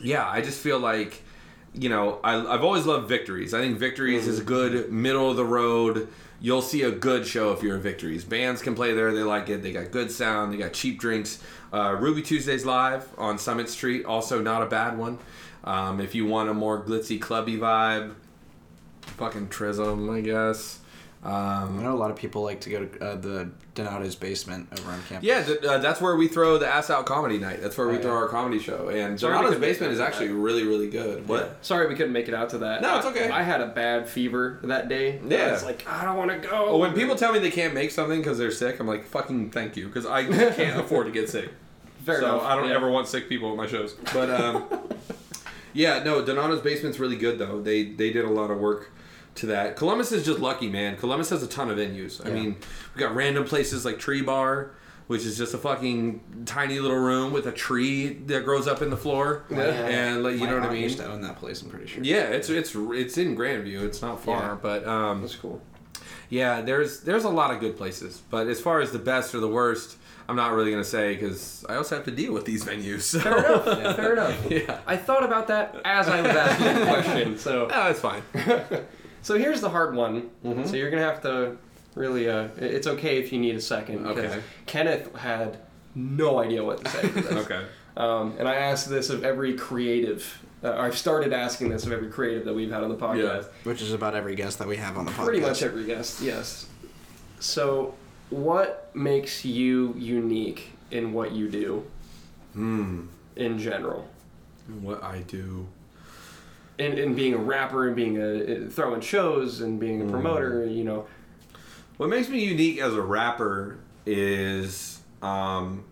[0.00, 1.22] yeah, I just feel like,
[1.74, 3.54] you know, I, I've always loved Victories.
[3.54, 6.08] I think Victories is a good middle of the road.
[6.40, 8.24] You'll see a good show if you're at Victories.
[8.24, 9.62] Bands can play there; they like it.
[9.62, 10.52] They got good sound.
[10.52, 11.42] They got cheap drinks.
[11.72, 15.18] Uh, Ruby Tuesdays live on Summit Street, also not a bad one.
[15.64, 18.14] Um, if you want a more glitzy, clubby vibe,
[19.02, 20.80] fucking Trism, I guess.
[21.24, 24.68] I Um, know a lot of people like to go to uh, the Donato's basement
[24.78, 25.26] over on campus.
[25.26, 27.60] yeah, th- uh, that's where we throw the Ass Out Comedy Night.
[27.60, 28.18] That's where we Oh, throw yeah.
[28.18, 28.88] our comedy show.
[28.88, 30.34] And Sorry Donato's Basement is actually that.
[30.34, 31.26] really, really good.
[31.28, 31.58] What?
[31.62, 32.82] Sorry we couldn't make it out to that.
[32.82, 33.28] No, it's okay.
[33.30, 35.20] I, I had a bad fever that day.
[35.26, 35.46] Yeah.
[35.48, 36.66] I was like, I don't want to go.
[36.68, 39.50] Oh, when people tell me they can't make something because they're sick, I'm like, fucking
[39.50, 41.50] thank you, because I can't afford to get sick.
[42.04, 42.42] Fair so enough.
[42.44, 42.76] I don't yeah.
[42.76, 43.94] ever want sick people at my shows.
[44.14, 44.66] But um,
[45.72, 47.60] yeah, no, Donato's Basement's really good though.
[47.60, 48.92] They they did a lot of work
[49.38, 49.76] to that.
[49.76, 50.96] Columbus is just lucky, man.
[50.96, 52.24] Columbus has a ton of venues.
[52.24, 52.34] I Yeah.
[52.34, 52.56] mean,
[52.94, 54.72] we got random places like Tree Bar.
[55.08, 58.90] Which is just a fucking tiny little room with a tree that grows up in
[58.90, 59.56] the floor, Yeah.
[59.58, 60.82] and like you My know what I mean.
[60.82, 61.62] Used to own that place.
[61.62, 62.04] I'm pretty sure.
[62.04, 63.84] Yeah, it's it's it's in Grandview.
[63.84, 64.56] It's not far, Yeah.
[64.60, 65.62] but um, That's cool.
[66.28, 69.40] yeah, there's there's a lot of good places, but as far as the best or
[69.40, 69.96] the worst,
[70.28, 73.00] I'm not really gonna say because I also have to deal with these venues.
[73.00, 73.20] So.
[73.20, 73.64] Fair enough.
[73.96, 74.50] Fair enough.
[74.50, 77.38] yeah, I thought about that as I was asking the question.
[77.38, 78.20] So no, that's fine.
[79.28, 80.30] So here's the hard one.
[80.42, 80.64] Mm-hmm.
[80.64, 81.58] So you're gonna have to
[81.94, 82.30] really.
[82.30, 84.06] Uh, it's okay if you need a second.
[84.06, 84.40] Okay.
[84.64, 85.58] Kenneth had
[85.94, 87.10] no idea what to say.
[87.36, 87.62] Okay.
[87.98, 90.42] Um, and I asked this of every creative.
[90.64, 93.42] Uh, I've started asking this of every creative that we've had on the podcast.
[93.42, 93.48] Yeah.
[93.64, 95.24] Which is about every guest that we have on the podcast.
[95.26, 96.66] Pretty much every guest, yes.
[97.38, 97.96] So,
[98.30, 101.84] what makes you unique in what you do
[102.54, 103.08] Hmm.
[103.36, 104.08] in general?
[104.80, 105.66] What I do.
[106.78, 110.10] In, in being a rapper and being a throwing shows and being a Mm.
[110.10, 111.06] promoter, you know.
[111.96, 115.82] What makes me unique as a rapper is um,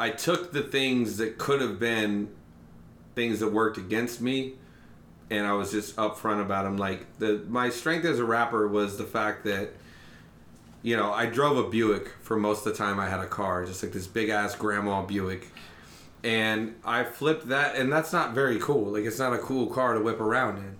[0.00, 2.28] I took the things that could have been
[3.14, 4.54] things that worked against me
[5.30, 6.78] and I was just upfront about them.
[6.78, 9.70] Like the my strength as a rapper was the fact that
[10.82, 13.66] you know I drove a Buick for most of the time I had a car,
[13.66, 15.48] just like this big ass grandma Buick,
[16.26, 18.92] and I flipped that, and that's not very cool.
[18.92, 20.76] Like it's not a cool car to whip around in,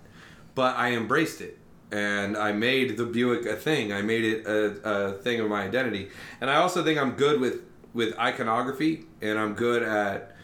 [0.55, 1.57] but I embraced it.
[1.89, 3.93] And I made the Buick a thing.
[3.93, 6.09] I made it a, a thing of my identity.
[6.41, 7.61] And I also think I'm good with
[7.93, 10.35] with iconography, and I'm good at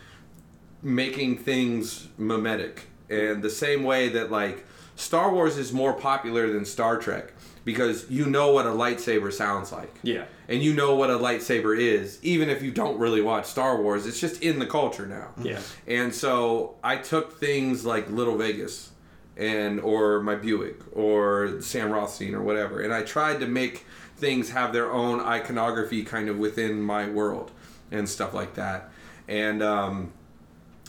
[0.81, 4.65] making things mimetic and the same way that like
[4.95, 7.33] Star Wars is more popular than Star Trek
[7.65, 9.93] because you know what a lightsaber sounds like.
[10.03, 10.25] Yeah.
[10.47, 14.05] And you know what a lightsaber is, even if you don't really watch Star Wars.
[14.05, 15.29] It's just in the culture now.
[15.41, 15.61] Yeah.
[15.87, 18.91] And so I took things like Little Vegas
[19.37, 23.85] and or my Buick or Sam Rothstein or whatever, and I tried to make
[24.17, 27.51] things have their own iconography kind of within my world
[27.91, 28.89] and stuff like that.
[29.27, 30.13] And um,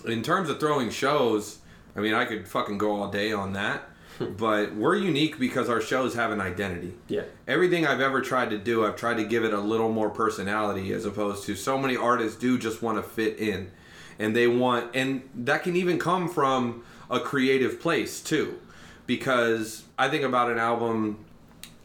[0.07, 1.59] in terms of throwing shows,
[1.97, 3.89] I mean, I could fucking go all day on that.
[4.37, 6.95] but we're unique because our shows have an identity.
[7.09, 7.23] Yeah.
[7.47, 10.93] Everything I've ever tried to do, I've tried to give it a little more personality
[10.93, 13.71] as opposed to so many artists do just want to fit in.
[14.19, 18.61] And they want, and that can even come from a creative place too.
[19.07, 21.25] Because I think about an album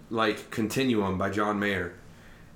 [0.09, 1.93] like Continuum by John Mayer.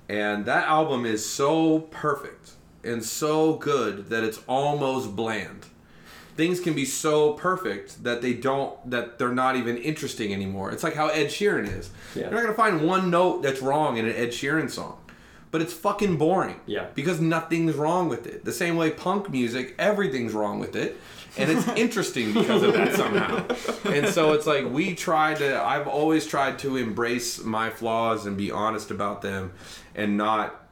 [0.08, 2.52] And that album is so perfect
[2.82, 5.66] and so good that it's almost bland
[6.36, 10.70] things can be so perfect that they don't that they're not even interesting anymore.
[10.70, 11.90] It's like how Ed Sheeran is.
[12.14, 12.22] Yeah.
[12.22, 14.98] You're not gonna find one note that's wrong in an Ed Sheeran song.
[15.50, 16.58] But it's fucking boring.
[16.66, 16.88] Yeah.
[16.96, 18.44] Because nothing's wrong with it.
[18.44, 21.00] The same way punk music, everything's wrong with it.
[21.36, 23.46] And it's interesting because of that somehow.
[23.88, 28.36] And so it's like we try to I've always tried to embrace my flaws and
[28.36, 29.52] be honest about them
[29.94, 30.63] and not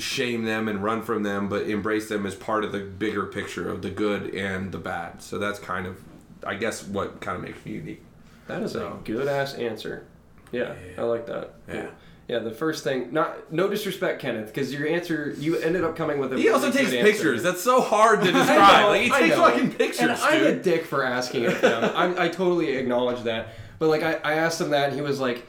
[0.00, 3.70] shame them and run from them, but embrace them as part of the bigger picture
[3.70, 5.22] of the good and the bad.
[5.22, 5.96] So that's kind of,
[6.44, 8.02] I guess, what kind of makes me unique.
[8.46, 10.04] That is So- a good ass answer.
[10.52, 11.54] Yeah, I like that.
[11.68, 11.90] Yeah.
[12.28, 16.18] Yeah, the first thing, not no disrespect, Kenneth, because your answer, you ended up coming
[16.20, 16.36] with a.
[16.38, 17.02] He also really takes answer.
[17.12, 17.42] pictures.
[17.42, 18.82] That's so hard to describe.
[18.82, 19.42] know, like he I takes know.
[19.50, 21.64] fucking pictures, And I'm a dick for asking it.
[21.64, 23.48] I'm, I totally acknowledge that.
[23.80, 25.44] But like, I, I asked him that, and he was like,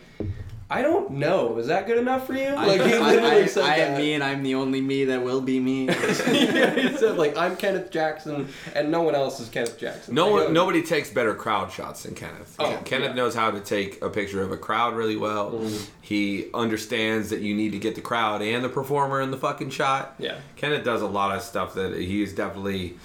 [0.71, 1.57] "I don't know.
[1.57, 3.91] Is that good enough for you?" Like he I, literally I, said I that.
[3.91, 5.85] am me and I'm the only me that will be me.
[5.87, 10.29] yeah, he said like, "I'm Kenneth Jackson, and no one else is Kenneth Jackson." No
[10.29, 12.55] one, nobody takes better crowd shots than Kenneth.
[12.57, 13.15] Oh, Kenneth yeah.
[13.15, 15.51] knows how to take a picture of a crowd really well.
[15.51, 15.83] Mm-hmm.
[16.01, 19.69] He understands that you need to get the crowd and the performer in the fucking
[19.69, 20.15] shot.
[20.17, 20.37] Yeah.
[20.55, 22.97] Kenneth does a lot of stuff that he is definitely.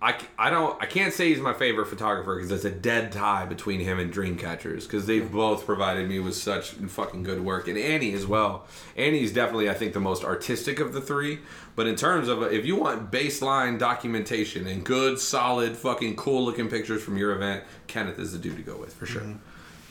[0.00, 3.46] I, I don't I can't say he's my favorite photographer because there's a dead tie
[3.46, 7.76] between him and Dreamcatchers because they've both provided me with such fucking good work and
[7.76, 8.66] Annie as well.
[8.96, 11.40] Annie's definitely I think the most artistic of the three,
[11.74, 16.68] but in terms of if you want baseline documentation and good solid fucking cool looking
[16.68, 19.22] pictures from your event, Kenneth is the dude to go with for sure.
[19.22, 19.47] Mm-hmm.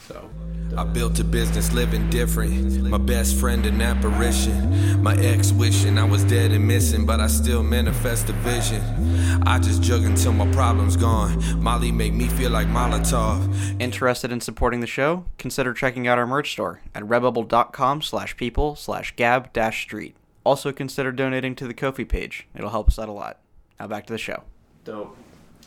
[0.08, 0.30] So
[0.78, 2.84] I built a business living different.
[2.84, 5.04] My best friend an apparition.
[5.04, 8.82] My ex wishing I was dead and missing, but I still manifest a vision.
[9.46, 11.62] I just jug until my problem's gone.
[11.62, 13.54] Molly make me feel like Molotov.
[13.82, 15.26] Interested in supporting the show?
[15.38, 20.16] Consider checking out our merch store at redbubble.com slash people slash gab dash street.
[20.46, 22.48] Also consider donating to the Ko-fi page.
[22.56, 23.40] It'll help us out a lot.
[23.78, 24.44] Now back to the show.
[24.86, 25.18] Dope.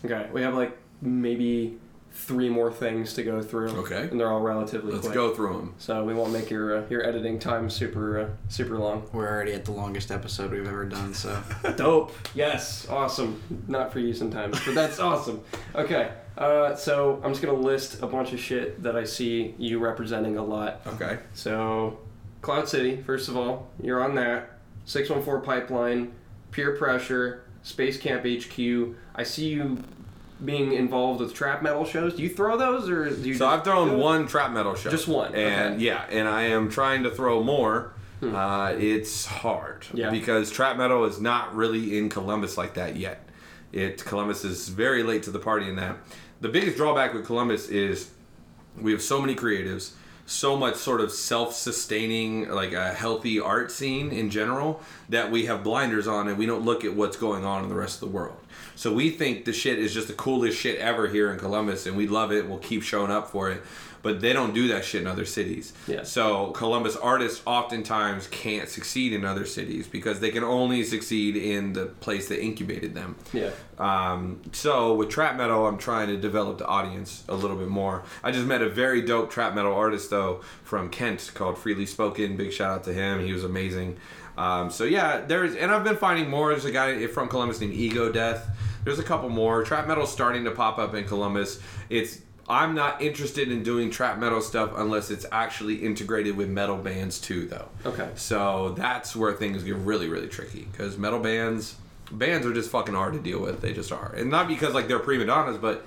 [0.03, 1.79] Okay, we have like maybe
[2.20, 3.70] three more things to go through.
[3.70, 4.09] Okay.
[4.10, 5.14] And they're all relatively let's quick.
[5.14, 5.74] go through them.
[5.78, 9.09] So we won't make your uh, your editing time super uh, super long.
[9.12, 11.42] We're already at the longest episode we've ever done, so.
[11.76, 12.12] Dope.
[12.34, 12.86] Yes.
[12.88, 13.42] Awesome.
[13.68, 15.42] Not for you sometimes, but that's awesome.
[15.74, 16.12] Okay.
[16.36, 20.36] Uh, so I'm just gonna list a bunch of shit that I see you representing
[20.36, 20.82] a lot.
[20.86, 21.18] Okay.
[21.34, 21.98] So,
[22.42, 23.02] Cloud City.
[23.02, 24.59] First of all, you're on that.
[24.84, 26.12] 614 Pipeline,
[26.51, 28.94] Peer Pressure, Space Camp HQ.
[29.14, 29.78] I see you
[30.45, 32.15] being involved with trap metal shows.
[32.15, 33.35] Do you throw those or do you?
[33.35, 34.91] So I've thrown one trap metal show.
[34.91, 35.75] Just one, And okay.
[35.75, 35.81] Hmm.
[35.81, 37.93] yeah, and I am trying to throw more.
[38.23, 40.11] Uh, it's hard Yeah.
[40.11, 43.27] because trap metal is not really in Columbus like that yet.
[43.73, 45.97] It Columbus is very late to the party in that.
[46.43, 48.11] The biggest drawback with Columbus is
[48.79, 49.93] we have so many creatives,
[50.27, 55.62] so much sort of self-sustaining, like a healthy art scene in general that we have
[55.65, 58.15] blinders on and we don't look at what's going on in the rest of the
[58.15, 58.37] world.
[58.81, 61.98] So we think the shit is just the coolest shit ever here in Columbus and
[61.98, 62.48] we love it.
[62.48, 63.62] We'll keep showing up for it.
[64.01, 65.74] But they don't do that shit in other cities.
[65.86, 66.02] Yeah.
[66.05, 71.74] So Columbus artists oftentimes can't succeed in other cities because they can only succeed in
[71.74, 73.16] the place that incubated them.
[73.35, 73.51] Yeah.
[73.78, 78.02] Um, so with trap metal, I'm trying to develop the audience a little bit more.
[78.24, 82.35] I just met a very dope trap metal artist though from Kent called Freely Spoken.
[82.39, 83.23] Big shout out to him.
[83.23, 83.98] He was amazing.
[84.39, 86.48] Um, so yeah, there's and I've been finding more.
[86.48, 88.48] There's a guy from Columbus named Ego Death.
[88.85, 89.62] There's a couple more.
[89.62, 91.61] Trap metal's starting to pop up in Columbus.
[91.89, 92.20] It's
[92.51, 97.20] I'm not interested in doing trap metal stuff unless it's actually integrated with metal bands
[97.20, 97.69] too, though.
[97.86, 98.11] Okay.
[98.16, 101.77] So that's where things get really, really tricky because metal bands,
[102.11, 103.61] bands are just fucking hard to deal with.
[103.61, 105.86] They just are, and not because like they're prima donnas, but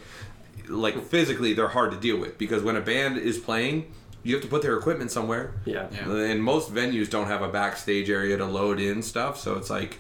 [0.70, 3.92] like physically they're hard to deal with because when a band is playing,
[4.24, 5.56] you have to put their equipment somewhere.
[5.66, 5.88] Yeah.
[5.92, 6.10] Yeah.
[6.10, 10.00] And most venues don't have a backstage area to load in stuff, so it's like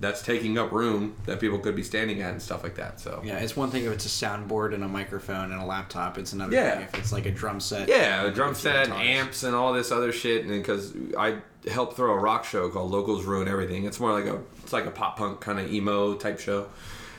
[0.00, 2.98] that's taking up room that people could be standing at and stuff like that.
[2.98, 6.16] So Yeah, it's one thing if it's a soundboard and a microphone and a laptop.
[6.16, 6.76] It's another Yeah.
[6.76, 7.86] thing if it's like a drum set.
[7.88, 9.02] Yeah, a drum set, Guitars.
[9.06, 10.46] amps, and all this other shit.
[10.46, 11.36] And because I
[11.70, 13.84] helped throw a rock show called Locals Ruin Everything.
[13.84, 16.68] It's more like a it's like a pop punk kind of emo type show,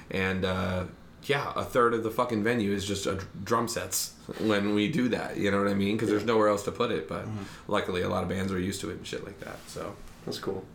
[0.09, 0.85] and uh,
[1.25, 5.09] yeah, a third of the fucking venue is just a drum sets when we do
[5.09, 5.37] that.
[5.37, 5.95] You know what I mean?
[5.95, 7.07] Because there's nowhere else to put it.
[7.07, 7.25] But
[7.67, 9.57] luckily, a lot of bands are used to it and shit like that.
[9.67, 9.93] So
[10.25, 10.65] That's cool.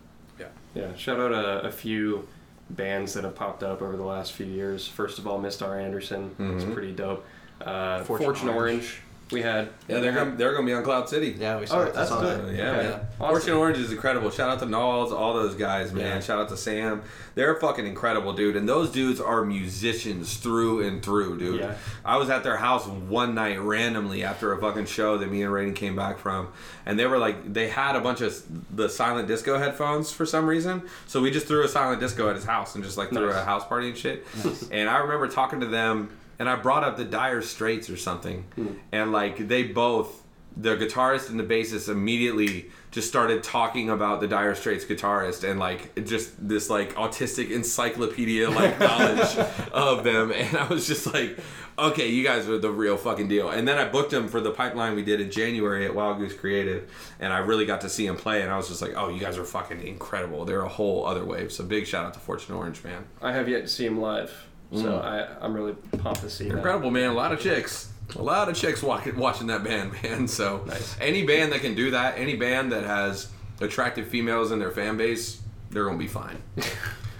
[0.77, 0.95] Yeah.
[0.97, 2.29] Shout out a, a few
[2.71, 4.87] bands that have popped up over the last few years.
[4.87, 6.35] First of all, Star Anderson.
[6.39, 6.73] It's Mhm.
[6.75, 7.25] pretty dope.
[7.61, 8.59] Uh, Fortune Fortune, Orange.
[8.83, 9.01] Orange.
[9.33, 9.71] We had.
[9.89, 11.35] Yeah, they're gonna, they're gonna be on Cloud City.
[11.37, 12.47] Yeah, we oh, saw, Oh, I that's saw good.
[12.47, 12.55] that.
[12.55, 12.89] Yeah, Okay.
[12.91, 13.01] man.
[13.19, 13.29] Awesome.
[13.31, 14.31] Fortune Orange is incredible.
[14.31, 16.05] Shout out to Knowles, all those guys, man.
[16.05, 16.21] Yeah.
[16.21, 17.03] Shout out to Sam.
[17.35, 18.55] They're fucking incredible, dude.
[18.57, 21.59] And those dudes are musicians through and through, dude.
[21.61, 21.75] Yeah.
[22.05, 25.53] I was at their house one night randomly after a fucking show that me and
[25.53, 26.49] Raiden came back from,
[26.87, 28.33] and they were like, they had a bunch of
[28.77, 30.83] the silent disco headphones for some reason.
[31.09, 33.35] So we just threw a silent disco at his house and just like threw Nice.
[33.37, 34.25] a house party and shit.
[34.45, 34.69] Nice.
[34.71, 38.45] And I remember talking to them, and I brought up the Dire Straits or something,
[38.55, 38.69] hmm.
[38.93, 40.25] and like they both
[40.57, 45.61] the guitarist and the bassist immediately just started talking about the Dire Straits guitarist and
[45.61, 49.37] like just this like autistic encyclopedia like knowledge
[49.73, 50.33] of them.
[50.33, 51.39] And I was just like
[51.79, 53.51] okay you guys are the real fucking deal.
[53.51, 56.35] And then I booked them for the pipeline we did in January at Wild Goose
[56.35, 56.91] Creative
[57.21, 59.21] and I really got to see them play and I was just like oh you
[59.21, 60.47] guys are fucking incredible.
[60.47, 61.53] They're a whole other wave.
[61.53, 63.05] So big shout out to Fortune Orange man.
[63.21, 65.03] I have yet to see him live, so mm.
[65.05, 66.57] I, I'm really pumped to see that.
[66.57, 67.11] Incredible, man.
[67.11, 67.93] A lot of chicks.
[68.15, 70.29] A lot of chicks walking, watching that band, man.
[70.29, 70.97] So, Nice.
[71.01, 73.29] any band that can do that, any band that has
[73.61, 75.41] attractive females in their fan base,
[75.71, 76.43] they're gonna be fine.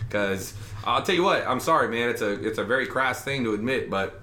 [0.09, 0.55] Because
[0.85, 2.09] I'll tell you what, I'm sorry, man.
[2.09, 4.21] It's a it's a very crass thing to admit, but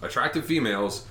[0.00, 1.04] attractive females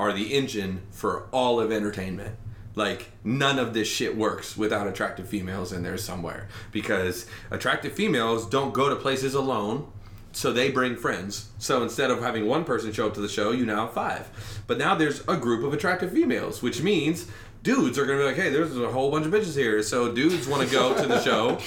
[0.00, 2.34] are the engine for all of entertainment.
[2.74, 8.44] Like none of this shit works without attractive females in there somewhere because attractive females
[8.46, 9.90] don't go to places alone.
[10.34, 11.48] So they bring friends.
[11.58, 14.62] So instead of having one person show up to the show, you now have five.
[14.66, 17.28] But now there's a group of attractive females, which means
[17.64, 19.82] dudes are gonna be like, hey, there's a whole bunch of bitches here.
[19.82, 21.58] So dudes want to go to the show,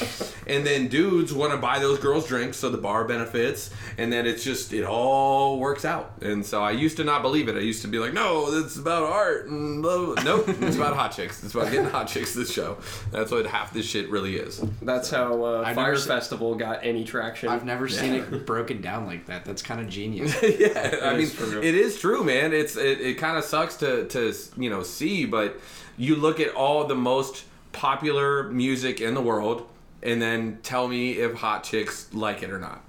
[0.47, 4.27] and then dudes want to buy those girls drinks, so the bar benefits, and then
[4.27, 6.13] it's just it all works out.
[6.21, 7.55] And so I used to not believe it.
[7.55, 9.47] I used to be like, no, it's about art.
[9.47, 10.23] And blah, blah.
[10.23, 11.43] Nope, it's about hot chicks.
[11.43, 12.77] It's about getting hot chicks to the show.
[13.11, 14.63] That's what half this shit really is.
[14.83, 17.49] That's how uh, I've Fyre never se- Festival got any traction.
[17.49, 19.45] I've never seen it broken down like that.
[19.45, 20.35] That's kind of genius.
[20.59, 21.61] yeah, I mean, true.
[21.63, 22.53] it is true, man.
[22.53, 25.59] It's it, it kind of sucks to to you know see, but
[25.97, 29.67] you look at all the most popular music in the world,
[30.03, 32.81] and then tell me if hot chicks like it or not,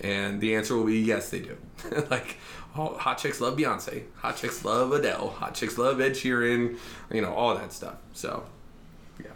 [0.00, 1.56] and the answer will be yes, they do.
[2.10, 2.36] like.
[2.78, 4.02] Oh, hot chicks love Beyonce.
[4.16, 5.30] Hot chicks love Adele.
[5.38, 6.76] Hot chicks love Ed Sheeran.
[7.10, 7.94] You know all that stuff.
[8.12, 8.44] So,
[9.18, 9.30] yeah.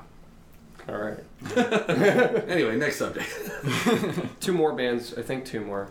[0.86, 1.24] All right.
[2.50, 3.26] Anyway, next subject.
[4.40, 5.14] Two more bands.
[5.16, 5.88] I think two more.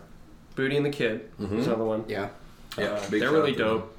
[0.54, 2.04] Booty and the Kid is another one.
[2.06, 2.28] yeah,
[2.78, 3.78] Yeah, Uh, big they're really out to them.
[3.78, 3.96] dope.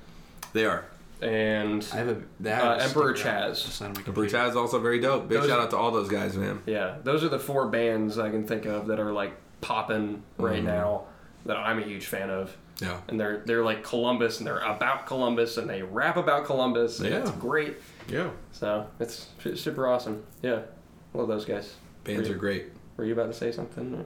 [0.54, 0.86] They are.
[1.22, 3.82] And I have a that Uh, Emperor Chaz.
[3.82, 4.26] Emperor.
[4.26, 5.28] Chaz is also very dope.
[5.28, 6.62] Big Those- shout out to all those guys, man.
[6.66, 10.58] yeah, those are the four bands I can think of that are like popping right
[10.58, 10.66] Mm-hmm.
[10.66, 11.04] now
[11.46, 12.56] that I'm a huge fan of.
[12.82, 13.00] Yeah.
[13.08, 17.14] And they're they're like Columbus and they're about Columbus and they rap about Columbus and
[17.14, 17.36] it's Yeah.
[17.40, 17.78] great.
[18.08, 18.30] Yeah.
[18.54, 20.24] So it's su- super awesome.
[20.42, 20.62] Yeah,
[21.14, 21.76] love those guys.
[22.04, 22.70] Bands Were are great.
[22.98, 23.94] Were you about to say something?
[23.94, 24.06] or-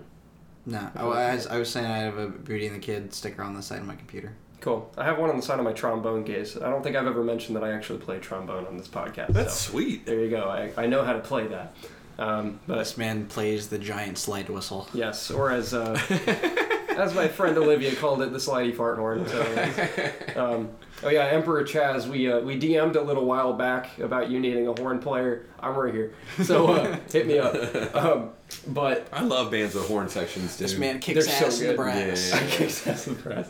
[0.66, 3.42] No, oh, I, was, I was saying I have a Booty and the Kid sticker
[3.44, 4.34] on the side of my computer.
[4.62, 4.92] Cool.
[4.98, 6.56] I have one on the side of my trombone case.
[6.58, 9.28] I don't think I've ever mentioned that I actually play trombone on this podcast.
[9.30, 10.06] That's so sweet.
[10.06, 10.46] there you go.
[10.50, 11.76] I, I know how to play that.
[12.18, 14.88] Um, but This man plays the giant slide whistle.
[14.94, 16.00] yes, or as uh,
[16.98, 19.28] as my friend Olivia called it, the slidey fart horn.
[19.28, 19.42] So,
[20.38, 20.70] um,
[21.04, 22.08] oh yeah, Emperor Chaz.
[22.08, 25.46] We uh, we DM'd a little while back about you needing a horn player.
[25.60, 26.14] I'm right here.
[26.44, 27.94] So uh, hit me up.
[27.94, 28.30] Um,
[28.68, 30.70] but I love bands with horn sections, dude.
[30.70, 32.32] This man kicks They're so ass in the brass.
[32.32, 32.38] Yeah.
[32.38, 33.50] I kicks ass in brass.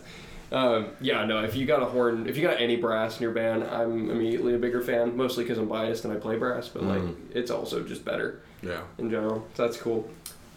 [0.56, 1.44] Um, yeah, no.
[1.44, 4.54] If you got a horn, if you got any brass in your band, I'm immediately
[4.56, 5.18] a bigger fan.
[5.18, 7.02] Mostly because I'm biased and I play brass, but like
[7.34, 8.82] it's also just better Yeah.
[8.98, 9.46] in general.
[9.56, 10.10] So that's cool.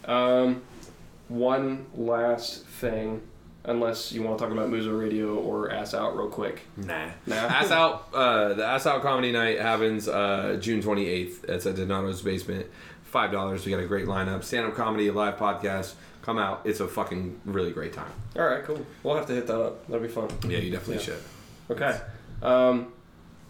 [0.05, 0.63] Um,
[1.29, 3.23] one last thing.
[3.65, 6.63] unless you want to talk about Muzo Radio or Ass Out real quick.
[6.79, 7.11] Nah.
[7.27, 7.35] Nah.
[7.59, 11.45] Ass Out, uh, the Ass Out Comedy Night happens uh, June 28th.
[11.51, 12.65] It's at Donato's Basement.
[13.13, 13.65] $5.
[13.65, 14.45] We got a great lineup.
[14.45, 15.95] Stand up comedy, live podcast.
[16.23, 16.63] Come out.
[16.65, 18.11] It's a fucking really great time.
[18.37, 18.85] All right, cool.
[19.03, 19.87] We'll have to hit that up.
[19.87, 20.29] That'll be fun.
[20.49, 21.01] Yeah, you definitely Yeah.
[21.01, 21.23] should.
[21.71, 22.01] Okay.
[22.43, 22.93] Um,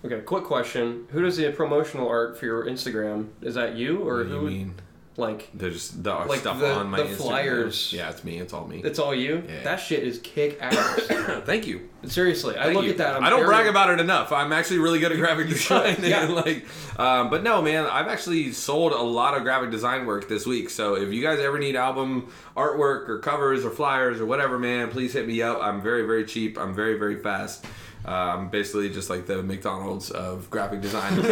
[0.05, 0.21] okay.
[0.21, 3.29] Quick question: Who does the promotional art for your Instagram?
[3.43, 4.35] Is that you or What do who?
[4.37, 4.75] you would- mean?
[5.19, 7.17] Like They're the Like stuff the- on my the Instagram.
[7.17, 7.93] flyers.
[7.93, 8.39] Yeah, it's me.
[8.39, 8.81] It's all me.
[8.85, 9.43] it's all you?
[9.49, 9.65] Yeah.
[9.65, 11.01] That shit is kick ass.
[11.45, 11.89] Thank you.
[12.07, 12.93] Seriously, I Thank look you.
[12.93, 13.17] at that.
[13.17, 14.31] I'm I don't very- brag about it enough.
[14.31, 15.97] I'm actually really good at graphic design.
[16.03, 16.23] Yeah.
[16.25, 16.65] and like,
[17.01, 20.71] um, but no, man, I've actually sold a lot of graphic design work this week.
[20.71, 24.89] So if you guys ever need album artwork or covers or flyers or whatever, man,
[24.89, 25.59] please hit me up.
[25.61, 26.57] I'm very, very cheap.
[26.57, 27.65] I'm very, very fast.
[28.05, 31.19] I'm basically just like the McDonald's of graphic design.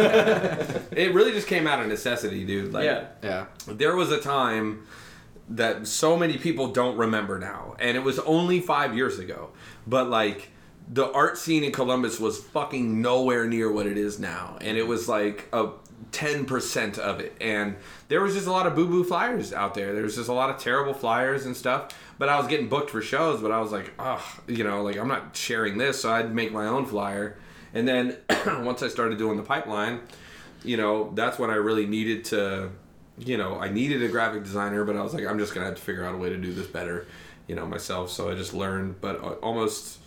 [0.91, 2.73] it really just came out of necessity, dude.
[2.73, 3.07] Like, Yeah.
[3.23, 3.45] Yeah.
[3.67, 4.85] there was a time
[5.49, 9.49] that so many people don't remember now and it was only five years ago
[9.87, 10.49] but like
[10.91, 14.85] the art scene in columbus was fucking nowhere near what it is now and it
[14.85, 15.69] was like a
[16.11, 17.35] 10% of it.
[17.41, 17.75] And
[18.07, 19.93] there was just a lot of boo-boo flyers out there.
[19.93, 21.89] There was just a lot of terrible flyers and stuff.
[22.19, 24.97] But i was getting booked for shows but i was like oh you know like
[24.97, 27.37] i'm not sharing this so i'd make my own flyer.
[27.75, 28.17] And then
[28.63, 30.01] once i started doing the pipeline
[30.63, 32.69] you know, that's when I really needed to,
[33.17, 35.75] you know, I needed a graphic designer, but I was like, I'm just gonna have
[35.75, 37.07] to figure out a way to do this better,
[37.47, 38.11] you know, myself.
[38.11, 39.99] So I just learned, but uh, almost,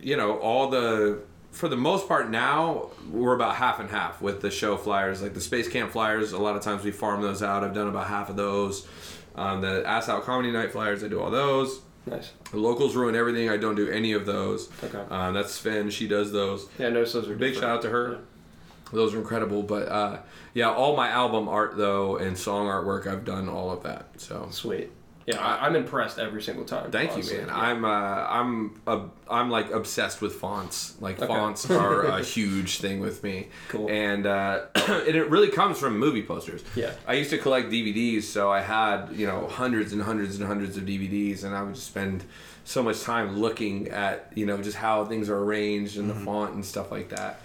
[0.00, 1.20] you know, all the,
[1.50, 5.22] for the most part now, we're about half and half with the show flyers.
[5.22, 7.64] Like the Space Camp flyers, a lot of times we farm those out.
[7.64, 8.86] I've done about half of those.
[9.34, 11.80] Um, the Ass Out Comedy Night flyers, I do all those.
[12.06, 12.32] Nice.
[12.50, 13.50] The locals ruin everything.
[13.50, 14.68] I don't do any of those.
[14.82, 15.02] Okay.
[15.10, 15.90] Um, that's Sven.
[15.90, 16.66] She does those.
[16.78, 17.56] Yeah, I noticed those are Big different.
[17.60, 18.18] shout out to her.
[18.92, 19.62] Those are incredible.
[19.62, 20.18] But uh,
[20.54, 24.06] yeah, all my album art though and song artwork, I've done all of that.
[24.16, 24.90] So Sweet.
[25.28, 26.90] Yeah, I, I'm impressed every single time.
[26.90, 27.34] thank honestly.
[27.34, 27.48] you, man.
[27.48, 27.58] Yeah.
[27.58, 29.00] I'm uh, I'm uh,
[29.30, 30.94] I'm like obsessed with fonts.
[31.00, 31.26] Like Okay.
[31.26, 33.48] fonts are a huge thing with me.
[33.68, 33.88] Cool.
[33.90, 36.62] And uh, and it really comes from movie posters.
[36.74, 36.92] Yeah.
[37.06, 40.76] I used to collect DVDs, so I had you know hundreds and hundreds and hundreds
[40.78, 42.24] of DVDs, and I would just spend
[42.64, 46.54] so much time looking at you know just how things are arranged and the font
[46.54, 47.40] and stuff like that.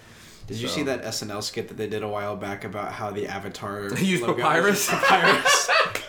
[0.48, 3.12] Did you So- see that SNL skit that they did a while back about how
[3.12, 4.90] the Avatar Use logo papyrus?
[4.90, 5.70] papyrus?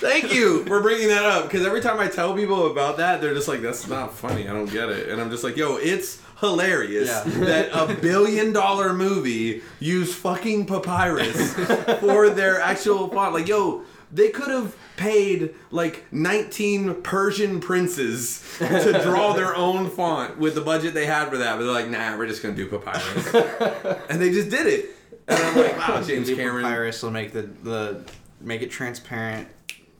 [0.00, 3.34] Thank you for bringing that up because every time I tell people about that, they're
[3.34, 4.48] just like, "That's not funny.
[4.48, 7.22] I don't get it." And I'm just like, "Yo, it's hilarious Yeah.
[7.44, 11.54] that a billion dollar movie used fucking papyrus
[12.00, 13.32] for their actual font.
[13.34, 13.82] Like, yo,
[14.16, 20.62] they could have paid like 19 Persian princes to draw their own font with the
[20.62, 23.34] budget they had for that, but they're like, "Nah, we're just gonna do papyrus,"
[24.10, 24.90] and they just did it.
[25.28, 28.04] And I'm like, "Wow, James The Cameron." Papyrus will make the the
[28.40, 29.48] make it transparent.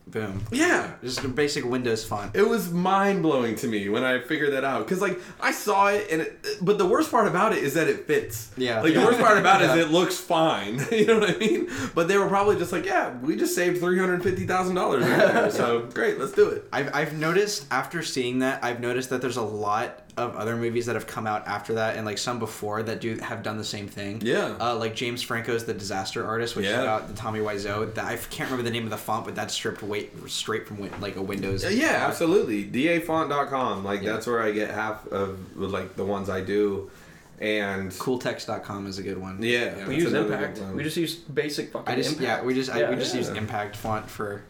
[0.08, 0.44] Boom.
[0.52, 2.36] Yeah, Just a basic Windows font.
[2.36, 5.88] It was mind blowing to me when I figured that out because like I saw
[5.88, 8.52] it and it, but the worst part about it is that it fits.
[8.56, 8.82] Yeah.
[8.82, 9.74] Like the worst part about it Yeah.
[9.76, 10.78] is it looks fine.
[10.92, 11.68] you know what I mean?
[11.94, 15.04] But they were probably just like, yeah, we just saved three hundred fifty thousand dollars
[15.04, 15.52] right.
[15.52, 16.68] So great, let's do it.
[16.72, 20.86] I've, I've noticed after seeing that I've noticed that there's a lot of other movies
[20.86, 23.64] that have come out after that and like some before that do have done the
[23.64, 24.18] same thing.
[24.24, 24.56] Yeah.
[24.58, 26.76] Uh, like James Franco's The Disaster Artist, which Yeah.
[26.76, 27.92] shout out to Tommy Wiseau.
[27.94, 30.78] That I can't remember the name of the font, but that's stripped weight straight from
[30.78, 31.64] win- like a Windows.
[31.70, 32.02] Yeah, font.
[32.10, 32.64] absolutely.
[32.64, 33.84] dafont.com.
[33.84, 34.12] Like Yeah.
[34.12, 36.90] that's where I get half of like the ones I do,
[37.38, 39.42] and Cooltext.com is a good one.
[39.42, 40.58] yeah, We use Impact.
[40.74, 42.40] We just use basic fucking I just Impact.
[42.40, 42.90] yeah we just I, Yeah.
[42.90, 43.20] we just Yeah.
[43.20, 44.42] use Impact font for.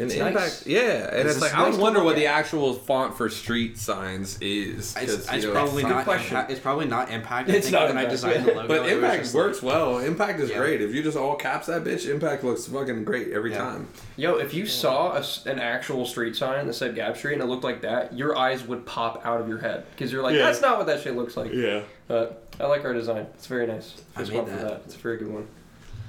[0.00, 0.66] And It's impact, nice.
[0.66, 3.16] yeah, and It's it's, like just I nice would to wonder what the actual font
[3.16, 4.96] for street signs is.
[4.96, 6.04] It's, it's know, probably not.
[6.04, 6.36] question.
[6.36, 7.50] Impact, it's probably not Impact.
[7.50, 8.10] I It's think not when I Impact.
[8.10, 8.68] designed the logo.
[8.68, 9.98] But Impact just works like- well.
[9.98, 10.58] Impact is Yeah.
[10.58, 10.80] great.
[10.80, 13.58] If you just all caps that bitch, Impact looks fucking great every Yeah.
[13.58, 13.88] time.
[14.16, 17.42] Yo, if you saw a s an actual street sign that said Gap Street and
[17.42, 20.34] it looked like that, your eyes would pop out of your head because you're like,
[20.34, 20.44] Yeah.
[20.46, 21.52] that's not what that shit looks like.
[21.52, 21.82] Yeah.
[22.08, 23.26] But I like our design.
[23.34, 23.94] It's very nice.
[24.16, 24.60] I Fist made for that.
[24.62, 24.82] that.
[24.86, 25.46] It's a very good one.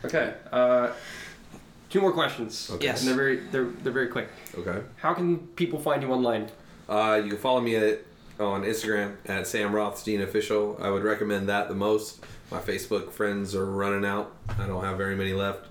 [0.05, 0.33] Okay.
[0.51, 0.87] Uh,
[1.91, 2.71] two more questions.
[2.71, 2.85] Okay.
[2.85, 3.01] Yes.
[3.01, 4.29] And they're very they're they're very quick.
[4.57, 4.81] Okay.
[4.95, 6.49] How can people find you online?
[6.89, 7.99] Uh, you can follow me at
[8.39, 10.77] on Instagram at Sam Rothstein Official.
[10.81, 12.25] I would recommend that the most.
[12.49, 14.35] My Facebook friends are running out.
[14.59, 15.67] I don't have very many left.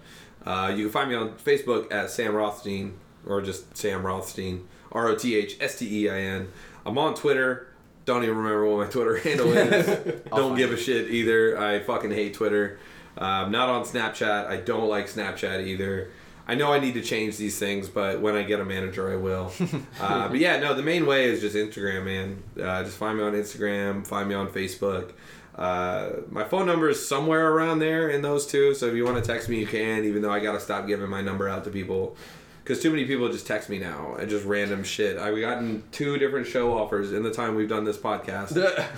[0.47, 4.67] Uh, you can find me on Facebook at Sam Rothstein or just Sam Rothstein.
[4.93, 6.49] R O T H S T E I N.
[6.87, 7.67] I'm on Twitter.
[8.07, 10.23] Don't even remember what my Twitter handle is.
[10.31, 11.59] Don't give a shit either.
[11.59, 12.79] I fucking hate Twitter.
[13.25, 14.47] I'm not on Snapchat.
[14.47, 16.11] I don't like Snapchat either.
[16.49, 19.17] I know I need to change these things, but when I get a manager, I
[19.17, 19.53] will.
[20.01, 22.43] uh, but yeah, no, the main way is just Instagram, man.
[22.61, 25.13] Uh, just find me on Instagram, find me on Facebook.
[25.55, 29.23] Uh, my phone number is somewhere around there in those two, so if you want
[29.23, 31.65] to text me, you can, even though I got to stop giving my number out
[31.65, 32.17] to people.
[32.65, 35.19] because too many people just text me now and just random shit.
[35.19, 38.57] I've gotten two different show offers in the time we've done this podcast.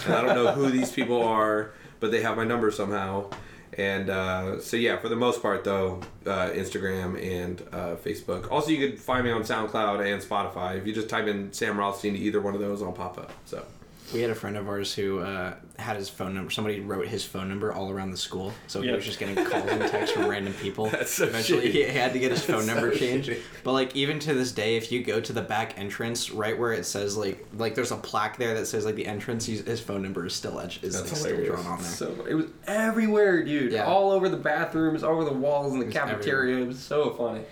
[0.08, 3.30] I don't know who these people are, but they have my number somehow.
[3.78, 8.50] And uh, so yeah, for the most part though, uh, Instagram and uh, Facebook.
[8.50, 10.76] Also, you could find me on SoundCloud and Spotify.
[10.76, 13.32] If you just type in Sam Rothstein to either one of those, I'll pop up.
[13.46, 13.64] So
[14.12, 16.50] We had a friend of ours who uh, had his phone number.
[16.50, 19.68] Somebody wrote his phone number all around the school, so he was just getting calls
[19.70, 20.86] and texts from random people.
[20.90, 21.72] That's so Eventually, shitty.
[21.72, 23.30] he had to get his phone That's number so changed.
[23.30, 23.40] shitty.
[23.64, 26.72] But like, even to this day, if you go to the back entrance, right where
[26.72, 30.02] it says like like there's a plaque there that says like the entrance, his phone
[30.02, 31.90] number is still etched, is like, still drawn on there.
[31.90, 33.72] So it was everywhere, dude.
[33.72, 33.84] Yeah.
[33.84, 36.58] All over the bathrooms, all over the walls in the cafeteria.
[36.58, 37.44] It was so funny.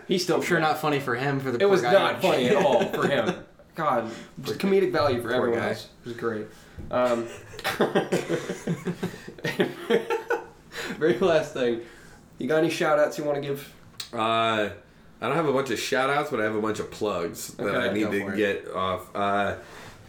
[0.08, 2.20] He's still I'm sure not funny for him for the It poor was guy not
[2.20, 3.44] funny at all for him.
[3.74, 4.10] God,
[4.42, 5.70] just comedic value for everyone guy.
[5.70, 5.88] else.
[6.04, 6.46] It was great.
[6.90, 7.26] Um,
[10.98, 11.80] very last thing.
[12.38, 13.72] You got any shout outs you want to give?
[14.12, 14.70] Uh,
[15.20, 17.48] I don't have a bunch of shout outs, but I have a bunch of plugs
[17.54, 18.36] that Okay, I need to it.
[18.36, 19.14] get off.
[19.14, 19.56] Uh,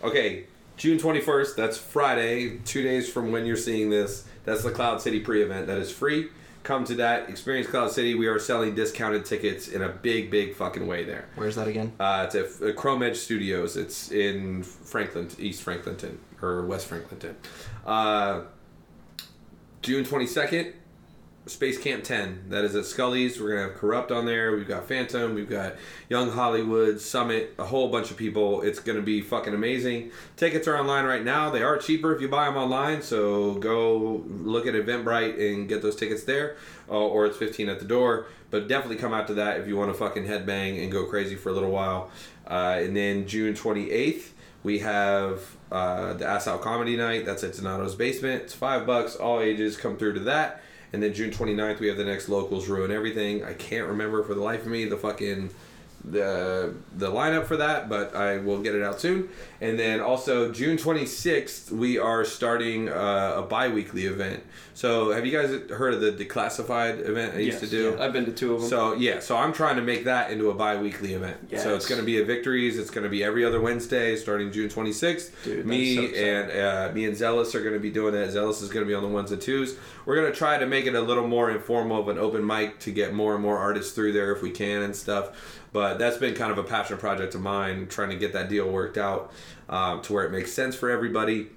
[0.03, 0.45] okay,
[0.77, 4.25] June 21st, that's Friday, two days from when you're seeing this.
[4.43, 6.29] That's the Cloud City pre event that is free.
[6.65, 8.15] Come to that, experience Cloud City.
[8.15, 11.29] We are selling discounted tickets in a big, big fucking way there.
[11.35, 11.93] Where's that again?
[11.99, 13.77] Uh, it's at uh, Chrome Edge Studios.
[13.77, 17.35] It's in Franklin, East Franklinton, or West Franklinton.
[17.85, 18.45] Uh,
[19.83, 20.73] June 22nd,
[21.47, 22.45] Space Camp 10.
[22.49, 23.39] That is at Skully's.
[23.39, 24.55] We're going to have Corrupt on there.
[24.55, 25.35] We've got Phantom.
[25.35, 25.75] We've got
[26.09, 28.63] Young Hollywood, Summit, a whole bunch of people.
[28.63, 30.11] It's going to be fucking amazing.
[30.37, 31.51] Tickets are online right now.
[31.51, 33.03] They are cheaper if you buy them online.
[33.03, 36.57] So go look at Eventbrite and get those tickets there.
[36.89, 38.25] Uh, or it's 15 at the door.
[38.49, 41.35] But definitely come out to that if you want to fucking headbang and go crazy
[41.35, 42.09] for a little while.
[42.47, 44.29] Uh, and then June 28th,
[44.63, 47.25] we have uh, the Ass Out Comedy Night.
[47.25, 48.43] That's at Donato's Basement.
[48.43, 49.15] It's five bucks.
[49.15, 50.63] All ages come through to that.
[50.93, 53.43] And then June 29th, we have the next Locals Ruin Everything.
[53.43, 55.49] I can't remember for the life of me the fucking
[56.03, 59.29] the the lineup for that, but I will get it out soon.
[59.61, 64.43] And then also June 26th, we are starting uh, a bi-weekly event.
[64.73, 67.97] So have you guys heard of the Declassified event I used to do?
[67.97, 68.69] I've been to two of them.
[68.69, 71.37] So yeah, so I'm trying to make that into a bi-weekly event.
[71.55, 72.77] So it's going to be at Victories.
[72.77, 75.43] It's going to be every other Wednesday, starting June 26th.
[75.45, 78.31] Dude, me so and uh, me and Zealous are going to be doing that.
[78.31, 79.77] Zealous is going to be on the ones and twos.
[80.05, 82.79] We're going to try to make it a little more informal of an open mic
[82.81, 85.61] to get more and more artists through there if we can and stuff.
[85.71, 88.69] But that's been kind of a passion project of mine, trying to get that deal
[88.69, 89.33] worked out
[89.69, 91.47] um, to where it makes sense for everybody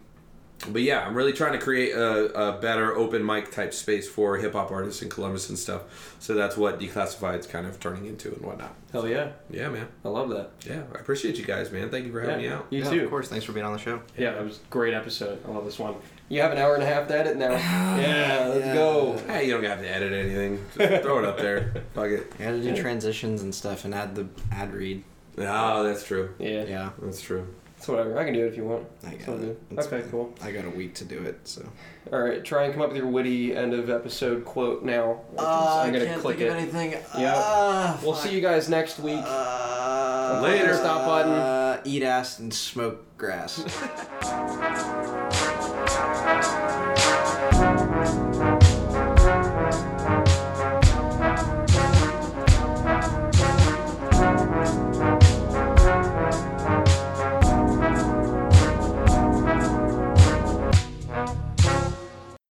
[0.71, 4.37] but yeah, I'm really trying to create a, a better open mic type space for
[4.37, 6.17] hip hop artists in Columbus and stuff.
[6.19, 8.75] So that's what Declassified's kind of turning into and whatnot.
[8.93, 9.31] Hell yeah.
[9.51, 9.89] Yeah, man.
[10.05, 10.51] I love that.
[10.67, 11.91] Yeah, I appreciate you guys, man.
[11.91, 12.51] Thank you for having yeah.
[12.51, 12.67] me out.
[12.71, 13.05] You yeah, too.
[13.05, 13.29] Of course.
[13.29, 14.03] Thanks for being on the show.
[14.17, 15.39] Yeah, it was a great episode.
[15.47, 15.95] I love this one.
[16.29, 17.53] You have an hour and a half to edit now.
[17.53, 19.17] yeah, let's go.
[19.27, 20.65] Hey, you don't have to edit anything.
[20.77, 21.85] Just throw it up there.
[21.95, 22.33] Fuck it.
[22.39, 25.05] I had to do transitions and stuff and add the ad read.
[25.47, 26.35] Oh, that's true.
[26.39, 27.47] Yeah, Yeah, That's true.
[27.89, 28.19] It's whatever.
[28.19, 28.87] I can do it if you want.
[29.07, 29.47] I It's got all it.
[29.71, 29.79] good.
[29.79, 30.11] It's Okay, fine.
[30.11, 30.35] cool.
[30.43, 31.67] I got a week to do it, so.
[32.13, 35.21] All right, try and come up with your witty end of episode quote now.
[35.39, 36.51] I'm gonna click it.
[36.51, 36.93] anything.
[37.17, 37.97] Yeah.
[38.03, 39.23] We'll see you guys next week.
[39.25, 40.75] Uh, Later.
[40.75, 41.33] Stop button.
[41.33, 43.65] Uh, eat ass and smoke grass.